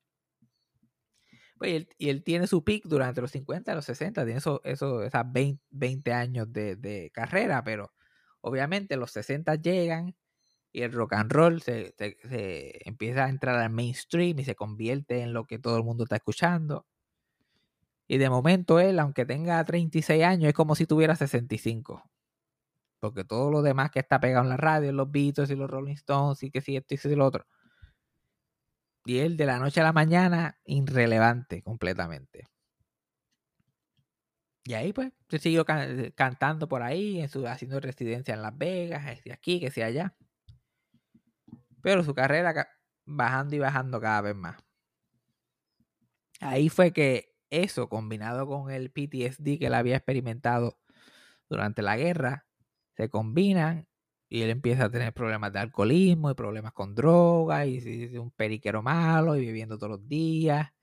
Pues, 1.59 1.71
y, 1.71 1.77
él, 1.77 1.89
y 1.99 2.09
él 2.11 2.25
tiene 2.25 2.47
su 2.47 2.65
pick 2.65 2.85
durante 2.85 3.21
los 3.21 3.31
50 3.31 3.73
y 3.73 3.75
los 3.75 3.85
60, 3.85 4.25
tiene 4.25 4.39
eso, 4.39 4.61
eso, 4.65 5.03
esas 5.03 5.31
20, 5.33 5.63
20 5.71 6.13
años 6.13 6.53
de, 6.53 6.77
de, 6.77 7.11
carrera, 7.13 7.63
pero 7.65 7.93
obviamente 8.41 8.97
los 8.97 9.13
60 9.13 9.55
llegan 9.57 10.17
y 10.73 10.83
el 10.83 10.93
rock 10.93 11.15
and 11.15 11.33
roll 11.33 11.63
se, 11.63 11.95
se, 11.97 12.17
se, 12.29 12.89
empieza 12.89 13.27
a 13.27 13.29
entrar 13.29 13.57
al 13.57 13.71
mainstream 13.71 14.41
y 14.41 14.45
se 14.45 14.57
convierte 14.57 15.21
en 15.21 15.33
lo 15.33 15.47
que 15.47 15.59
todo 15.59 15.77
el 15.77 15.85
mundo 15.85 16.05
está 16.05 16.17
escuchando. 16.17 16.87
Y 18.07 18.19
de 18.19 18.31
momento 18.31 18.81
él, 18.81 18.99
aunque 18.99 19.25
tenga 19.25 19.65
36 19.65 20.25
años, 20.25 20.49
es 20.49 20.55
como 20.55 20.75
si 20.75 20.87
tuviera 20.87 21.17
65 21.17 22.03
Porque 23.05 23.23
todo 23.23 23.51
lo 23.51 23.61
demás 23.61 23.91
que 23.91 23.99
está 23.99 24.19
pegado 24.19 24.45
en 24.45 24.49
la 24.49 24.57
radio, 24.57 24.91
los 24.91 25.13
Beatles 25.13 25.51
y 25.51 25.57
los 25.57 25.69
Rolling 25.69 25.93
Stones 25.93 26.43
y 26.43 26.51
que 26.51 26.63
si 26.63 26.75
esto 26.75 26.95
y 26.95 26.97
si 26.97 27.15
lo 27.15 27.27
otro. 27.27 27.47
Y 29.05 29.19
él 29.19 29.37
de 29.37 29.45
la 29.45 29.59
noche 29.59 29.83
a 29.83 29.85
la 29.85 29.93
mañana, 29.93 30.59
irrelevante 30.65 31.63
completamente. 31.63 32.49
Y 34.65 34.73
ahí 34.73 34.95
pues 34.95 35.13
se 35.29 35.39
siguió 35.39 35.67
cantando 36.15 36.67
por 36.67 36.81
ahí, 36.81 37.21
haciendo 37.21 37.79
residencia 37.79 38.33
en 38.33 38.41
Las 38.41 38.57
Vegas, 38.57 39.21
que 39.21 39.35
aquí, 39.35 39.61
que 39.61 39.71
sea 39.71 39.85
allá. 39.85 40.17
Pero 41.83 42.03
su 42.05 42.15
carrera 42.15 42.67
bajando 43.05 43.55
y 43.55 43.59
bajando 43.59 44.01
cada 44.01 44.23
vez 44.23 44.35
más. 44.35 44.57
Ahí 46.41 46.71
fue 46.71 46.95
que 46.95 47.37
eso, 47.51 47.91
combinado 47.91 48.47
con 48.47 48.71
el 48.71 48.91
PTSD 48.91 49.59
que 49.59 49.67
él 49.67 49.75
había 49.75 49.97
experimentado 49.97 50.81
durante 51.51 51.83
la 51.83 51.99
guerra, 51.99 52.47
se 52.97 53.09
combinan 53.09 53.87
y 54.29 54.43
él 54.43 54.51
empieza 54.51 54.87
a 54.87 54.91
tener 54.91 55.13
problemas 55.13 55.53
de 55.53 55.61
alcoholismo 55.61 56.31
y 56.31 56.35
problemas 56.35 56.73
con 56.73 56.95
drogas 56.95 57.67
y, 57.67 57.79
y 58.13 58.17
un 58.19 58.31
periquero 58.31 58.83
malo 58.83 59.37
y 59.37 59.41
viviendo 59.41 59.79
todos 59.79 59.91
los 59.99 60.09
días 60.09 60.75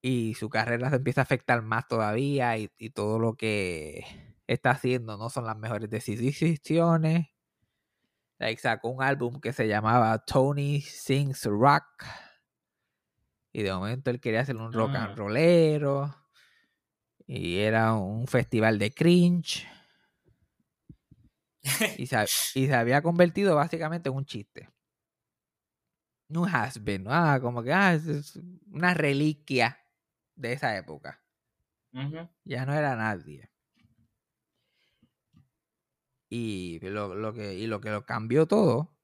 y 0.00 0.34
su 0.34 0.48
carrera 0.48 0.90
se 0.90 0.96
empieza 0.96 1.22
a 1.22 1.24
afectar 1.24 1.62
más 1.62 1.88
todavía 1.88 2.56
y, 2.56 2.68
todo 2.90 3.18
lo 3.18 3.34
que 3.34 4.04
está 4.46 4.70
haciendo 4.70 5.16
no 5.16 5.28
son 5.30 5.44
las 5.44 5.56
mejores 5.56 5.90
decisiones. 5.90 7.28
Like, 8.38 8.60
sacó 8.60 8.90
un 8.90 9.02
álbum 9.02 9.40
que 9.40 9.52
se 9.52 9.66
llamaba 9.66 10.16
Tony 10.24 10.80
Sings 10.80 11.44
Rock. 11.44 12.04
Y 13.52 13.62
de 13.62 13.72
momento 13.72 14.10
él 14.10 14.20
quería 14.20 14.40
hacer 14.40 14.56
un 14.56 14.72
rock 14.72 14.94
and 14.94 15.14
mm. 15.14 15.16
rollero. 15.16 16.14
Y 17.26 17.58
era 17.58 17.94
un 17.94 18.28
festival 18.28 18.78
de 18.78 18.92
cringe. 18.92 19.66
Y, 21.98 22.06
se, 22.06 22.24
y 22.54 22.66
se 22.66 22.74
había 22.74 23.02
convertido 23.02 23.56
básicamente 23.56 24.08
en 24.08 24.16
un 24.16 24.24
chiste. 24.24 24.68
Un 26.30 26.46
has-been, 26.48 27.06
ah, 27.08 27.38
como 27.40 27.62
que 27.62 27.72
ah, 27.72 27.94
es 27.94 28.38
una 28.70 28.92
reliquia 28.94 29.78
de 30.36 30.52
esa 30.52 30.76
época. 30.76 31.22
Ya 32.44 32.66
no 32.66 32.74
era 32.74 32.94
nadie. 32.96 33.50
Y 36.30 36.78
lo, 36.80 37.32
que, 37.32 37.54
y 37.54 37.66
lo 37.66 37.80
que 37.80 37.90
lo 37.90 38.04
cambió 38.04 38.46
todo, 38.46 38.94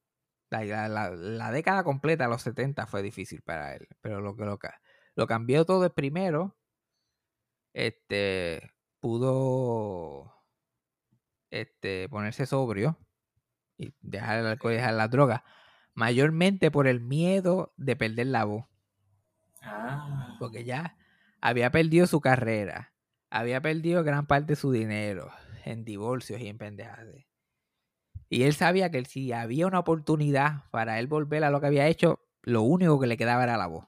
la, 0.51 1.51
década 1.51 1.83
completa, 1.83 2.29
los 2.29 2.43
70, 2.43 2.87
fue 2.87 3.03
difícil 3.03 3.43
para 3.43 3.75
él. 3.75 3.89
Pero 4.03 4.21
lo 4.21 4.37
que 4.37 4.45
lo, 4.45 4.59
lo 5.15 5.27
cambió 5.27 5.65
todo 5.65 5.87
es 5.87 5.93
primero, 5.93 6.57
este, 7.73 8.71
pudo 9.01 10.35
este, 11.55 12.09
ponerse 12.09 12.47
sobrio 12.47 12.99
y 13.77 13.95
dejar 14.01 14.41
el 14.41 14.47
alcohol 14.47 14.73
y 14.73 14.77
dejar 14.77 14.95
la 14.95 15.09
droga. 15.09 15.45
Mayormente 15.95 16.71
por 16.71 16.89
el 16.89 17.01
miedo 17.01 17.73
de 17.77 17.95
perder 17.95 18.27
la 18.27 18.45
voz. 18.45 18.67
Ah. 19.63 20.37
Porque 20.41 20.65
ya 20.65 20.97
había 21.41 21.71
perdido 21.71 22.07
su 22.07 22.21
carrera, 22.21 22.93
había 23.31 23.61
perdido 23.61 24.03
gran 24.03 24.27
parte 24.27 24.53
de 24.53 24.57
su 24.57 24.73
dinero 24.73 25.31
en 25.65 25.85
divorcios 25.85 26.41
y 26.41 26.49
en 26.49 26.59
pendejadas. 26.59 27.25
Y 28.29 28.43
él 28.43 28.55
sabía 28.55 28.91
que 28.91 29.05
si 29.05 29.33
había 29.33 29.67
una 29.67 29.79
oportunidad 29.79 30.65
para 30.71 30.99
él 30.99 31.07
volver 31.07 31.45
a 31.45 31.51
lo 31.51 31.61
que 31.61 31.69
había 31.69 31.87
hecho, 31.87 32.21
lo 32.43 32.63
único 32.63 32.99
que 32.99 33.07
le 33.07 33.17
quedaba 33.17 33.45
era 33.45 33.57
la 33.57 33.69
voz. 33.69 33.87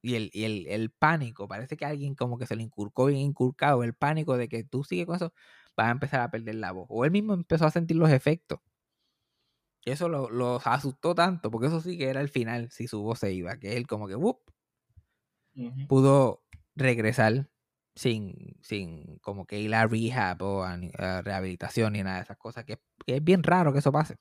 Y 0.00 0.14
el, 0.14 0.30
el, 0.68 0.90
pánico, 0.90 1.48
parece 1.48 1.76
que 1.76 1.84
alguien 1.84 2.14
como 2.14 2.38
que 2.38 2.46
se 2.46 2.56
le 2.56 2.62
inculcó 2.62 3.06
bien 3.06 3.20
inculcado, 3.20 3.82
el 3.82 3.94
pánico 3.94 4.36
de 4.36 4.48
que 4.48 4.64
tú 4.64 4.84
sigues 4.84 5.06
con 5.06 5.16
eso, 5.16 5.32
vas 5.78 5.86
a 5.86 5.92
empezar 5.92 6.20
a 6.20 6.30
perder 6.30 6.56
la 6.56 6.72
voz. 6.72 6.86
O 6.90 7.04
él 7.04 7.12
mismo 7.12 7.34
empezó 7.34 7.64
a 7.64 7.70
sentir 7.70 7.96
los 7.96 8.10
efectos. 8.10 8.60
Y 9.84 9.92
eso 9.92 10.08
lo, 10.08 10.60
asustó 10.64 11.14
tanto, 11.14 11.50
porque 11.50 11.68
eso 11.68 11.80
sí 11.80 11.96
que 11.96 12.08
era 12.08 12.20
el 12.20 12.28
final, 12.28 12.68
si 12.70 12.88
su 12.88 13.00
voz 13.00 13.20
se 13.20 13.32
iba, 13.32 13.56
que 13.58 13.76
él 13.76 13.86
como 13.86 14.08
que, 14.08 14.16
¡wup! 14.16 14.40
pudo 15.88 16.44
regresar 16.76 17.48
sin, 17.94 18.56
sin 18.60 19.18
como 19.18 19.44
que 19.46 19.58
ir 19.60 19.74
a 19.74 19.86
rehab 19.86 20.42
o 20.42 20.62
a, 20.64 20.76
rehabilitación 21.22 21.94
ni 21.94 22.02
nada 22.02 22.16
de 22.16 22.22
esas 22.24 22.38
cosas, 22.38 22.64
que, 22.64 22.80
es 23.06 23.24
bien 23.24 23.42
raro 23.42 23.72
que 23.72 23.78
eso 23.78 23.92
pase. 23.92 24.16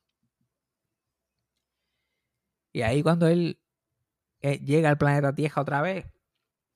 Y 2.71 2.83
ahí 2.83 3.01
cuando 3.01 3.27
él 3.27 3.59
eh, 4.41 4.59
llega 4.59 4.89
al 4.89 4.97
planeta 4.99 5.33
Tierra 5.33 5.63
otra 5.63 5.81
vez, 5.81 6.05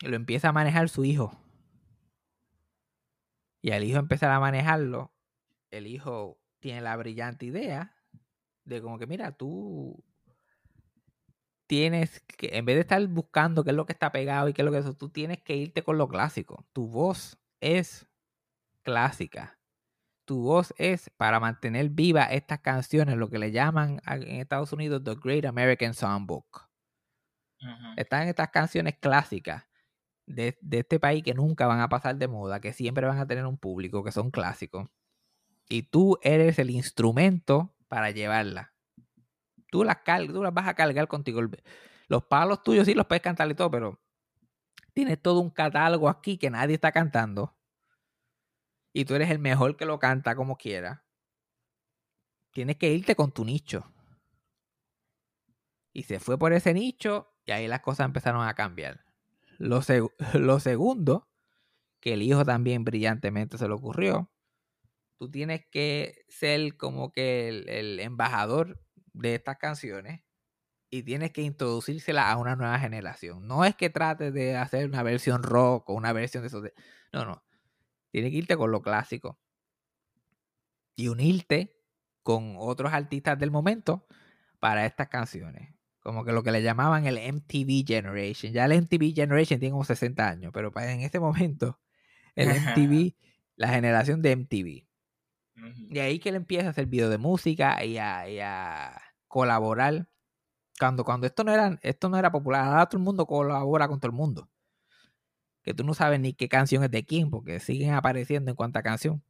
lo 0.01 0.15
empieza 0.15 0.49
a 0.49 0.53
manejar 0.53 0.89
su 0.89 1.05
hijo. 1.05 1.40
Y 3.61 3.71
al 3.71 3.83
hijo 3.83 3.99
empezar 3.99 4.31
a 4.31 4.39
manejarlo, 4.39 5.13
el 5.69 5.87
hijo 5.87 6.39
tiene 6.59 6.81
la 6.81 6.95
brillante 6.97 7.45
idea 7.45 7.95
de 8.65 8.81
como 8.81 8.97
que, 8.97 9.07
mira, 9.07 9.31
tú 9.31 10.03
tienes 11.67 12.21
que, 12.21 12.57
en 12.57 12.65
vez 12.65 12.75
de 12.75 12.81
estar 12.81 13.05
buscando 13.07 13.63
qué 13.63 13.69
es 13.69 13.75
lo 13.75 13.85
que 13.85 13.93
está 13.93 14.11
pegado 14.11 14.49
y 14.49 14.53
qué 14.53 14.61
es 14.61 14.65
lo 14.65 14.71
que 14.71 14.79
es 14.79 14.97
tú 14.97 15.09
tienes 15.09 15.41
que 15.41 15.55
irte 15.55 15.83
con 15.83 15.97
lo 15.97 16.07
clásico. 16.07 16.65
Tu 16.73 16.87
voz 16.87 17.39
es 17.59 18.07
clásica. 18.83 19.59
Tu 20.25 20.41
voz 20.41 20.73
es 20.77 21.09
para 21.17 21.39
mantener 21.39 21.89
viva 21.89 22.23
estas 22.25 22.59
canciones, 22.59 23.17
lo 23.17 23.29
que 23.29 23.39
le 23.39 23.51
llaman 23.51 24.01
en 24.05 24.41
Estados 24.41 24.73
Unidos 24.73 25.03
The 25.03 25.15
Great 25.15 25.45
American 25.45 25.93
Songbook. 25.93 26.69
Están 27.95 28.27
estas 28.27 28.49
canciones 28.49 28.97
clásicas 28.97 29.70
de, 30.25 30.57
este 30.71 30.99
país 30.99 31.23
que 31.23 31.33
nunca 31.33 31.67
van 31.67 31.79
a 31.79 31.89
pasar 31.89 32.17
de 32.17 32.27
moda, 32.27 32.61
que 32.61 32.73
siempre 32.73 33.05
van 33.07 33.19
a 33.19 33.27
tener 33.27 33.45
un 33.45 33.57
público, 33.57 34.03
que 34.03 34.11
son 34.11 34.31
clásicos. 34.31 34.89
Y 35.69 35.83
tú 35.83 36.19
eres 36.21 36.59
el 36.59 36.69
instrumento 36.69 37.75
para 37.87 38.11
llevarla 38.11 38.71
tú 39.71 39.83
las, 39.83 39.97
tú 40.27 40.43
las 40.43 40.53
vas 40.53 40.67
a 40.67 40.75
cargar 40.75 41.07
contigo. 41.07 41.41
Los 42.07 42.25
palos 42.25 42.61
tuyos 42.61 42.85
sí 42.85 42.93
los 42.93 43.07
puedes 43.07 43.23
cantar 43.23 43.49
y 43.49 43.55
todo, 43.55 43.71
pero 43.71 43.99
tienes 44.93 45.19
todo 45.19 45.39
un 45.39 45.49
catálogo 45.49 46.09
aquí 46.09 46.37
que 46.37 46.51
nadie 46.51 46.75
está 46.75 46.91
cantando. 46.91 47.57
Y 48.93 49.05
tú 49.05 49.15
eres 49.15 49.31
el 49.31 49.39
mejor 49.39 49.77
que 49.77 49.85
lo 49.85 49.97
canta 49.97 50.35
como 50.35 50.57
quiera. 50.57 51.05
Tienes 52.51 52.75
que 52.75 52.91
irte 52.91 53.15
con 53.15 53.31
tu 53.31 53.45
nicho. 53.45 53.89
Y 55.93 56.03
se 56.03 56.19
fue 56.19 56.37
por 56.37 56.51
ese 56.51 56.73
nicho 56.73 57.33
y 57.45 57.51
ahí 57.51 57.67
las 57.67 57.79
cosas 57.79 58.05
empezaron 58.05 58.45
a 58.45 58.53
cambiar. 58.53 59.05
Lo, 59.61 59.81
lo 60.33 60.59
segundo, 60.59 61.29
que 62.01 62.13
el 62.13 62.21
hijo 62.21 62.45
también 62.45 62.83
brillantemente 62.83 63.57
se 63.57 63.67
le 63.67 63.73
ocurrió, 63.73 64.31
tú 65.17 65.29
tienes 65.29 65.65
que 65.71 66.25
ser 66.29 66.77
como 66.77 67.11
que 67.11 67.49
el 67.49 67.99
embajador 67.99 68.79
de 69.13 69.35
estas 69.35 69.57
canciones 69.57 70.21
y 70.91 71.03
tienes 71.03 71.31
que 71.31 71.41
introducírselas 71.41 72.25
a 72.27 72.37
una 72.37 72.55
nueva 72.57 72.77
generación. 72.77 73.47
No 73.47 73.63
es 73.63 73.75
que 73.75 73.89
trates 73.89 74.33
de 74.33 74.57
hacer 74.57 74.85
una 74.87 75.03
versión 75.03 75.41
rock 75.41 75.89
o 75.89 75.93
una 75.93 76.11
versión 76.11 76.43
de 76.43 76.47
eso. 76.47 76.61
No, 77.13 77.25
no. 77.25 77.43
Tienes 78.11 78.31
que 78.31 78.37
irte 78.37 78.57
con 78.57 78.71
lo 78.71 78.81
clásico 78.81 79.39
y 80.97 81.07
unirte 81.07 81.81
con 82.23 82.55
otros 82.57 82.91
artistas 82.91 83.39
del 83.39 83.51
momento 83.51 84.05
para 84.59 84.85
estas 84.85 85.07
canciones. 85.07 85.73
Como 86.01 86.25
que 86.25 86.31
lo 86.31 86.43
que 86.43 86.51
le 86.51 86.63
llamaban 86.63 87.05
el 87.05 87.17
MTV 87.17 87.85
Generation. 87.85 88.53
Ya 88.53 88.65
el 88.65 88.73
MTV 88.73 89.13
Generation 89.13 89.59
tiene 89.59 89.71
como 89.71 89.85
60 89.85 90.27
años, 90.27 90.51
pero 90.53 90.71
en 90.77 91.01
ese 91.01 91.19
momento 91.19 91.79
el 92.35 92.49
MTV, 92.49 93.15
la 93.55 93.69
generación 93.69 94.21
de 94.21 94.35
MTV. 94.35 94.87
Y 95.91 95.99
ahí 95.99 96.19
que 96.19 96.29
él 96.29 96.35
empieza 96.35 96.67
a 96.67 96.69
hacer 96.71 96.87
video 96.87 97.09
de 97.09 97.19
música 97.19 97.83
y 97.85 97.97
a, 97.97 99.01
colaborar. 99.27 100.07
Cuando, 100.79 101.05
cuando 101.05 101.27
esto 101.27 101.43
no 101.43 101.53
era, 101.53 101.77
esto 101.83 102.09
no 102.09 102.17
era 102.17 102.31
popular, 102.31 102.65
ahora 102.65 102.87
todo 102.87 102.97
el 102.97 103.03
mundo 103.03 103.27
colabora 103.27 103.87
con 103.87 103.99
todo 103.99 104.09
el 104.09 104.17
mundo. 104.17 104.49
Que 105.61 105.75
tú 105.75 105.83
no 105.83 105.93
sabes 105.93 106.19
ni 106.19 106.33
qué 106.33 106.49
canción 106.49 106.83
es 106.83 106.89
de 106.89 107.05
quién, 107.05 107.29
porque 107.29 107.59
siguen 107.59 107.93
apareciendo 107.93 108.49
en 108.49 108.55
cuanta 108.55 108.81
canción. 108.81 109.23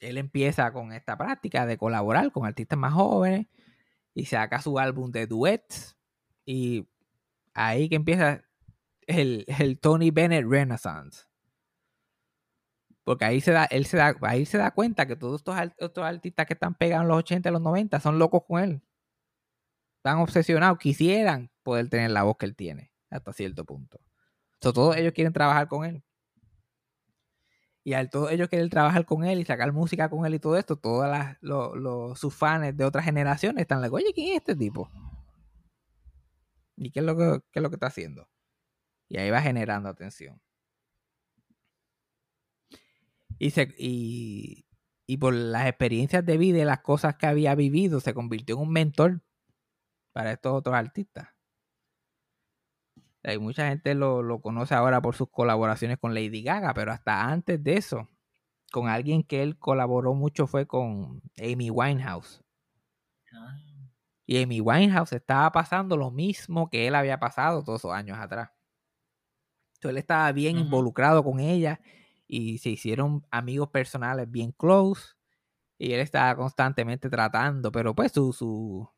Él 0.00 0.16
empieza 0.16 0.72
con 0.72 0.92
esta 0.92 1.18
práctica 1.18 1.66
de 1.66 1.76
colaborar 1.76 2.32
con 2.32 2.46
artistas 2.46 2.78
más 2.78 2.94
jóvenes 2.94 3.46
y 4.14 4.26
saca 4.26 4.60
su 4.60 4.78
álbum 4.78 5.10
de 5.10 5.26
duets. 5.26 5.96
Y 6.44 6.86
ahí 7.54 7.88
que 7.88 7.96
empieza 7.96 8.42
el, 9.06 9.44
el 9.46 9.78
Tony 9.78 10.10
Bennett 10.10 10.46
Renaissance 10.46 11.26
porque 13.04 13.24
ahí 13.24 13.40
se 13.40 13.52
da, 13.52 13.64
él 13.64 13.86
se 13.86 13.96
da, 13.96 14.14
ahí 14.22 14.46
se 14.46 14.58
da 14.58 14.70
cuenta 14.70 15.06
que 15.06 15.16
todos 15.16 15.40
estos, 15.40 15.56
estos 15.78 16.04
artistas 16.04 16.46
que 16.46 16.54
están 16.54 16.74
pegados 16.74 17.02
en 17.02 17.08
los 17.08 17.18
80 17.18 17.48
y 17.48 17.52
los 17.52 17.60
90 17.60 18.00
son 18.00 18.18
locos 18.18 18.42
con 18.46 18.62
él. 18.62 18.82
Están 19.98 20.18
obsesionados, 20.18 20.78
quisieran 20.78 21.50
poder 21.62 21.88
tener 21.88 22.10
la 22.10 22.22
voz 22.22 22.36
que 22.36 22.46
él 22.46 22.56
tiene, 22.56 22.92
hasta 23.10 23.32
cierto 23.32 23.64
punto. 23.64 24.00
todos 24.60 24.96
ellos 24.96 25.12
quieren 25.12 25.32
trabajar 25.32 25.68
con 25.68 25.84
él. 25.84 26.04
Y 27.84 27.94
al 27.94 28.10
todos 28.10 28.30
ellos 28.30 28.48
quieren 28.48 28.70
trabajar 28.70 29.04
con 29.04 29.24
él 29.24 29.40
y 29.40 29.44
sacar 29.44 29.72
música 29.72 30.08
con 30.08 30.24
él 30.24 30.34
y 30.34 30.38
todo 30.38 30.56
esto, 30.56 30.76
todos 30.76 31.08
los, 31.40 32.18
sus 32.18 32.34
fans 32.34 32.76
de 32.76 32.84
otras 32.84 33.04
generaciones 33.04 33.62
están 33.62 33.80
like, 33.80 33.94
oye, 33.94 34.12
¿quién 34.14 34.32
es 34.32 34.36
este 34.36 34.54
tipo? 34.54 34.88
¿Y 36.76 36.90
qué 36.90 37.00
es 37.00 37.06
lo 37.06 37.16
que, 37.16 37.40
qué 37.50 37.58
es 37.58 37.62
lo 37.62 37.70
que 37.70 37.76
está 37.76 37.86
haciendo? 37.88 38.28
Y 39.08 39.18
ahí 39.18 39.30
va 39.30 39.42
generando 39.42 39.88
atención. 39.88 40.40
Y, 43.38 44.64
y 45.06 45.16
por 45.16 45.34
las 45.34 45.66
experiencias 45.66 46.24
de 46.24 46.38
vida 46.38 46.58
y 46.60 46.64
las 46.64 46.80
cosas 46.80 47.16
que 47.16 47.26
había 47.26 47.54
vivido, 47.54 48.00
se 48.00 48.14
convirtió 48.14 48.54
en 48.56 48.62
un 48.62 48.72
mentor 48.72 49.22
para 50.12 50.32
estos 50.32 50.52
otros 50.52 50.76
artistas. 50.76 51.28
Hay 53.24 53.38
mucha 53.38 53.68
gente 53.68 53.94
lo, 53.94 54.22
lo, 54.22 54.40
conoce 54.40 54.74
ahora 54.74 55.00
por 55.00 55.14
sus 55.14 55.30
colaboraciones 55.30 55.98
con 55.98 56.14
Lady 56.14 56.42
Gaga, 56.42 56.74
pero 56.74 56.92
hasta 56.92 57.24
antes 57.24 57.62
de 57.62 57.74
eso, 57.74 58.08
con 58.72 58.88
alguien 58.88 59.22
que 59.22 59.42
él 59.42 59.58
colaboró 59.58 60.14
mucho 60.14 60.46
fue 60.46 60.66
con 60.66 61.22
Amy 61.38 61.70
Winehouse. 61.70 62.42
Ah, 63.32 63.58
Y 64.26 64.42
Amy 64.42 64.60
Winehouse 64.60 65.12
estaba 65.12 65.52
pasando 65.52 65.96
lo 65.96 66.10
mismo 66.10 66.68
que 66.68 66.88
él 66.88 66.94
había 66.94 67.20
pasado 67.20 67.62
todos 67.62 67.80
esos 67.80 67.92
años 67.92 68.18
atrás. 68.18 68.50
Entonces 69.74 69.90
él 69.90 69.98
estaba 69.98 70.30
bien 70.32 70.58
involucrado 70.58 71.24
con 71.24 71.40
ella 71.40 71.80
y 72.28 72.58
se 72.58 72.70
hicieron 72.70 73.26
amigos 73.30 73.68
personales 73.68 74.30
bien 74.30 74.52
close. 74.52 75.14
Y 75.78 75.92
él 75.92 76.00
estaba 76.00 76.36
constantemente 76.36 77.10
tratando, 77.10 77.72
pero 77.72 77.94
pues 77.94 78.12
su, 78.12 78.32
su... 78.32 78.88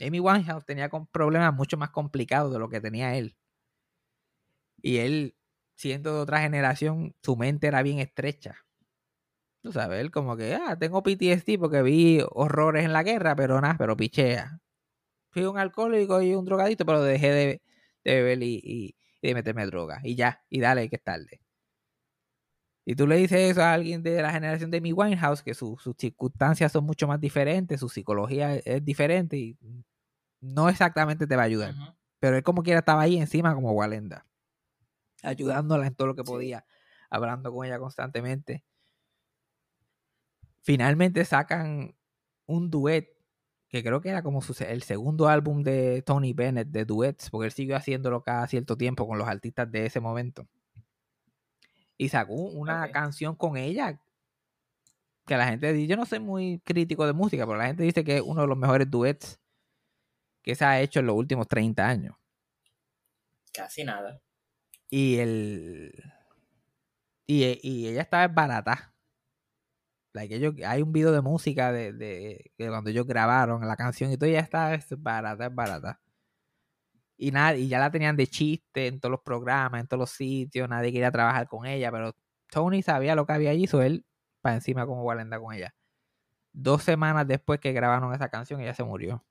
Amy 0.00 0.20
Winehouse 0.20 0.64
tenía 0.64 0.88
problemas 1.12 1.54
mucho 1.54 1.76
más 1.76 1.90
complicados 1.90 2.52
de 2.52 2.58
lo 2.58 2.68
que 2.68 2.80
tenía 2.80 3.16
él. 3.16 3.36
Y 4.82 4.98
él, 4.98 5.36
siendo 5.76 6.14
de 6.14 6.20
otra 6.20 6.40
generación, 6.42 7.14
su 7.22 7.36
mente 7.36 7.66
era 7.66 7.82
bien 7.82 7.98
estrecha. 7.98 8.56
Tú 9.62 9.72
sabes, 9.72 10.00
él 10.00 10.10
como 10.10 10.36
que, 10.36 10.54
ah, 10.54 10.78
tengo 10.78 11.02
PTSD 11.02 11.58
porque 11.58 11.82
vi 11.82 12.20
horrores 12.30 12.84
en 12.84 12.92
la 12.94 13.02
guerra, 13.02 13.36
pero 13.36 13.60
nada, 13.60 13.76
pero 13.78 13.96
pichea. 13.96 14.58
Fui 15.30 15.44
un 15.44 15.58
alcohólico 15.58 16.22
y 16.22 16.34
un 16.34 16.44
drogadito, 16.44 16.86
pero 16.86 17.02
dejé 17.02 17.30
de, 17.32 17.62
beber 18.04 18.42
y, 18.42 18.96
de 19.22 19.34
meterme 19.34 19.66
droga. 19.66 20.00
Y 20.04 20.16
ya, 20.16 20.44
y 20.50 20.60
dale, 20.60 20.88
que 20.90 20.96
es 20.96 21.04
tarde. 21.04 21.42
Y 22.84 22.94
tú 22.96 23.06
le 23.06 23.16
dices 23.16 23.50
eso 23.52 23.62
a 23.62 23.72
alguien 23.74 24.02
de 24.02 24.20
la 24.22 24.32
generación 24.32 24.70
de 24.70 24.80
mi 24.80 24.92
Winehouse, 24.92 25.42
que 25.42 25.54
su- 25.54 25.76
sus 25.78 25.94
circunstancias 25.98 26.72
son 26.72 26.84
mucho 26.84 27.06
más 27.06 27.20
diferentes, 27.20 27.80
su 27.80 27.88
psicología 27.88 28.54
es, 28.56 28.66
es 28.66 28.84
diferente 28.84 29.36
y 29.36 29.56
no 30.40 30.68
exactamente 30.68 31.26
te 31.26 31.36
va 31.36 31.42
a 31.42 31.46
ayudar. 31.46 31.74
Pero 32.18 32.36
él 32.36 32.42
como 32.42 32.62
quiera 32.62 32.80
estaba 32.80 33.02
ahí 33.02 33.16
encima 33.16 33.54
como 33.54 33.72
Walenda. 33.72 34.26
Ayudándola 35.22 35.86
en 35.86 35.94
todo 35.94 36.08
lo 36.08 36.14
que 36.14 36.22
Sí. 36.22 36.30
podía. 36.30 36.66
Hablando 37.10 37.52
con 37.52 37.66
ella 37.66 37.78
constantemente. 37.78 38.64
Finalmente 40.62 41.24
sacan 41.24 41.94
un 42.46 42.70
duet. 42.70 43.08
Que 43.68 43.84
creo 43.84 44.00
que 44.00 44.08
era 44.08 44.22
como 44.22 44.42
su 44.42 44.64
el 44.64 44.82
segundo 44.82 45.28
álbum 45.28 45.62
de 45.62 46.02
Tony 46.02 46.32
Bennett 46.32 46.68
de 46.68 46.84
duets. 46.84 47.30
Porque 47.30 47.46
él 47.46 47.52
siguió 47.52 47.76
haciéndolo 47.76 48.22
cada 48.22 48.46
cierto 48.48 48.76
tiempo 48.76 49.06
con 49.06 49.16
los 49.18 49.28
artistas 49.28 49.70
de 49.70 49.86
ese 49.86 50.00
momento. 50.00 50.46
Y 51.96 52.08
sacó 52.08 52.34
una 52.34 52.90
canción 52.90 53.36
con 53.36 53.56
ella. 53.56 54.00
Que 55.26 55.36
la 55.36 55.46
gente 55.46 55.72
dice, 55.72 55.86
yo 55.86 55.96
no 55.96 56.04
soy 56.06 56.18
muy 56.18 56.60
crítico 56.64 57.06
de 57.06 57.12
música, 57.12 57.46
pero 57.46 57.58
la 57.58 57.66
gente 57.66 57.82
dice 57.84 58.02
que 58.04 58.16
es 58.16 58.22
uno 58.22 58.42
de 58.42 58.48
los 58.48 58.58
mejores 58.58 58.90
duets 58.90 59.39
que 60.42 60.54
se 60.54 60.64
ha 60.64 60.80
hecho 60.80 61.00
en 61.00 61.06
los 61.06 61.16
últimos 61.16 61.48
30 61.48 61.88
años. 61.88 62.16
Casi 63.52 63.84
nada. 63.84 64.20
Y 64.90 65.18
el. 65.18 65.92
Y, 67.26 67.58
y 67.62 67.88
ella 67.88 68.02
estaba 68.02 68.28
barata. 68.28 68.92
Like, 70.12 70.34
ellos- 70.34 70.54
hay 70.66 70.82
un 70.82 70.92
video 70.92 71.12
de 71.12 71.20
música 71.20 71.72
de, 71.72 71.92
de, 71.92 72.52
de 72.58 72.68
cuando 72.68 72.90
ellos 72.90 73.06
grabaron 73.06 73.66
la 73.66 73.76
canción 73.76 74.10
y 74.12 74.16
todo, 74.16 74.28
ella 74.28 74.40
está 74.40 74.74
es 74.74 74.86
barata, 75.00 75.46
es 75.46 75.54
barata. 75.54 76.00
Y, 77.16 77.32
nada, 77.32 77.54
y 77.56 77.68
ya 77.68 77.78
la 77.78 77.90
tenían 77.90 78.16
de 78.16 78.26
chiste 78.26 78.86
en 78.86 78.98
todos 79.00 79.10
los 79.10 79.20
programas, 79.20 79.80
en 79.80 79.86
todos 79.86 79.98
los 80.00 80.10
sitios, 80.10 80.68
nadie 80.68 80.90
quería 80.92 81.10
trabajar 81.10 81.46
con 81.48 81.66
ella, 81.66 81.90
pero 81.92 82.14
Tony 82.50 82.82
sabía 82.82 83.14
lo 83.14 83.26
que 83.26 83.32
había 83.34 83.50
allí, 83.50 83.64
hizo 83.64 83.82
él 83.82 84.06
para 84.40 84.54
encima 84.56 84.86
como 84.86 85.02
Walenda 85.04 85.38
con 85.38 85.52
ella. 85.54 85.74
Dos 86.52 86.82
semanas 86.84 87.26
después 87.28 87.60
que 87.60 87.72
grabaron 87.72 88.14
esa 88.14 88.30
canción, 88.30 88.60
ella 88.60 88.74
se 88.74 88.84
murió. 88.84 89.24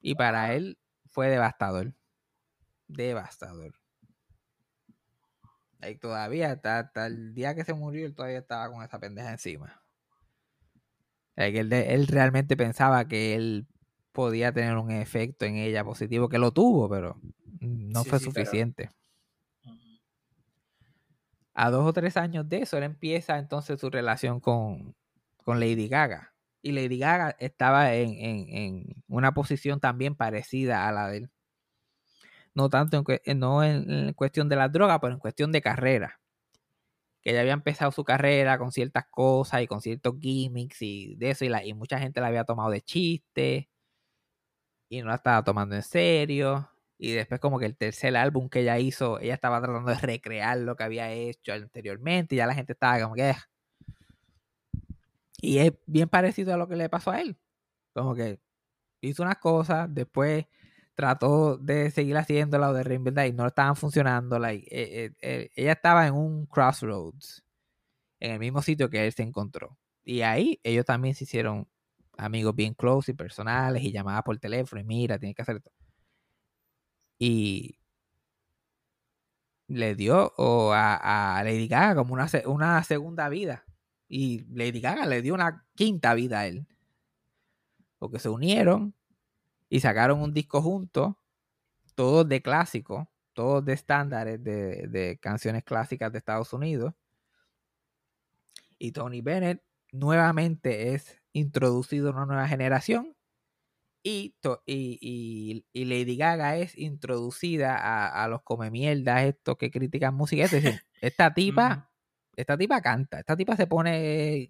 Y 0.00 0.14
para 0.16 0.54
él 0.54 0.78
fue 1.06 1.28
devastador. 1.28 1.94
Devastador. 2.88 3.72
Y 5.82 5.96
todavía, 5.96 6.52
hasta, 6.52 6.78
hasta 6.78 7.06
el 7.08 7.34
día 7.34 7.54
que 7.56 7.64
se 7.64 7.74
murió, 7.74 8.06
él 8.06 8.14
todavía 8.14 8.38
estaba 8.38 8.70
con 8.72 8.82
esa 8.84 9.00
pendeja 9.00 9.32
encima. 9.32 9.82
Él, 11.36 11.72
él 11.72 12.06
realmente 12.08 12.56
pensaba 12.56 13.06
que 13.06 13.34
él 13.34 13.66
podía 14.12 14.52
tener 14.52 14.76
un 14.76 14.90
efecto 14.90 15.44
en 15.44 15.56
ella 15.56 15.84
positivo, 15.84 16.28
que 16.28 16.38
lo 16.38 16.52
tuvo, 16.52 16.88
pero 16.88 17.20
no 17.60 18.04
Sí, 18.04 18.10
fue 18.10 18.18
sí, 18.18 18.24
suficiente. 18.24 18.90
A 21.54 21.70
dos 21.70 21.86
o 21.86 21.92
tres 21.92 22.16
años 22.16 22.48
de 22.48 22.58
eso, 22.62 22.78
él 22.78 22.84
empieza 22.84 23.38
entonces 23.38 23.78
su 23.80 23.90
relación 23.90 24.40
con, 24.40 24.96
con 25.44 25.60
Lady 25.60 25.86
Gaga. 25.88 26.34
Y 26.62 26.72
Lady 26.72 26.98
Gaga 26.98 27.36
estaba 27.38 27.94
en, 27.94 28.10
en- 28.10 28.48
en 28.54 28.84
una 29.08 29.32
posición 29.34 29.80
también 29.80 30.14
parecida 30.16 30.88
a 30.88 30.92
la 30.92 31.08
de 31.08 31.18
él. 31.18 31.30
No 32.54 32.68
tanto 32.68 33.02
en, 33.24 33.38
no 33.38 33.64
en, 33.64 34.12
cuestión 34.12 34.48
de 34.50 34.56
la 34.56 34.68
droga, 34.68 35.00
pero 35.00 35.14
en 35.14 35.18
cuestión 35.20 35.50
de 35.52 35.62
carrera. 35.62 36.20
Que 37.22 37.30
ella 37.30 37.40
había 37.42 37.52
empezado 37.52 37.90
su 37.92 38.04
carrera 38.04 38.58
con 38.58 38.72
ciertas 38.72 39.06
cosas 39.10 39.62
y 39.62 39.66
con 39.68 39.80
ciertos 39.80 40.14
gimmicks 40.20 40.82
y 40.82 41.14
de 41.16 41.30
eso, 41.30 41.44
y, 41.44 41.48
la, 41.48 41.64
y 41.64 41.74
mucha 41.74 41.98
gente 41.98 42.20
la 42.20 42.28
había 42.28 42.44
tomado 42.44 42.70
de 42.70 42.80
chiste 42.82 43.68
y 44.88 45.00
no 45.02 45.08
la 45.08 45.16
estaba 45.16 45.42
tomando 45.44 45.74
en 45.76 45.82
serio. 45.82 46.70
Y 46.98 47.12
después 47.12 47.40
como 47.40 47.58
que 47.58 47.66
el 47.66 47.76
tercer 47.76 48.16
álbum 48.16 48.48
que 48.48 48.60
ella 48.60 48.78
hizo, 48.78 49.20
ella 49.20 49.34
estaba 49.34 49.60
tratando 49.60 49.90
de 49.90 49.98
recrear 49.98 50.58
lo 50.58 50.76
que 50.76 50.84
había 50.84 51.12
hecho 51.12 51.52
anteriormente 51.52 52.34
y 52.34 52.38
ya 52.38 52.46
la 52.46 52.54
gente 52.54 52.72
estaba 52.72 53.00
como 53.00 53.14
que... 53.14 53.34
Y 55.40 55.58
es 55.58 55.72
bien 55.86 56.08
parecido 56.08 56.54
a 56.54 56.56
lo 56.56 56.68
que 56.68 56.76
le 56.76 56.88
pasó 56.88 57.10
a 57.10 57.20
él. 57.20 57.38
Como 57.94 58.14
que 58.14 58.40
hizo 59.02 59.22
unas 59.22 59.38
cosas, 59.38 59.88
después 59.94 60.46
trató 60.94 61.58
de 61.58 61.90
seguir 61.92 62.16
haciéndola 62.16 62.70
o 62.70 62.74
de 62.74 62.84
reinventar 62.84 63.26
y 63.28 63.32
no 63.32 63.46
estaban 63.46 63.76
funcionando. 63.76 64.38
like, 64.38 64.66
eh, 64.70 65.12
eh, 65.22 65.50
ella 65.56 65.72
estaba 65.72 66.06
en 66.06 66.14
un 66.14 66.46
crossroads, 66.46 67.44
en 68.20 68.32
el 68.32 68.40
mismo 68.40 68.62
sitio 68.62 68.90
que 68.90 69.06
él 69.06 69.12
se 69.12 69.22
encontró. 69.22 69.78
Y 70.04 70.22
ahí 70.22 70.60
ellos 70.64 70.84
también 70.86 71.14
se 71.14 71.24
hicieron 71.24 71.68
amigos 72.18 72.54
bien 72.56 72.74
close 72.74 73.12
y 73.12 73.14
personales 73.14 73.82
y 73.82 73.92
llamadas 73.92 74.22
por 74.24 74.38
teléfono 74.38 74.80
y 74.80 74.84
mira, 74.84 75.18
tienes 75.18 75.36
que 75.36 75.42
hacer 75.42 75.56
esto. 75.58 75.70
Y 77.20 77.78
le 79.68 79.94
dio 79.94 80.32
o 80.36 80.72
a, 80.72 81.38
a 81.38 81.44
Lady 81.44 81.68
Gaga 81.68 81.94
como 81.96 82.14
una, 82.14 82.26
una 82.46 82.82
segunda 82.84 83.28
vida. 83.28 83.64
Y 84.08 84.44
Lady 84.54 84.80
Gaga 84.80 85.06
le 85.06 85.22
dio 85.22 85.34
una 85.34 85.66
quinta 85.74 86.14
vida 86.14 86.40
a 86.40 86.46
él. 86.46 86.66
Porque 87.98 88.18
se 88.18 88.28
unieron 88.28 88.94
y 89.68 89.80
sacaron 89.80 90.20
un 90.20 90.32
disco 90.32 90.62
juntos, 90.62 91.14
todos 91.94 92.28
de 92.28 92.40
clásicos, 92.42 93.06
todos 93.32 93.64
de 93.64 93.72
estándares 93.74 94.42
de, 94.42 94.86
de 94.88 95.18
canciones 95.20 95.64
clásicas 95.64 96.12
de 96.12 96.18
Estados 96.18 96.52
Unidos. 96.52 96.94
Y 98.78 98.92
Tony 98.92 99.20
Bennett 99.20 99.62
nuevamente 99.92 100.94
es 100.94 101.20
introducido 101.32 102.08
a 102.08 102.12
una 102.12 102.26
nueva 102.26 102.48
generación. 102.48 103.14
Y, 104.02 104.36
to- 104.40 104.62
y, 104.64 104.98
y- 105.02 105.66
y 105.72 105.84
Lady 105.84 106.16
Gaga 106.16 106.56
es 106.56 106.78
introducida 106.78 107.76
a, 107.76 108.24
a 108.24 108.28
los 108.28 108.42
come 108.42 108.70
mierdas 108.70 109.24
estos 109.24 109.56
que 109.58 109.70
critican 109.70 110.14
música. 110.14 110.44
Es 110.44 110.52
decir, 110.52 110.80
esta 111.00 111.34
tipa, 111.34 111.87
esta 112.40 112.56
tipa 112.56 112.80
canta, 112.80 113.18
esta 113.18 113.36
tipa 113.36 113.56
se 113.56 113.66
pone 113.66 114.48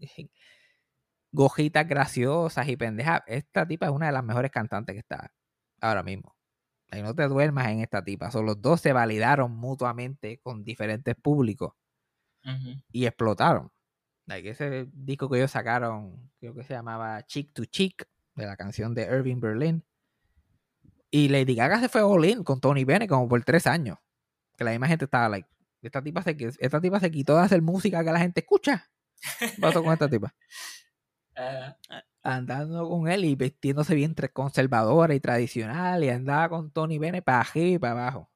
gojitas 1.32 1.88
graciosas 1.88 2.68
y 2.68 2.76
pendejas. 2.76 3.22
Esta 3.26 3.66
tipa 3.66 3.86
es 3.86 3.92
una 3.92 4.06
de 4.06 4.12
las 4.12 4.24
mejores 4.24 4.50
cantantes 4.50 4.94
que 4.94 5.00
está 5.00 5.32
ahora 5.80 6.02
mismo. 6.02 6.36
Y 6.92 7.00
no 7.02 7.14
te 7.14 7.26
duermas 7.28 7.68
en 7.68 7.80
esta 7.80 8.04
tipa. 8.04 8.30
Son 8.30 8.44
los 8.44 8.60
dos 8.60 8.80
se 8.82 8.92
validaron 8.92 9.56
mutuamente 9.56 10.38
con 10.40 10.64
diferentes 10.64 11.14
públicos 11.16 11.72
y 12.92 13.06
explotaron. 13.06 13.70
Like, 14.26 14.50
ese 14.50 14.86
disco 14.92 15.28
que 15.28 15.38
ellos 15.38 15.50
sacaron, 15.50 16.30
creo 16.40 16.54
que 16.54 16.64
se 16.64 16.74
llamaba 16.74 17.22
Chick 17.26 17.52
to 17.54 17.64
Chick, 17.64 18.06
de 18.34 18.46
la 18.46 18.56
canción 18.56 18.94
de 18.94 19.02
Irving 19.02 19.40
Berlin. 19.40 19.84
Y 21.10 21.28
Lady 21.28 21.54
Gaga 21.54 21.80
se 21.80 21.88
fue 21.88 22.02
all 22.02 22.24
in 22.26 22.44
con 22.44 22.60
Tony 22.60 22.84
Bennett 22.84 23.08
como 23.08 23.28
por 23.28 23.42
tres 23.44 23.66
años. 23.66 23.98
Que 24.56 24.64
la 24.64 24.72
misma 24.72 24.88
gente 24.88 25.06
estaba 25.06 25.28
like, 25.30 25.48
esta 25.82 26.02
tipa 26.02 26.22
se, 26.22 26.36
esta 26.58 26.80
tipa 26.80 27.00
se 27.00 27.10
quitó 27.10 27.36
de 27.36 27.42
hacer 27.42 27.62
música 27.62 28.04
que 28.04 28.10
la 28.12 28.20
gente 28.20 28.40
escucha. 28.40 28.90
¿Qué 29.38 29.60
pasó 29.60 29.82
con 29.82 29.92
esta 29.92 30.08
tipa? 30.10 30.34
Ah, 31.36 31.76
andando 32.22 32.88
con 32.88 33.08
él 33.08 33.24
y 33.24 33.34
vestiéndose 33.36 33.94
bien 33.94 34.14
conservadora 34.32 35.14
y 35.14 35.20
tradicional 35.20 36.02
y 36.04 36.10
andaba 36.10 36.48
con 36.48 36.70
Tony 36.72 36.98
Bennett 36.98 37.24
para 37.24 37.40
arriba 37.40 37.68
y 37.76 37.78
para 37.78 37.92
abajo. 37.92 38.30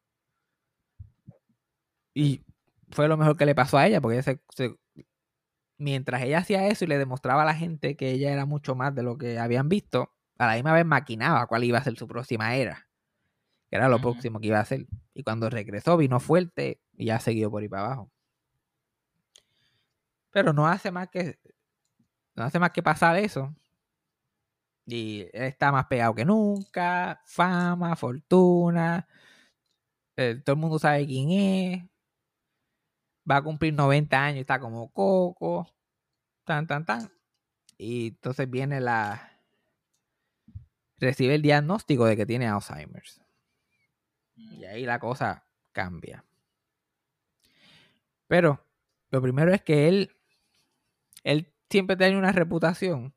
Y 2.15 2.45
fue 2.91 3.09
lo 3.09 3.17
mejor 3.17 3.37
que 3.37 3.47
le 3.47 3.55
pasó 3.55 3.79
a 3.79 3.87
ella 3.87 4.01
porque 4.01 4.17
ella 4.19 4.23
se- 4.23 4.41
se- 4.55 4.77
mientras 5.79 6.23
ella 6.23 6.39
hacía 6.39 6.69
eso 6.69 6.85
y 6.85 6.89
le 6.89 6.99
demostraba 6.99 7.43
a 7.43 7.47
la 7.47 7.55
gente 7.55 7.97
que 7.97 8.11
ella 8.13 8.33
era 8.33 8.47
mucho 8.47 8.75
más 8.75 8.95
de 8.95 9.03
lo 9.03 9.19
que 9.19 9.39
habían 9.39 9.69
visto, 9.69 10.13
a 10.39 10.47
la 10.47 10.55
misma 10.55 10.73
vez 10.73 10.85
maquinaba 10.87 11.47
cuál 11.47 11.65
iba 11.65 11.79
a 11.79 11.85
ser 11.85 11.97
su 11.97 12.07
próxima 12.07 12.55
era. 12.57 12.89
Que 13.71 13.77
era 13.77 13.89
lo 13.89 14.01
próximo 14.01 14.41
que 14.41 14.49
iba 14.49 14.59
a 14.59 14.63
hacer. 14.63 14.87
Y 15.15 15.23
cuando 15.23 15.51
regresó 15.51 15.97
vino 15.97 16.21
fuerte 16.21 16.81
y 16.97 17.07
ya 17.07 17.21
siguió 17.21 17.51
por 17.51 17.63
ahí 17.63 17.69
para 17.69 17.87
abajo. 17.87 18.11
Pero 20.31 20.53
no 20.53 20.67
hace 20.67 20.91
más 20.91 21.09
que 21.09 21.39
no 22.35 22.45
hace 22.45 22.59
más 22.59 22.71
que 22.71 22.83
pasar 22.83 23.17
eso. 23.17 23.55
Y 24.87 25.27
está 25.33 25.71
más 25.73 25.87
pegado 25.87 26.15
que 26.15 26.25
nunca, 26.25 27.23
fama, 27.27 27.95
fortuna, 27.97 29.07
eh, 30.17 30.41
todo 30.45 30.55
el 30.55 30.61
mundo 30.61 30.79
sabe 30.79 31.07
quién 31.07 31.31
es, 31.31 31.85
va 33.31 33.37
a 33.37 33.43
cumplir 33.43 33.75
90 33.75 34.25
años, 34.25 34.41
está 34.41 34.61
como 34.61 34.91
coco, 34.93 35.69
tan, 36.45 36.67
tan, 36.67 36.85
tan. 36.85 37.13
Y 37.79 38.09
entonces 38.09 38.51
viene 38.51 38.81
la... 38.81 39.31
Recibe 40.99 41.35
el 41.35 41.43
diagnóstico 41.43 42.05
de 42.07 42.17
que 42.17 42.27
tiene 42.27 42.47
Alzheimer's. 42.47 43.22
Y 44.51 44.65
ahí 44.65 44.85
la 44.85 44.99
cosa 44.99 45.47
cambia. 45.73 46.25
Pero 48.27 48.65
lo 49.11 49.21
primero 49.21 49.53
es 49.53 49.63
que 49.63 49.89
él, 49.89 50.17
él 51.23 51.53
siempre 51.69 51.97
tiene 51.97 52.17
una 52.17 52.33
reputación. 52.33 53.15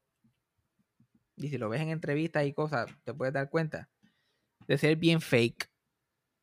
Y 1.37 1.49
si 1.49 1.57
lo 1.57 1.69
ves 1.69 1.81
en 1.81 1.89
entrevistas 1.89 2.45
y 2.45 2.53
cosas, 2.53 2.87
te 3.03 3.13
puedes 3.13 3.33
dar 3.33 3.49
cuenta 3.49 3.89
de 4.67 4.77
ser 4.77 4.95
bien 4.97 5.21
fake. 5.21 5.69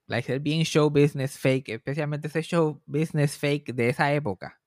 Like 0.06 0.26
ser 0.26 0.40
bien 0.40 0.64
show 0.64 0.90
business 0.90 1.38
fake, 1.38 1.70
especialmente 1.70 2.28
ese 2.28 2.42
show 2.42 2.82
business 2.86 3.36
fake 3.38 3.72
de 3.74 3.88
esa 3.88 4.12
época. 4.12 4.60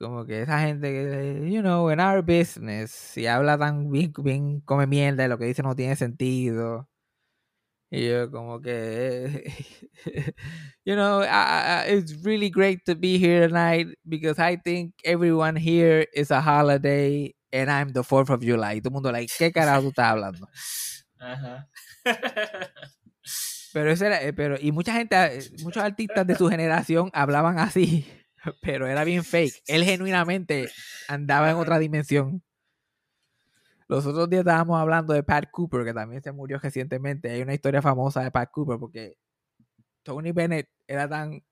Como 0.00 0.24
que 0.24 0.42
esa 0.42 0.60
gente 0.60 0.88
que, 0.90 1.50
you 1.50 1.60
know, 1.60 1.90
in 1.90 2.00
our 2.00 2.22
business, 2.22 2.90
si 2.90 3.26
habla 3.26 3.56
tan 3.56 3.90
bien, 3.90 4.12
bien 4.18 4.60
come 4.60 4.86
mierda 4.86 5.24
y 5.24 5.28
lo 5.28 5.38
que 5.38 5.44
dice 5.46 5.62
no 5.62 5.76
tiene 5.76 5.94
sentido. 5.96 6.88
Y 7.90 8.08
yo 8.08 8.30
como 8.30 8.60
que, 8.60 9.52
you 10.84 10.96
know, 10.96 11.22
I, 11.22 11.26
I, 11.26 11.84
it's 11.88 12.24
really 12.24 12.50
great 12.50 12.80
to 12.86 12.96
be 12.96 13.18
here 13.18 13.46
tonight 13.46 13.86
because 14.08 14.38
I 14.38 14.56
think 14.56 14.94
everyone 15.04 15.56
here 15.56 16.06
is 16.12 16.30
a 16.30 16.40
holiday 16.40 17.34
and 17.52 17.70
I'm 17.70 17.92
the 17.92 18.02
4th 18.02 18.30
of 18.30 18.40
July. 18.42 18.76
Y 18.76 18.80
todo 18.80 18.90
el 18.90 18.94
mundo 18.94 19.12
like, 19.12 19.32
¿qué 19.38 19.52
carajo 19.52 19.82
tú 19.82 19.88
estás 19.90 20.10
hablando? 20.10 20.48
Ajá. 21.20 21.68
Pero 23.74 23.90
eso 23.90 24.06
era, 24.06 24.22
eh, 24.22 24.32
pero, 24.32 24.56
y 24.60 24.70
mucha 24.70 24.92
gente, 24.92 25.16
eh, 25.16 25.50
muchos 25.64 25.82
artistas 25.82 26.24
de 26.24 26.36
su 26.36 26.48
generación 26.48 27.10
hablaban 27.12 27.58
así, 27.58 28.06
pero 28.62 28.86
era 28.86 29.02
bien 29.02 29.24
fake. 29.24 29.62
Él 29.66 29.84
genuinamente 29.84 30.70
andaba 31.08 31.50
en 31.50 31.56
otra 31.56 31.80
dimensión. 31.80 32.44
Los 33.86 34.06
otros 34.06 34.30
días 34.30 34.40
estábamos 34.40 34.80
hablando 34.80 35.12
de 35.12 35.22
Pat 35.22 35.50
Cooper, 35.50 35.84
que 35.84 35.92
también 35.92 36.22
se 36.22 36.32
murió 36.32 36.58
recientemente. 36.58 37.30
Hay 37.30 37.42
una 37.42 37.54
historia 37.54 37.82
famosa 37.82 38.22
de 38.22 38.30
Pat 38.30 38.50
Cooper 38.50 38.78
porque 38.78 39.18
Tony 40.02 40.32
Bennett 40.32 40.68
era 40.86 41.08
tan 41.08 41.42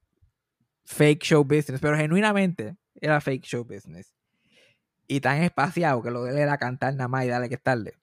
fake 0.84 1.22
show 1.22 1.44
business, 1.44 1.80
pero 1.80 1.96
genuinamente 1.96 2.76
era 2.94 3.20
fake 3.20 3.44
show 3.44 3.64
business. 3.64 4.14
Y 5.06 5.20
tan 5.20 5.42
espaciado 5.42 6.02
que 6.02 6.10
lo 6.10 6.24
de 6.24 6.32
él 6.32 6.38
era 6.38 6.56
cantar 6.56 6.94
nada 6.94 7.08
más 7.08 7.24
y 7.24 7.28
darle 7.28 7.48
que 7.50 7.58
tarde. 7.58 7.98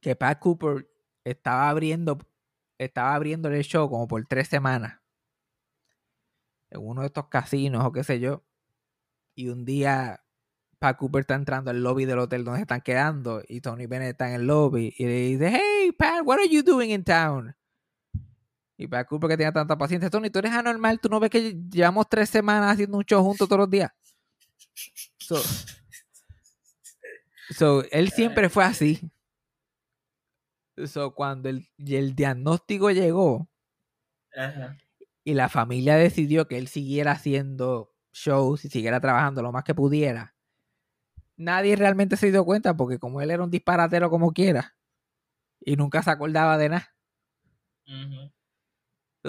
Que 0.00 0.14
Pat 0.14 0.38
Cooper 0.38 0.86
estaba 1.24 1.70
abriendo, 1.70 2.18
estaba 2.78 3.14
abriendo 3.14 3.48
el 3.48 3.62
show 3.62 3.88
como 3.88 4.08
por 4.08 4.26
tres 4.26 4.48
semanas. 4.48 5.00
En 6.70 6.86
uno 6.86 7.00
de 7.00 7.08
estos 7.08 7.28
casinos 7.28 7.84
o 7.84 7.92
qué 7.92 8.04
sé 8.04 8.20
yo. 8.20 8.44
Y 9.34 9.48
un 9.48 9.64
día 9.64 10.22
Pat 10.80 10.96
Cooper 10.96 11.20
está 11.20 11.34
entrando 11.34 11.70
al 11.70 11.82
lobby 11.82 12.06
del 12.06 12.18
hotel 12.18 12.42
donde 12.42 12.58
se 12.58 12.62
están 12.62 12.80
quedando 12.80 13.42
y 13.46 13.60
Tony 13.60 13.86
Bennett 13.86 14.12
está 14.12 14.28
en 14.30 14.40
el 14.40 14.46
lobby 14.46 14.94
y 14.96 15.04
le 15.04 15.12
dice, 15.12 15.50
hey 15.52 15.92
Pat, 15.92 16.22
what 16.24 16.38
are 16.38 16.48
you 16.48 16.62
doing 16.62 16.90
in 16.90 17.04
town? 17.04 17.54
Y 18.78 18.86
Pat 18.86 19.06
Cooper 19.06 19.28
que 19.28 19.36
tenía 19.36 19.52
tanta 19.52 19.76
paciencia, 19.76 20.08
Tony, 20.08 20.30
tú 20.30 20.38
eres 20.38 20.52
anormal, 20.52 20.98
tú 20.98 21.10
no 21.10 21.20
ves 21.20 21.28
que 21.28 21.54
llevamos 21.70 22.08
tres 22.08 22.30
semanas 22.30 22.72
haciendo 22.72 22.96
un 22.96 23.04
show 23.04 23.22
juntos 23.22 23.46
todos 23.46 23.60
los 23.60 23.70
días. 23.70 23.90
So, 25.18 25.36
so 27.50 27.84
él 27.90 28.08
siempre 28.10 28.48
fue 28.48 28.64
así. 28.64 29.00
So, 30.86 31.14
cuando 31.14 31.50
el, 31.50 31.68
el 31.76 32.14
diagnóstico 32.14 32.90
llegó 32.90 33.50
Ajá. 34.34 34.78
y 35.24 35.34
la 35.34 35.50
familia 35.50 35.96
decidió 35.96 36.48
que 36.48 36.56
él 36.56 36.68
siguiera 36.68 37.12
haciendo 37.12 37.92
shows 38.14 38.64
y 38.64 38.70
siguiera 38.70 38.98
trabajando 38.98 39.42
lo 39.42 39.52
más 39.52 39.64
que 39.64 39.74
pudiera, 39.74 40.34
nadie 41.40 41.74
realmente 41.74 42.16
se 42.16 42.30
dio 42.30 42.44
cuenta 42.44 42.76
porque 42.76 42.98
como 42.98 43.20
él 43.20 43.30
era 43.30 43.42
un 43.42 43.50
disparatero 43.50 44.10
como 44.10 44.32
quiera 44.32 44.76
y 45.60 45.76
nunca 45.76 46.02
se 46.02 46.10
acordaba 46.10 46.58
de 46.58 46.68
nada, 46.68 46.94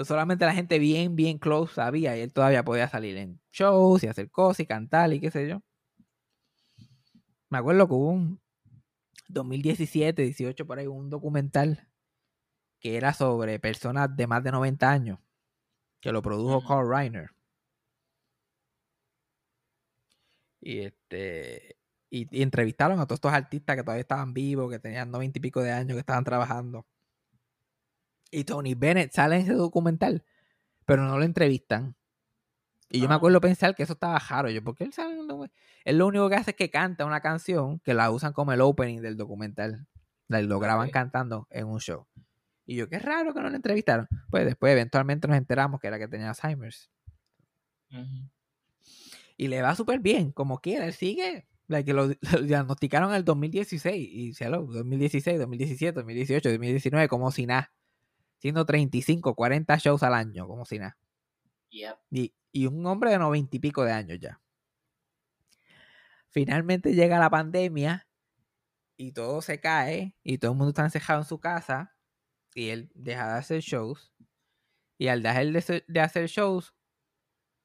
solamente 0.04 0.44
la 0.44 0.54
gente 0.54 0.78
bien, 0.78 1.16
bien 1.16 1.38
close 1.38 1.74
sabía 1.74 2.16
y 2.16 2.20
él 2.20 2.32
todavía 2.32 2.64
podía 2.64 2.88
salir 2.88 3.16
en 3.16 3.40
shows 3.50 4.02
y 4.04 4.08
hacer 4.08 4.30
cosas 4.30 4.60
y 4.60 4.66
cantar 4.66 5.12
y 5.12 5.20
qué 5.20 5.30
sé 5.30 5.48
yo. 5.48 5.62
Me 7.48 7.58
acuerdo 7.58 7.86
que 7.86 7.94
hubo 7.94 8.08
un 8.10 8.40
2017, 9.28 10.22
18 10.22 10.66
por 10.66 10.78
ahí, 10.78 10.86
un 10.86 11.10
documental 11.10 11.88
que 12.80 12.96
era 12.96 13.14
sobre 13.14 13.58
personas 13.58 14.14
de 14.16 14.26
más 14.26 14.42
de 14.42 14.52
90 14.52 14.90
años, 14.90 15.18
que 16.00 16.12
lo 16.12 16.22
produjo 16.22 16.58
Ujú. 16.58 16.68
Carl 16.68 16.88
Reiner. 16.88 17.30
Y 20.60 20.80
este 20.80 21.81
y, 22.14 22.28
y 22.30 22.42
entrevistaron 22.42 23.00
a 23.00 23.06
todos 23.06 23.16
estos 23.16 23.32
artistas 23.32 23.74
que 23.74 23.82
todavía 23.82 24.02
estaban 24.02 24.34
vivos, 24.34 24.70
que 24.70 24.78
tenían 24.78 25.10
90 25.10 25.38
y 25.38 25.40
pico 25.40 25.62
de 25.62 25.72
años, 25.72 25.94
que 25.94 26.00
estaban 26.00 26.24
trabajando. 26.24 26.84
Y 28.30 28.44
Tony 28.44 28.74
Bennett 28.74 29.12
sale 29.12 29.36
en 29.36 29.42
ese 29.42 29.54
documental, 29.54 30.22
pero 30.84 31.04
no 31.04 31.16
lo 31.18 31.24
entrevistan. 31.24 31.96
Y 32.90 33.00
yo 33.00 33.08
me 33.08 33.14
Ah. 33.14 33.16
acuerdo 33.16 33.40
pensar 33.40 33.74
que 33.74 33.82
eso 33.84 33.94
estaba 33.94 34.18
raro. 34.18 34.50
Yo, 34.50 34.62
porque 34.62 34.84
él 34.84 34.92
sale 34.92 35.16
Él 35.84 35.96
lo 35.98 36.06
único 36.06 36.28
que 36.28 36.34
hace 36.36 36.50
es 36.50 36.56
que 36.58 36.70
canta 36.70 37.06
una 37.06 37.20
canción 37.22 37.78
que 37.80 37.94
la 37.94 38.10
usan 38.10 38.34
como 38.34 38.52
el 38.52 38.60
opening 38.60 39.00
del 39.00 39.16
documental. 39.16 39.86
La- 40.28 40.42
Lo 40.42 40.58
graban 40.60 40.90
cantando 40.90 41.46
en 41.50 41.66
un 41.66 41.80
show. 41.80 42.06
Y 42.66 42.76
yo, 42.76 42.88
qué 42.90 42.98
raro 42.98 43.32
que 43.32 43.40
no 43.40 43.48
lo 43.48 43.56
entrevistaron. 43.56 44.06
Pues 44.30 44.44
después, 44.44 44.70
eventualmente, 44.72 45.26
nos 45.28 45.36
enteramos 45.38 45.80
que 45.80 45.86
era 45.88 45.98
que 45.98 46.08
tenía 46.08 46.28
Alzheimer's. 46.28 46.90
Y 49.36 49.48
le 49.48 49.62
va 49.62 49.74
súper 49.74 50.00
bien, 50.00 50.30
como 50.32 50.60
quiera. 50.60 50.86
Él 50.86 50.92
sigue. 50.92 51.46
Que 51.84 51.92
lo, 51.92 52.08
lo 52.32 52.42
diagnosticaron 52.42 53.10
en 53.10 53.16
el 53.16 53.24
2016. 53.24 54.08
Y 54.10 54.32
hello, 54.38 54.62
2016, 54.62 55.38
2017, 55.38 55.92
2018, 55.92 56.48
2019, 56.50 57.08
como 57.08 57.30
si 57.30 57.46
nada. 57.46 57.72
Siendo 58.38 58.66
35, 58.66 59.34
40 59.34 59.78
shows 59.78 60.02
al 60.02 60.14
año, 60.14 60.46
como 60.46 60.64
si 60.64 60.78
nada. 60.78 60.96
Yep. 61.70 61.96
Y, 62.10 62.34
y 62.52 62.66
un 62.66 62.84
hombre 62.86 63.10
de 63.10 63.18
noventa 63.18 63.56
y 63.56 63.60
pico 63.60 63.84
de 63.84 63.92
años 63.92 64.18
ya. 64.20 64.40
Finalmente 66.28 66.94
llega 66.94 67.18
la 67.18 67.30
pandemia 67.30 68.08
y 68.96 69.12
todo 69.12 69.42
se 69.42 69.60
cae 69.60 70.16
y 70.22 70.38
todo 70.38 70.52
el 70.52 70.56
mundo 70.56 70.70
está 70.70 70.84
encerrado 70.84 71.20
en 71.20 71.26
su 71.26 71.38
casa 71.40 71.94
y 72.54 72.70
él 72.70 72.90
deja 72.94 73.32
de 73.32 73.38
hacer 73.38 73.60
shows. 73.60 74.12
Y 74.98 75.08
al 75.08 75.22
dejar 75.22 75.46
de 75.86 76.00
hacer 76.00 76.28
shows, 76.28 76.74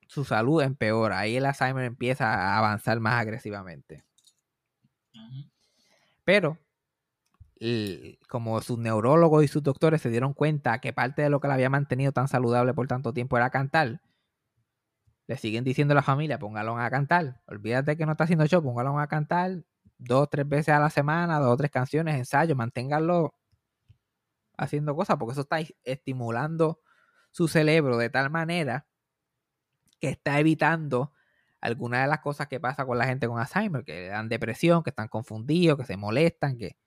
su 0.07 0.25
salud 0.25 0.61
empeora. 0.61 1.19
Ahí 1.19 1.37
el 1.37 1.45
Alzheimer 1.45 1.85
empieza 1.85 2.33
a 2.33 2.57
avanzar 2.57 2.99
más 2.99 3.15
agresivamente. 3.15 4.03
Pero, 6.23 6.57
el- 7.59 8.19
como 8.29 8.61
sus 8.61 8.77
neurólogos 8.77 9.43
y 9.43 9.47
sus 9.47 9.63
doctores 9.63 10.01
se 10.01 10.09
dieron 10.09 10.33
cuenta 10.33 10.79
que 10.79 10.93
parte 10.93 11.21
de 11.21 11.29
lo 11.29 11.39
que 11.39 11.47
la 11.47 11.55
había 11.55 11.69
mantenido 11.69 12.11
tan 12.11 12.27
saludable 12.27 12.73
por 12.73 12.87
tanto 12.87 13.13
tiempo 13.13 13.37
era 13.37 13.49
cantar, 13.49 14.01
le 15.27 15.37
siguen 15.37 15.63
diciendo 15.63 15.93
a 15.93 15.95
la 15.95 16.03
familia, 16.03 16.39
póngalo 16.39 16.77
a 16.77 16.89
cantar. 16.89 17.41
Olvídate 17.47 17.97
que 17.97 18.05
no 18.05 18.13
está 18.13 18.23
haciendo 18.25 18.45
show, 18.45 18.61
póngalo 18.63 18.97
a 18.99 19.07
cantar 19.07 19.63
dos, 19.97 20.29
tres 20.29 20.47
veces 20.47 20.69
a 20.69 20.79
la 20.79 20.89
semana, 20.89 21.39
dos 21.39 21.53
o 21.53 21.57
tres 21.57 21.71
canciones, 21.71 22.15
ensayos, 22.15 22.55
manténganlo 22.55 23.33
haciendo 24.57 24.95
cosas, 24.95 25.17
porque 25.17 25.33
eso 25.33 25.41
está 25.41 25.57
estimulando 25.83 26.81
su 27.31 27.47
cerebro 27.47 27.97
de 27.97 28.09
tal 28.09 28.29
manera 28.29 28.87
que 29.99 30.09
está 30.09 30.39
evitando 30.39 31.11
algunas 31.59 32.01
de 32.03 32.07
las 32.07 32.19
cosas 32.19 32.47
que 32.47 32.59
pasa 32.59 32.85
con 32.85 32.97
la 32.97 33.05
gente 33.05 33.27
con 33.27 33.39
Alzheimer, 33.39 33.83
que 33.83 33.93
le 33.93 34.07
dan 34.07 34.29
depresión, 34.29 34.83
que 34.83 34.91
están 34.91 35.07
confundidos, 35.07 35.77
que 35.77 35.85
se 35.85 35.97
molestan, 35.97 36.57
que 36.57 36.77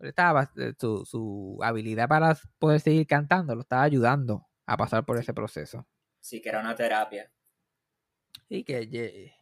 estaba, 0.00 0.50
eh, 0.56 0.74
su, 0.78 1.04
su 1.04 1.58
habilidad 1.62 2.08
para 2.08 2.36
poder 2.58 2.80
seguir 2.80 3.06
cantando 3.06 3.54
lo 3.54 3.62
estaba 3.62 3.82
ayudando 3.82 4.46
a 4.66 4.76
pasar 4.76 5.04
por 5.04 5.18
ese 5.18 5.34
proceso. 5.34 5.86
Sí, 6.20 6.40
que 6.40 6.48
era 6.48 6.60
una 6.60 6.74
terapia. 6.74 7.30
Y 8.48 8.64
que 8.64 8.88
lle- 8.88 9.34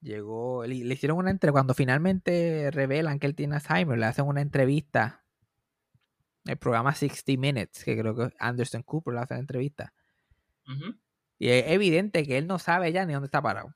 llegó, 0.00 0.64
le, 0.64 0.84
le 0.84 0.94
hicieron 0.94 1.18
una 1.18 1.30
entrevista, 1.30 1.52
cuando 1.52 1.74
finalmente 1.74 2.70
revelan 2.70 3.18
que 3.18 3.26
él 3.26 3.34
tiene 3.34 3.56
Alzheimer, 3.56 3.98
le 3.98 4.06
hacen 4.06 4.26
una 4.26 4.40
entrevista, 4.40 5.24
el 6.44 6.56
programa 6.56 6.94
60 6.94 7.32
Minutes, 7.40 7.84
que 7.84 7.98
creo 7.98 8.14
que 8.14 8.30
Anderson 8.38 8.82
Cooper 8.82 9.14
le 9.14 9.20
hace 9.20 9.34
la 9.34 9.40
entrevista. 9.40 9.92
Ujú. 10.66 10.96
Y 11.38 11.48
es 11.50 11.64
evidente 11.68 12.24
que 12.26 12.38
él 12.38 12.46
no 12.46 12.58
sabe 12.58 12.92
ya 12.92 13.06
ni 13.06 13.12
dónde 13.14 13.26
está 13.26 13.42
parado. 13.42 13.74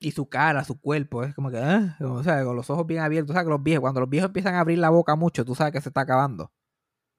Y 0.00 0.12
su 0.12 0.28
cara, 0.28 0.62
su 0.64 0.80
cuerpo, 0.80 1.24
es 1.24 1.34
como 1.34 1.50
que, 1.50 1.58
ah, 1.58 1.96
o 2.00 2.22
sea, 2.22 2.44
con 2.44 2.54
los 2.54 2.70
ojos 2.70 2.86
bien 2.86 3.00
abiertos. 3.00 3.30
O 3.30 3.34
sea, 3.34 3.42
que 3.42 3.50
los 3.50 3.62
viejos, 3.62 3.80
cuando 3.82 4.00
los 4.00 4.08
viejos 4.08 4.28
empiezan 4.28 4.54
a 4.54 4.60
abrir 4.60 4.78
la 4.78 4.90
boca 4.90 5.16
mucho, 5.16 5.44
tú 5.44 5.54
sabes 5.56 5.72
que 5.72 5.80
se 5.80 5.88
está 5.88 6.02
acabando. 6.02 6.52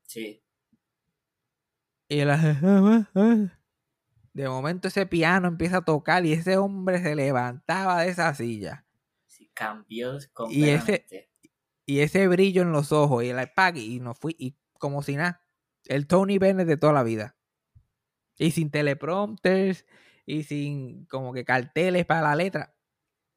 Sí. 0.03 0.43
Y 2.07 2.19
él 2.19 2.29
hace, 2.31 2.49
"Ah, 2.63 3.05
ah, 3.05 3.09
ah". 3.15 3.59
De 4.33 4.47
momento 4.49 4.87
ese 4.87 5.05
piano 5.05 5.47
empieza 5.47 5.77
a 5.77 5.85
tocar 5.85 6.25
y 6.25 6.33
ese 6.33 6.57
hombre 6.57 7.01
se 7.01 7.15
levantaba 7.15 8.01
de 8.03 8.09
esa 8.09 8.33
silla. 8.35 8.85
Sí, 9.27 9.51
cambió 9.53 10.13
Y 10.13 10.17
ese- 10.17 10.29
completamente. 10.33 11.29
Y 11.85 12.01
ese 12.01 12.27
brillo 12.27 12.61
en 12.63 12.71
los 12.71 12.91
ojos 12.91 13.23
y 13.23 13.29
el 13.29 13.41
iPad 13.41 13.75
y 13.75 13.99
no 13.99 14.13
fui 14.15 14.35
y 14.39 14.57
como 14.79 15.03
si 15.03 15.15
nada. 15.17 15.43
El 15.85 16.07
Tony 16.07 16.37
Bennett 16.39 16.67
de 16.67 16.77
toda 16.77 16.93
la 16.93 17.03
vida. 17.03 17.37
Y 18.39 18.51
sin 18.51 18.71
teleprompters 18.71 19.85
y 20.25 20.43
sin 20.43 21.05
como 21.05 21.33
que 21.33 21.45
carteles 21.45 22.05
para 22.07 22.21
la 22.21 22.35
letra. 22.35 22.75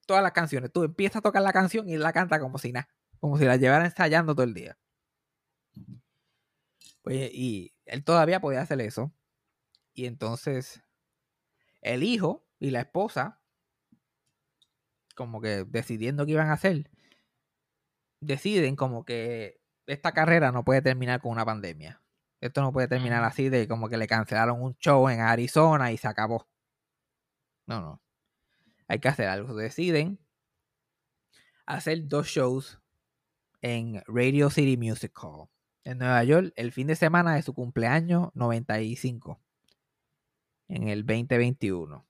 Todas 0.07 0.23
las 0.23 0.33
canciones. 0.33 0.73
Tú 0.73 0.85
empiezas 0.85 1.17
a 1.17 1.23
tocar 1.23 1.43
la 1.43 1.53
canción 1.53 1.89
y 1.89 1.99
la 1.99 2.13
canta 2.15 2.41
como 2.41 2.57
si 2.57 2.73
nada. 2.73 2.89
Como 3.21 3.37
si 3.37 3.45
la 3.45 3.57
llevara 3.57 3.85
ensayando 3.85 4.35
todo 4.35 4.45
el 4.45 4.55
día. 4.55 4.79
Pues, 7.03 7.31
y 7.35 7.75
él 7.85 8.05
todavía 8.05 8.41
podía 8.41 8.63
hacer 8.63 8.81
eso. 8.81 9.13
Y 9.93 10.07
entonces 10.07 10.83
el 11.83 12.03
hijo 12.03 12.47
y 12.59 12.71
la 12.71 12.81
esposa, 12.81 13.41
como 15.17 15.41
que 15.41 15.65
decidiendo 15.65 16.25
qué 16.25 16.33
iban 16.33 16.49
a 16.49 16.55
hacer, 16.55 16.91
deciden 18.21 18.77
como 18.77 19.05
que 19.05 19.61
esta 19.87 20.13
carrera 20.13 20.53
no 20.53 20.65
puede 20.65 20.83
terminar 20.83 21.21
con 21.21 21.33
una 21.33 21.45
pandemia. 21.45 22.02
Esto 22.43 22.61
no 22.61 22.73
puede 22.73 22.89
terminar 22.89 23.23
así 23.23 23.49
de 23.49 23.69
como 23.69 23.89
que 23.89 23.97
le 23.97 24.09
cancelaron 24.09 24.61
un 24.61 24.75
show 24.75 25.09
en 25.09 25.21
Arizona 25.21 25.93
y 25.93 25.97
se 25.97 26.09
acabó. 26.09 26.49
No, 27.67 27.81
no. 27.81 28.03
Hay 28.89 28.99
que 28.99 29.07
hacer 29.07 29.29
algo. 29.29 29.55
Deciden 29.55 30.19
hacer 31.67 32.09
dos 32.09 32.27
shows 32.27 32.81
en 33.61 34.03
Radio 34.09 34.51
City 34.51 34.77
Music 34.77 35.17
Hall 35.23 35.49
en 35.85 35.99
Nueva 35.99 36.25
York 36.25 36.53
el 36.57 36.73
fin 36.73 36.89
de 36.89 36.97
semana 36.97 37.37
de 37.37 37.43
su 37.43 37.55
cumpleaños 37.55 38.31
95 38.35 39.41
en 40.67 40.89
el 40.89 41.07
2021. 41.07 42.05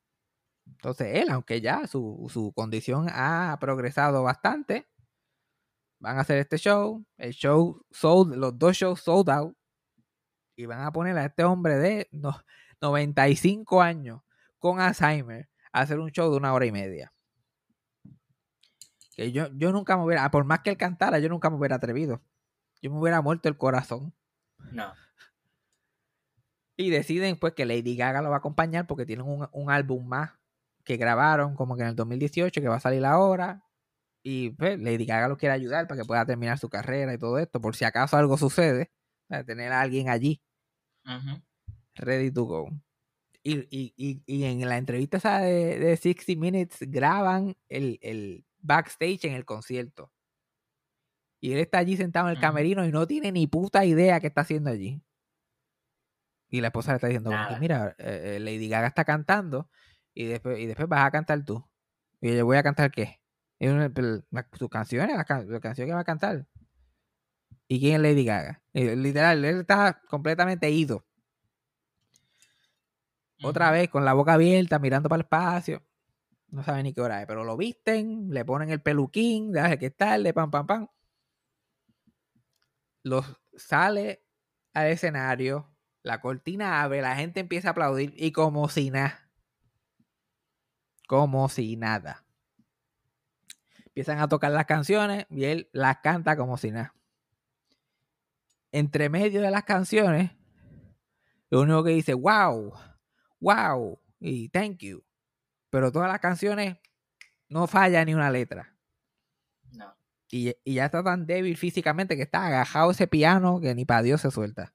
Entonces 0.67 1.09
él, 1.19 1.29
aunque 1.29 1.61
ya 1.61 1.87
su, 1.87 2.27
su 2.33 2.53
condición 2.55 3.07
ha 3.11 3.55
progresado 3.61 4.23
bastante, 4.23 4.89
van 5.99 6.17
a 6.17 6.23
hacer 6.23 6.39
este 6.39 6.57
show. 6.57 7.05
El 7.19 7.35
show 7.35 7.85
sold, 7.91 8.35
los 8.35 8.59
dos 8.59 8.79
shows 8.79 9.03
sold 9.03 9.29
out. 9.29 9.55
Y 10.63 10.67
van 10.67 10.81
a 10.83 10.93
poner 10.93 11.19
a 11.19 11.25
este 11.25 11.43
hombre 11.43 11.77
de 11.77 12.09
no- 12.13 12.41
95 12.81 13.83
años 13.83 14.23
con 14.59 14.81
Alzheimer 14.81 15.49
a 15.73 15.81
hacer 15.81 15.99
un 15.99 16.11
show 16.11 16.31
de 16.31 16.37
una 16.37 16.53
hora 16.53 16.67
y 16.67 16.73
media. 16.73 17.13
Que 19.17 19.33
yo, 19.33 19.49
yo 19.55 19.73
nunca 19.73 19.97
me 19.97 20.05
hubiera, 20.05 20.31
por 20.31 20.45
más 20.45 20.61
que 20.61 20.71
él 20.71 20.77
cantara, 20.77 21.19
yo 21.19 21.29
nunca 21.29 21.51
me 21.51 21.57
hubiera 21.57 21.77
atrevido. 21.77 22.23
Yo 22.81 22.91
me 22.91 22.99
hubiera 22.99 23.21
muerto 23.21 23.49
el 23.49 23.57
corazón. 23.57 24.15
No. 24.71 24.93
Y 26.77 26.91
deciden 26.91 27.39
pues 27.39 27.55
que 27.55 27.67
Lady 27.67 27.97
Gaga 27.97 28.23
lo 28.23 28.31
va 28.31 28.37
a 28.37 28.39
acompañar 28.39 28.87
porque 28.87 29.05
tienen 29.05 29.27
un, 29.27 29.49
un 29.53 29.71
álbum 29.71 30.07
más 30.07 30.33
que 30.85 30.97
grabaron 30.97 31.55
como 31.55 31.77
que 31.77 31.83
en 31.83 31.89
el 31.89 31.97
2018 31.97 32.61
que 32.61 32.69
va 32.69 32.77
a 32.77 32.81
salir 32.81 33.05
ahora. 33.05 33.65
Y 34.23 34.51
pues, 34.51 34.81
Lady 34.81 35.05
Gaga 35.05 35.29
lo 35.29 35.37
quiere 35.37 35.55
ayudar 35.55 35.87
para 35.89 36.01
que 36.01 36.07
pueda 36.07 36.25
terminar 36.25 36.59
su 36.59 36.71
carrera 36.71 37.13
y 37.13 37.19
todo 37.19 37.39
esto. 37.39 37.61
Por 37.61 37.75
si 37.77 37.85
acaso 37.85 38.17
algo 38.17 38.37
sucede, 38.39 38.93
para 39.29 39.45
tener 39.45 39.73
a 39.73 39.81
alguien 39.81 40.09
allí 40.09 40.43
Ready 41.97 42.31
to 42.31 42.45
go. 42.45 42.69
Y, 43.43 43.59
y- 43.71 43.93
y- 43.97 44.23
y 44.27 44.45
en 44.45 44.69
la 44.69 44.77
entrevista 44.79 45.17
esa 45.17 45.41
de, 45.41 45.79
de 45.79 45.97
60 45.97 46.39
Minutes 46.41 46.79
graban 46.89 47.57
el, 47.69 47.99
el 48.03 48.45
backstage 48.61 49.25
en 49.25 49.35
el 49.35 49.45
concierto. 49.45 50.13
Y 51.41 51.53
él 51.53 51.59
está 51.59 51.79
allí 51.79 51.97
sentado 51.97 52.29
en 52.29 52.33
el 52.33 52.41
camerino 52.41 52.87
y 52.87 52.93
no 52.93 53.07
tiene 53.07 53.33
ni 53.33 53.49
puta 53.49 53.85
idea 53.85 54.21
qué 54.21 54.29
está 54.29 54.43
haciendo 54.43 54.71
allí. 54.71 55.03
Y 56.49 56.61
la 56.61 56.69
esposa 56.69 56.93
le 56.93 56.97
está 56.97 57.09
diciendo, 57.09 57.31
Nada. 57.31 57.59
mira, 57.59 57.97
eh, 57.99 58.37
eh, 58.37 58.41
Lady 58.41 58.69
Gaga 58.69 58.87
está 58.87 59.05
cantando 59.05 59.69
y 60.15 60.27
después, 60.27 60.59
y 60.61 60.67
después 60.67 60.89
vas 60.89 61.05
a 61.05 61.11
cantar 61.11 61.45
tú. 61.45 61.67
Y 62.21 62.37
yo 62.37 62.45
voy 62.45 62.59
a 62.59 62.63
cantar 62.63 62.93
qué? 62.93 63.21
Y 63.59 63.67
uno, 63.69 63.93
"Pero 63.93 64.23
la- 64.31 64.49
sus 64.53 64.69
canciones, 64.69 65.17
la, 65.17 65.25
can- 65.25 65.51
la 65.51 65.61
canción 65.61 65.89
que 65.89 65.95
va 65.95 66.01
a 66.01 66.05
cantar. 66.05 66.47
¿Y 67.73 67.81
quién 67.81 67.95
es 67.95 68.01
Lady 68.03 68.27
Gaga? 68.27 68.61
Y 68.75 68.85
literal, 68.97 69.43
él 69.47 69.61
está 69.61 70.03
completamente 70.07 70.71
ido. 70.71 71.07
Otra 73.43 73.71
vez 73.71 73.89
con 73.89 74.05
la 74.05 74.13
boca 74.13 74.35
abierta, 74.35 74.79
mirando 74.79 75.09
para 75.09 75.21
el 75.21 75.25
espacio. 75.25 75.83
No 76.49 76.63
sabe 76.63 76.83
ni 76.83 76.93
qué 76.93 77.01
hora 77.01 77.23
es, 77.23 77.27
pero 77.27 77.45
lo 77.45 77.57
visten, 77.57 78.29
le 78.29 78.45
ponen 78.45 78.69
el 78.69 78.83
peluquín, 78.83 79.53
de 79.53 79.79
que 79.79 79.91
tarde, 79.91 80.35
pam, 80.35 80.51
pam, 80.51 80.67
pam. 80.67 80.89
Los 83.05 83.41
sale 83.57 84.23
al 84.75 84.89
escenario, 84.89 85.75
la 86.03 86.21
cortina 86.21 86.83
abre, 86.83 87.01
la 87.01 87.17
gente 87.17 87.41
empieza 87.41 87.69
a 87.69 87.71
aplaudir 87.71 88.13
y 88.19 88.33
como 88.33 88.69
si 88.69 88.91
nada. 88.91 89.31
Como 91.09 91.49
si 91.49 91.77
nada. 91.77 92.27
Empiezan 93.87 94.19
a 94.19 94.29
tocar 94.29 94.53
las 94.53 94.67
canciones 94.67 95.25
y 95.31 95.45
él 95.45 95.71
las 95.73 96.01
canta 96.01 96.37
como 96.37 96.59
si 96.59 96.71
nada. 96.71 96.95
Entre 98.73 99.09
medio 99.09 99.43
de 99.43 99.51
las 99.51 99.65
canciones, 99.65 100.33
lo 101.51 101.61
único 101.61 101.85
que 101.85 101.91
dice, 101.91 102.15
wow, 102.15 102.73
wow 103.41 104.01
y 104.19 104.49
thank 104.49 104.79
you. 104.79 105.05
Pero 105.71 105.93
todas 105.93 106.09
las 106.09 106.21
canciones 106.21 106.79
no 107.49 107.67
falla 107.67 108.05
ni 108.05 108.15
una 108.15 108.31
letra. 108.31 108.75
No. 109.73 109.95
Y, 110.31 110.55
y 110.65 110.75
ya 110.75 110.87
está 110.87 111.03
tan 111.05 111.27
débil 111.27 111.57
físicamente 111.57 112.17
que 112.17 112.23
está 112.23 112.47
agajado 112.47 112.91
ese 112.93 113.07
piano 113.07 113.61
que 113.61 113.75
ni 113.75 113.85
para 113.85 114.03
Dios 114.03 114.23
se 114.23 114.31
suelta. 114.31 114.75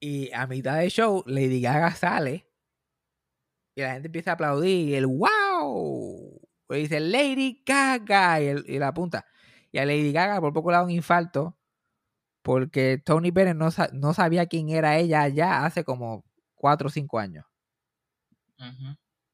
Y 0.00 0.30
a 0.32 0.46
mitad 0.46 0.78
del 0.78 0.90
show, 0.90 1.22
Lady 1.26 1.60
Gaga 1.60 1.94
sale 1.94 2.46
y 3.76 3.80
la 3.82 3.92
gente 3.94 4.06
empieza 4.08 4.30
a 4.32 4.34
aplaudir 4.34 4.88
y 4.90 4.94
el 4.94 5.06
wow. 5.06 6.40
Y 6.70 6.74
dice 6.76 7.00
Lady 7.00 7.62
Gaga 7.64 8.40
y, 8.40 8.46
el- 8.46 8.64
y 8.68 8.78
la 8.78 8.88
apunta. 8.88 9.26
Y 9.74 9.78
a 9.78 9.84
Lady 9.86 10.12
Gaga 10.12 10.40
por 10.40 10.52
poco 10.54 10.70
le 10.70 10.76
da 10.78 10.84
un 10.84 10.90
infarto 10.90 11.58
porque 12.42 12.98
Tony 13.04 13.30
Bennett 13.32 13.56
no, 13.56 13.70
sa- 13.70 13.90
no 13.92 14.14
sabía 14.14 14.46
quién 14.46 14.70
era 14.70 14.98
ella 14.98 15.28
ya 15.28 15.64
hace 15.66 15.84
como 15.84 16.24
4 16.54 16.88
o 16.88 16.90
5 16.90 17.18
años. 17.18 17.46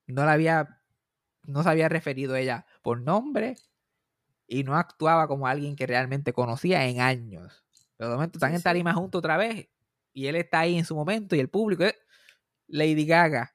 No 0.07 0.25
la 0.25 0.33
había, 0.33 0.81
no 1.45 1.63
se 1.63 1.69
había 1.71 1.89
referido 1.89 2.35
a 2.35 2.41
ella 2.41 2.67
por 2.83 3.01
nombre 3.01 3.57
y 4.47 4.65
no 4.65 4.77
actuaba 4.77 5.29
como 5.29 5.47
alguien 5.47 5.77
que 5.77 5.87
realmente 5.87 6.33
conocía 6.33 6.87
en 6.89 7.01
años. 7.01 7.65
Pero 7.97 8.11
de 8.11 8.17
momento 8.17 8.39
están 8.39 8.53
Sí, 8.53 8.57
en 8.57 8.63
sí. 8.63 8.63
tarima 8.63 8.95
juntos 8.95 9.21
otra 9.21 9.37
vez 9.37 9.69
y 10.13 10.27
él 10.27 10.37
está 10.37 10.61
ahí 10.61 10.79
en 10.79 10.85
su 10.85 10.97
momento 10.97 11.37
y 11.37 11.41
el 11.41 11.51
público 11.51 11.85
es 11.85 11.97
Lady 12.69 13.07
Gaga. 13.07 13.55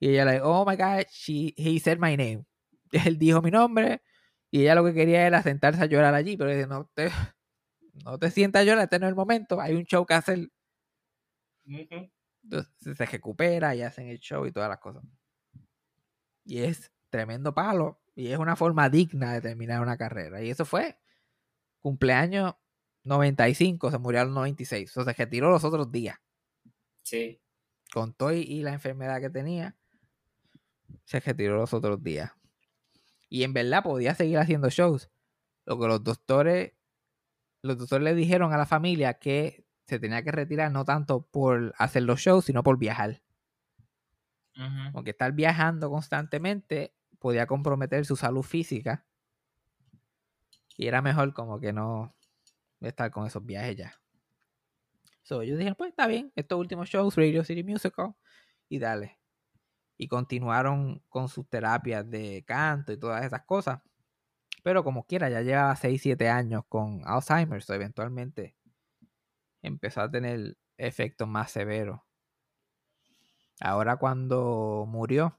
Y 0.00 0.10
ella 0.10 0.26
le 0.26 0.40
oh 0.42 0.66
my 0.66 0.76
God, 0.76 1.06
she, 1.10 1.54
he 1.56 1.80
said 1.80 1.98
my 1.98 2.16
name. 2.16 2.46
Él 2.92 3.18
dijo 3.18 3.42
mi 3.42 3.50
nombre 3.50 4.02
y 4.50 4.62
ella 4.62 4.74
lo 4.74 4.84
que 4.84 4.94
quería 4.94 5.26
era 5.26 5.42
sentarse 5.42 5.82
a 5.82 5.86
llorar 5.86 6.14
allí, 6.14 6.36
pero 6.36 6.50
dice, 6.50 6.66
no 6.66 6.90
te, 6.94 7.10
no 8.04 8.18
te 8.18 8.30
sientas 8.30 8.62
a 8.62 8.64
llorar, 8.64 8.84
este 8.84 8.98
no 8.98 9.06
es 9.06 9.10
el 9.10 9.16
momento, 9.16 9.60
hay 9.60 9.74
un 9.74 9.84
show 9.84 10.04
que 10.06 10.14
hacer. 10.14 10.48
Ujú. 11.66 12.10
Entonces 12.42 12.96
se 12.96 13.06
recupera 13.06 13.74
y 13.74 13.82
hacen 13.82 14.08
el 14.08 14.18
show 14.18 14.46
y 14.46 14.52
todas 14.52 14.68
las 14.68 14.78
cosas. 14.78 15.02
Y 16.44 16.58
es 16.62 16.90
tremendo 17.10 17.54
palo. 17.54 18.00
Y 18.16 18.28
es 18.32 18.38
una 18.38 18.56
forma 18.56 18.88
digna 18.90 19.32
de 19.34 19.40
terminar 19.40 19.80
una 19.82 19.96
carrera. 19.96 20.42
Y 20.42 20.50
eso 20.50 20.64
fue 20.64 20.98
cumpleaños 21.80 22.54
95, 23.04 23.90
se 23.90 23.98
murió 23.98 24.20
a 24.22 24.24
los 24.24 24.34
96. 24.34 24.96
O 24.96 25.04
sea, 25.04 25.14
se 25.14 25.18
retiró 25.24 25.50
los 25.50 25.64
otros 25.64 25.90
días. 25.92 26.18
Sí. 27.02 27.40
Con 27.92 28.14
todo 28.14 28.32
y- 28.32 28.40
y 28.42 28.62
la 28.62 28.72
enfermedad 28.72 29.20
que 29.20 29.30
tenía, 29.30 29.76
se 31.04 31.20
retiró 31.20 31.56
los 31.56 31.72
otros 31.74 32.02
días. 32.02 32.32
Y 33.30 33.44
en 33.44 33.54
verdad 33.54 33.82
podía 33.82 34.14
seguir 34.14 34.38
haciendo 34.38 34.68
shows. 34.68 35.08
Lo 35.64 35.78
que 35.78 35.86
los 35.86 36.04
doctores, 36.04 36.74
los 37.62 37.78
doctores 37.78 38.04
le 38.04 38.14
dijeron 38.14 38.52
a 38.52 38.58
la 38.58 38.66
familia 38.66 39.14
que 39.14 39.64
se 39.86 39.98
tenía 39.98 40.22
que 40.22 40.32
retirar 40.32 40.70
no 40.72 40.84
tanto 40.84 41.22
por 41.22 41.72
hacer 41.78 42.02
los 42.02 42.20
shows, 42.20 42.44
sino 42.44 42.62
por 42.62 42.76
viajar. 42.78 43.22
Porque 44.92 45.10
estar 45.10 45.32
viajando 45.32 45.88
constantemente 45.88 46.92
podía 47.18 47.46
comprometer 47.46 48.04
su 48.04 48.16
salud 48.16 48.42
física. 48.42 49.06
Y 50.76 50.86
era 50.86 51.00
mejor 51.00 51.32
como 51.32 51.60
que 51.60 51.72
no 51.72 52.12
estar 52.80 53.10
con 53.10 53.26
esos 53.26 53.44
viajes 53.46 53.76
ya. 53.76 54.00
So, 55.22 55.42
ellos 55.42 55.58
dijeron, 55.58 55.76
pues 55.76 55.90
está 55.90 56.06
bien, 56.06 56.32
estos 56.34 56.58
últimos 56.58 56.88
shows, 56.88 57.16
Radio 57.16 57.44
City 57.44 57.62
Musical, 57.62 58.14
y 58.68 58.80
dale. 58.80 59.19
Y 60.00 60.08
continuaron 60.08 61.02
con 61.10 61.28
sus 61.28 61.46
terapias 61.50 62.08
de 62.08 62.42
canto 62.46 62.90
y 62.90 62.96
todas 62.96 63.22
esas 63.22 63.42
cosas. 63.44 63.80
Pero 64.62 64.82
como 64.82 65.04
quiera, 65.04 65.28
ya 65.28 65.42
llevaba 65.42 65.76
6, 65.76 66.00
7 66.00 66.26
años 66.30 66.64
con 66.70 67.02
Alzheimer, 67.04 67.62
so 67.62 67.74
eventualmente 67.74 68.56
empezó 69.60 70.00
a 70.00 70.10
tener 70.10 70.56
efectos 70.78 71.28
más 71.28 71.50
severos. 71.50 72.00
Ahora 73.60 73.96
cuando 73.96 74.86
murió, 74.88 75.36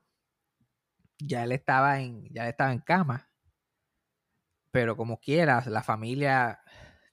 ya 1.18 1.44
él 1.44 1.54
estaba 1.54 2.00
en, 2.00 2.28
ya 2.30 2.48
estaba 2.48 2.72
en 2.72 2.82
cama. 2.82 3.30
Pero 4.70 4.96
como 4.96 5.20
quiera, 5.20 5.64
la 5.66 5.82
familia 5.82 6.60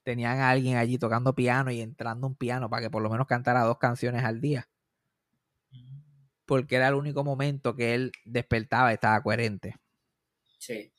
tenían 0.03 0.39
a 0.39 0.51
alguien 0.51 0.77
allí 0.77 0.99
tocando 0.99 1.33
piano 1.33 1.71
y 1.71 1.81
entrando 1.81 2.27
un 2.27 2.35
piano 2.35 2.69
para 2.69 2.83
que 2.83 2.89
por 2.91 3.01
lo 3.01 3.09
menos 3.09 3.25
cantara 3.25 3.63
dos 3.63 3.79
canciones 3.79 4.23
al 4.23 4.39
día. 4.39 4.69
Porque 6.49 6.75
era 6.75 6.89
el 6.89 6.95
único 6.95 7.23
momento 7.23 7.75
que 7.77 7.95
él 7.95 8.11
despertaba 8.25 8.91
y 8.91 8.95
estaba 8.95 9.23
coherente. 9.23 9.77
Sí. 10.59 10.91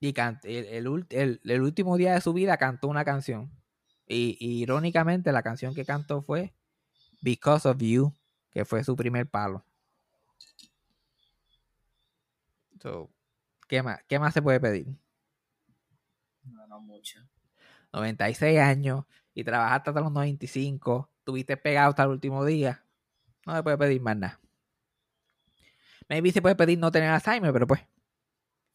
Y 0.00 0.14
el, 0.18 0.66
el 0.66 1.06
el- 1.10 1.40
el 1.44 1.62
último 1.62 1.96
día 1.96 2.14
de 2.14 2.20
su 2.20 2.32
vida 2.32 2.56
cantó 2.58 2.88
una 2.88 3.04
canción. 3.04 3.50
Y, 4.06 4.36
y 4.38 4.62
irónicamente 4.62 5.32
la 5.32 5.42
canción 5.42 5.74
que 5.74 5.84
cantó 5.86 6.22
fue 6.22 6.54
Because 7.22 7.68
of 7.68 7.78
You, 7.80 8.14
que 8.52 8.64
fue 8.66 8.84
su 8.84 8.96
primer 8.96 9.28
palo. 9.28 9.66
So, 12.80 13.10
¿qué, 13.68 13.82
más, 13.82 14.00
¿Qué 14.08 14.18
más 14.18 14.34
se 14.34 14.42
puede 14.42 14.60
pedir? 14.60 14.88
No, 16.44 16.66
no 16.66 16.80
mucho. 16.80 17.20
96 17.92 18.58
años 18.60 19.04
y 19.34 19.44
trabajaste 19.44 19.90
hasta 19.90 20.00
los 20.00 20.12
95, 20.12 21.10
tuviste 21.24 21.56
pegado 21.56 21.90
hasta 21.90 22.04
el 22.04 22.10
último 22.10 22.44
día. 22.44 22.83
No 23.46 23.54
se 23.54 23.62
puede 23.62 23.78
pedir 23.78 24.00
más 24.00 24.16
nada. 24.16 24.40
Maybe 26.08 26.32
se 26.32 26.42
puede 26.42 26.54
pedir 26.54 26.78
no 26.78 26.90
tener 26.90 27.10
Alzheimer, 27.10 27.52
pero 27.52 27.66
pues, 27.66 27.80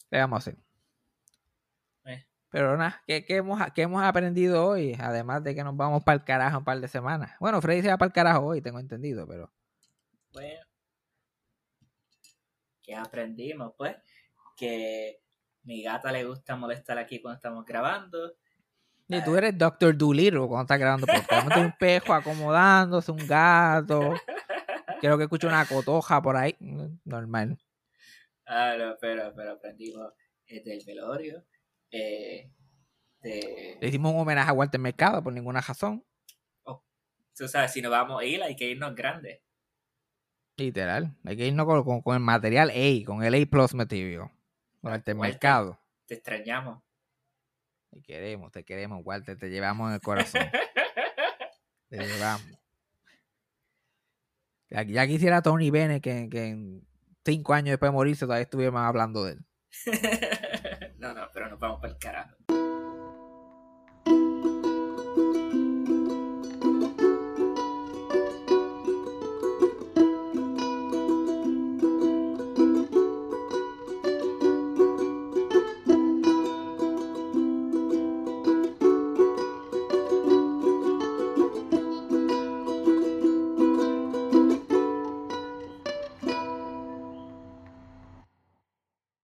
¿qué 0.09 0.17
vamos 0.17 0.37
a 0.37 0.39
hacer? 0.39 0.57
Eh. 2.05 2.25
Pero 2.49 2.75
nada, 2.77 3.01
¿qué, 3.05 3.23
qué 3.23 3.37
hemos, 3.37 3.59
qué 3.73 3.83
hemos 3.83 4.03
aprendido 4.03 4.65
hoy? 4.65 4.97
Además 4.99 5.43
de 5.43 5.53
que 5.53 5.63
nos 5.63 5.75
vamos 5.77 6.03
para 6.03 6.17
el 6.17 6.23
carajo 6.23 6.57
un 6.59 6.63
par 6.63 6.79
de 6.79 6.87
semanas. 6.87 7.31
Bueno, 7.39 7.61
Freddy 7.61 7.83
se 7.83 7.89
va 7.89 7.97
para 7.97 8.07
el 8.07 8.13
carajo 8.13 8.45
hoy, 8.45 8.61
tengo 8.61 8.79
entendido, 8.79 9.27
pero... 9.27 9.51
Bueno, 10.33 10.65
¿qué 12.81 12.95
aprendimos? 12.95 13.73
Pues 13.77 13.95
que 14.55 15.21
mi 15.63 15.83
gata 15.83 16.11
le 16.11 16.25
gusta 16.25 16.55
molestar 16.55 16.97
aquí 16.97 17.21
cuando 17.21 17.35
estamos 17.37 17.65
grabando. 17.65 18.35
Y 19.07 19.23
tú 19.23 19.35
eres 19.35 19.57
Doctor 19.57 19.97
Doolittle 19.97 20.47
cuando 20.47 20.61
estás 20.61 20.79
grabando 20.79 21.07
podcast. 21.07 21.57
Un 21.57 21.71
pejo 21.79 22.13
acomodándose, 22.13 23.11
un 23.11 23.25
gato. 23.25 24.13
Creo 24.99 25.17
que 25.17 25.23
escucho 25.23 25.47
una 25.47 25.65
cotoja 25.65 26.21
por 26.21 26.35
ahí. 26.37 26.55
Normal. 27.05 27.57
Ah, 28.45 28.75
no, 28.77 28.95
pero, 28.99 29.33
pero 29.35 29.51
aprendimos 29.53 30.11
del 30.47 30.83
velorio. 30.85 31.45
eh, 31.91 32.51
de, 33.21 33.77
Le 33.81 33.87
hicimos 33.87 34.13
un 34.13 34.19
homenaje 34.21 34.49
a 34.49 34.53
Walter 34.53 34.79
Mercado 34.79 35.21
por 35.23 35.33
ninguna 35.33 35.61
razón. 35.61 36.03
tú 37.35 37.47
sabes, 37.47 37.71
si 37.71 37.81
nos 37.81 37.91
vamos 37.91 38.21
a 38.21 38.25
ir, 38.25 38.41
hay 38.43 38.55
que 38.55 38.65
irnos 38.69 38.95
grandes. 38.95 39.41
Literal. 40.57 41.15
Hay 41.25 41.37
que 41.37 41.47
irnos 41.47 41.65
con, 41.65 41.83
con- 41.83 42.01
con 42.01 42.15
el 42.15 42.21
material 42.21 42.69
A, 42.69 43.05
con 43.05 43.23
el 43.23 43.33
A 43.41 43.45
Plus 43.49 43.73
Material. 43.73 44.29
Walter 44.81 45.15
Walter. 45.15 45.15
Mercado. 45.15 45.79
Te 46.05 46.15
extrañamos. 46.15 46.81
Te 47.91 48.01
queremos, 48.01 48.51
te 48.51 48.63
queremos, 48.65 49.01
Walter. 49.05 49.37
Te 49.37 49.49
llevamos 49.49 49.87
en 49.89 49.93
el 49.95 50.01
corazón. 50.01 50.41
te 51.89 51.97
llevamos. 51.97 52.58
Ya, 54.69 55.07
quisiera 55.07 55.41
Tony 55.41 55.71
Bennett 55.71 56.03
que, 56.03 56.29
que 56.29 56.47
en 56.49 56.87
cinco 57.25 57.53
años 57.53 57.71
después 57.71 57.89
de 57.89 57.93
morirse 57.93 58.25
todavía 58.25 58.43
estuviéramos 58.43 58.81
hablando 58.81 59.23
de 59.23 59.33
él. 59.33 59.45
no, 60.97 61.13
no, 61.13 61.27
pero 61.33 61.49
nos 61.49 61.59
vamos 61.59 61.79
para 61.81 61.93
el 61.93 61.99
carajo. 61.99 62.38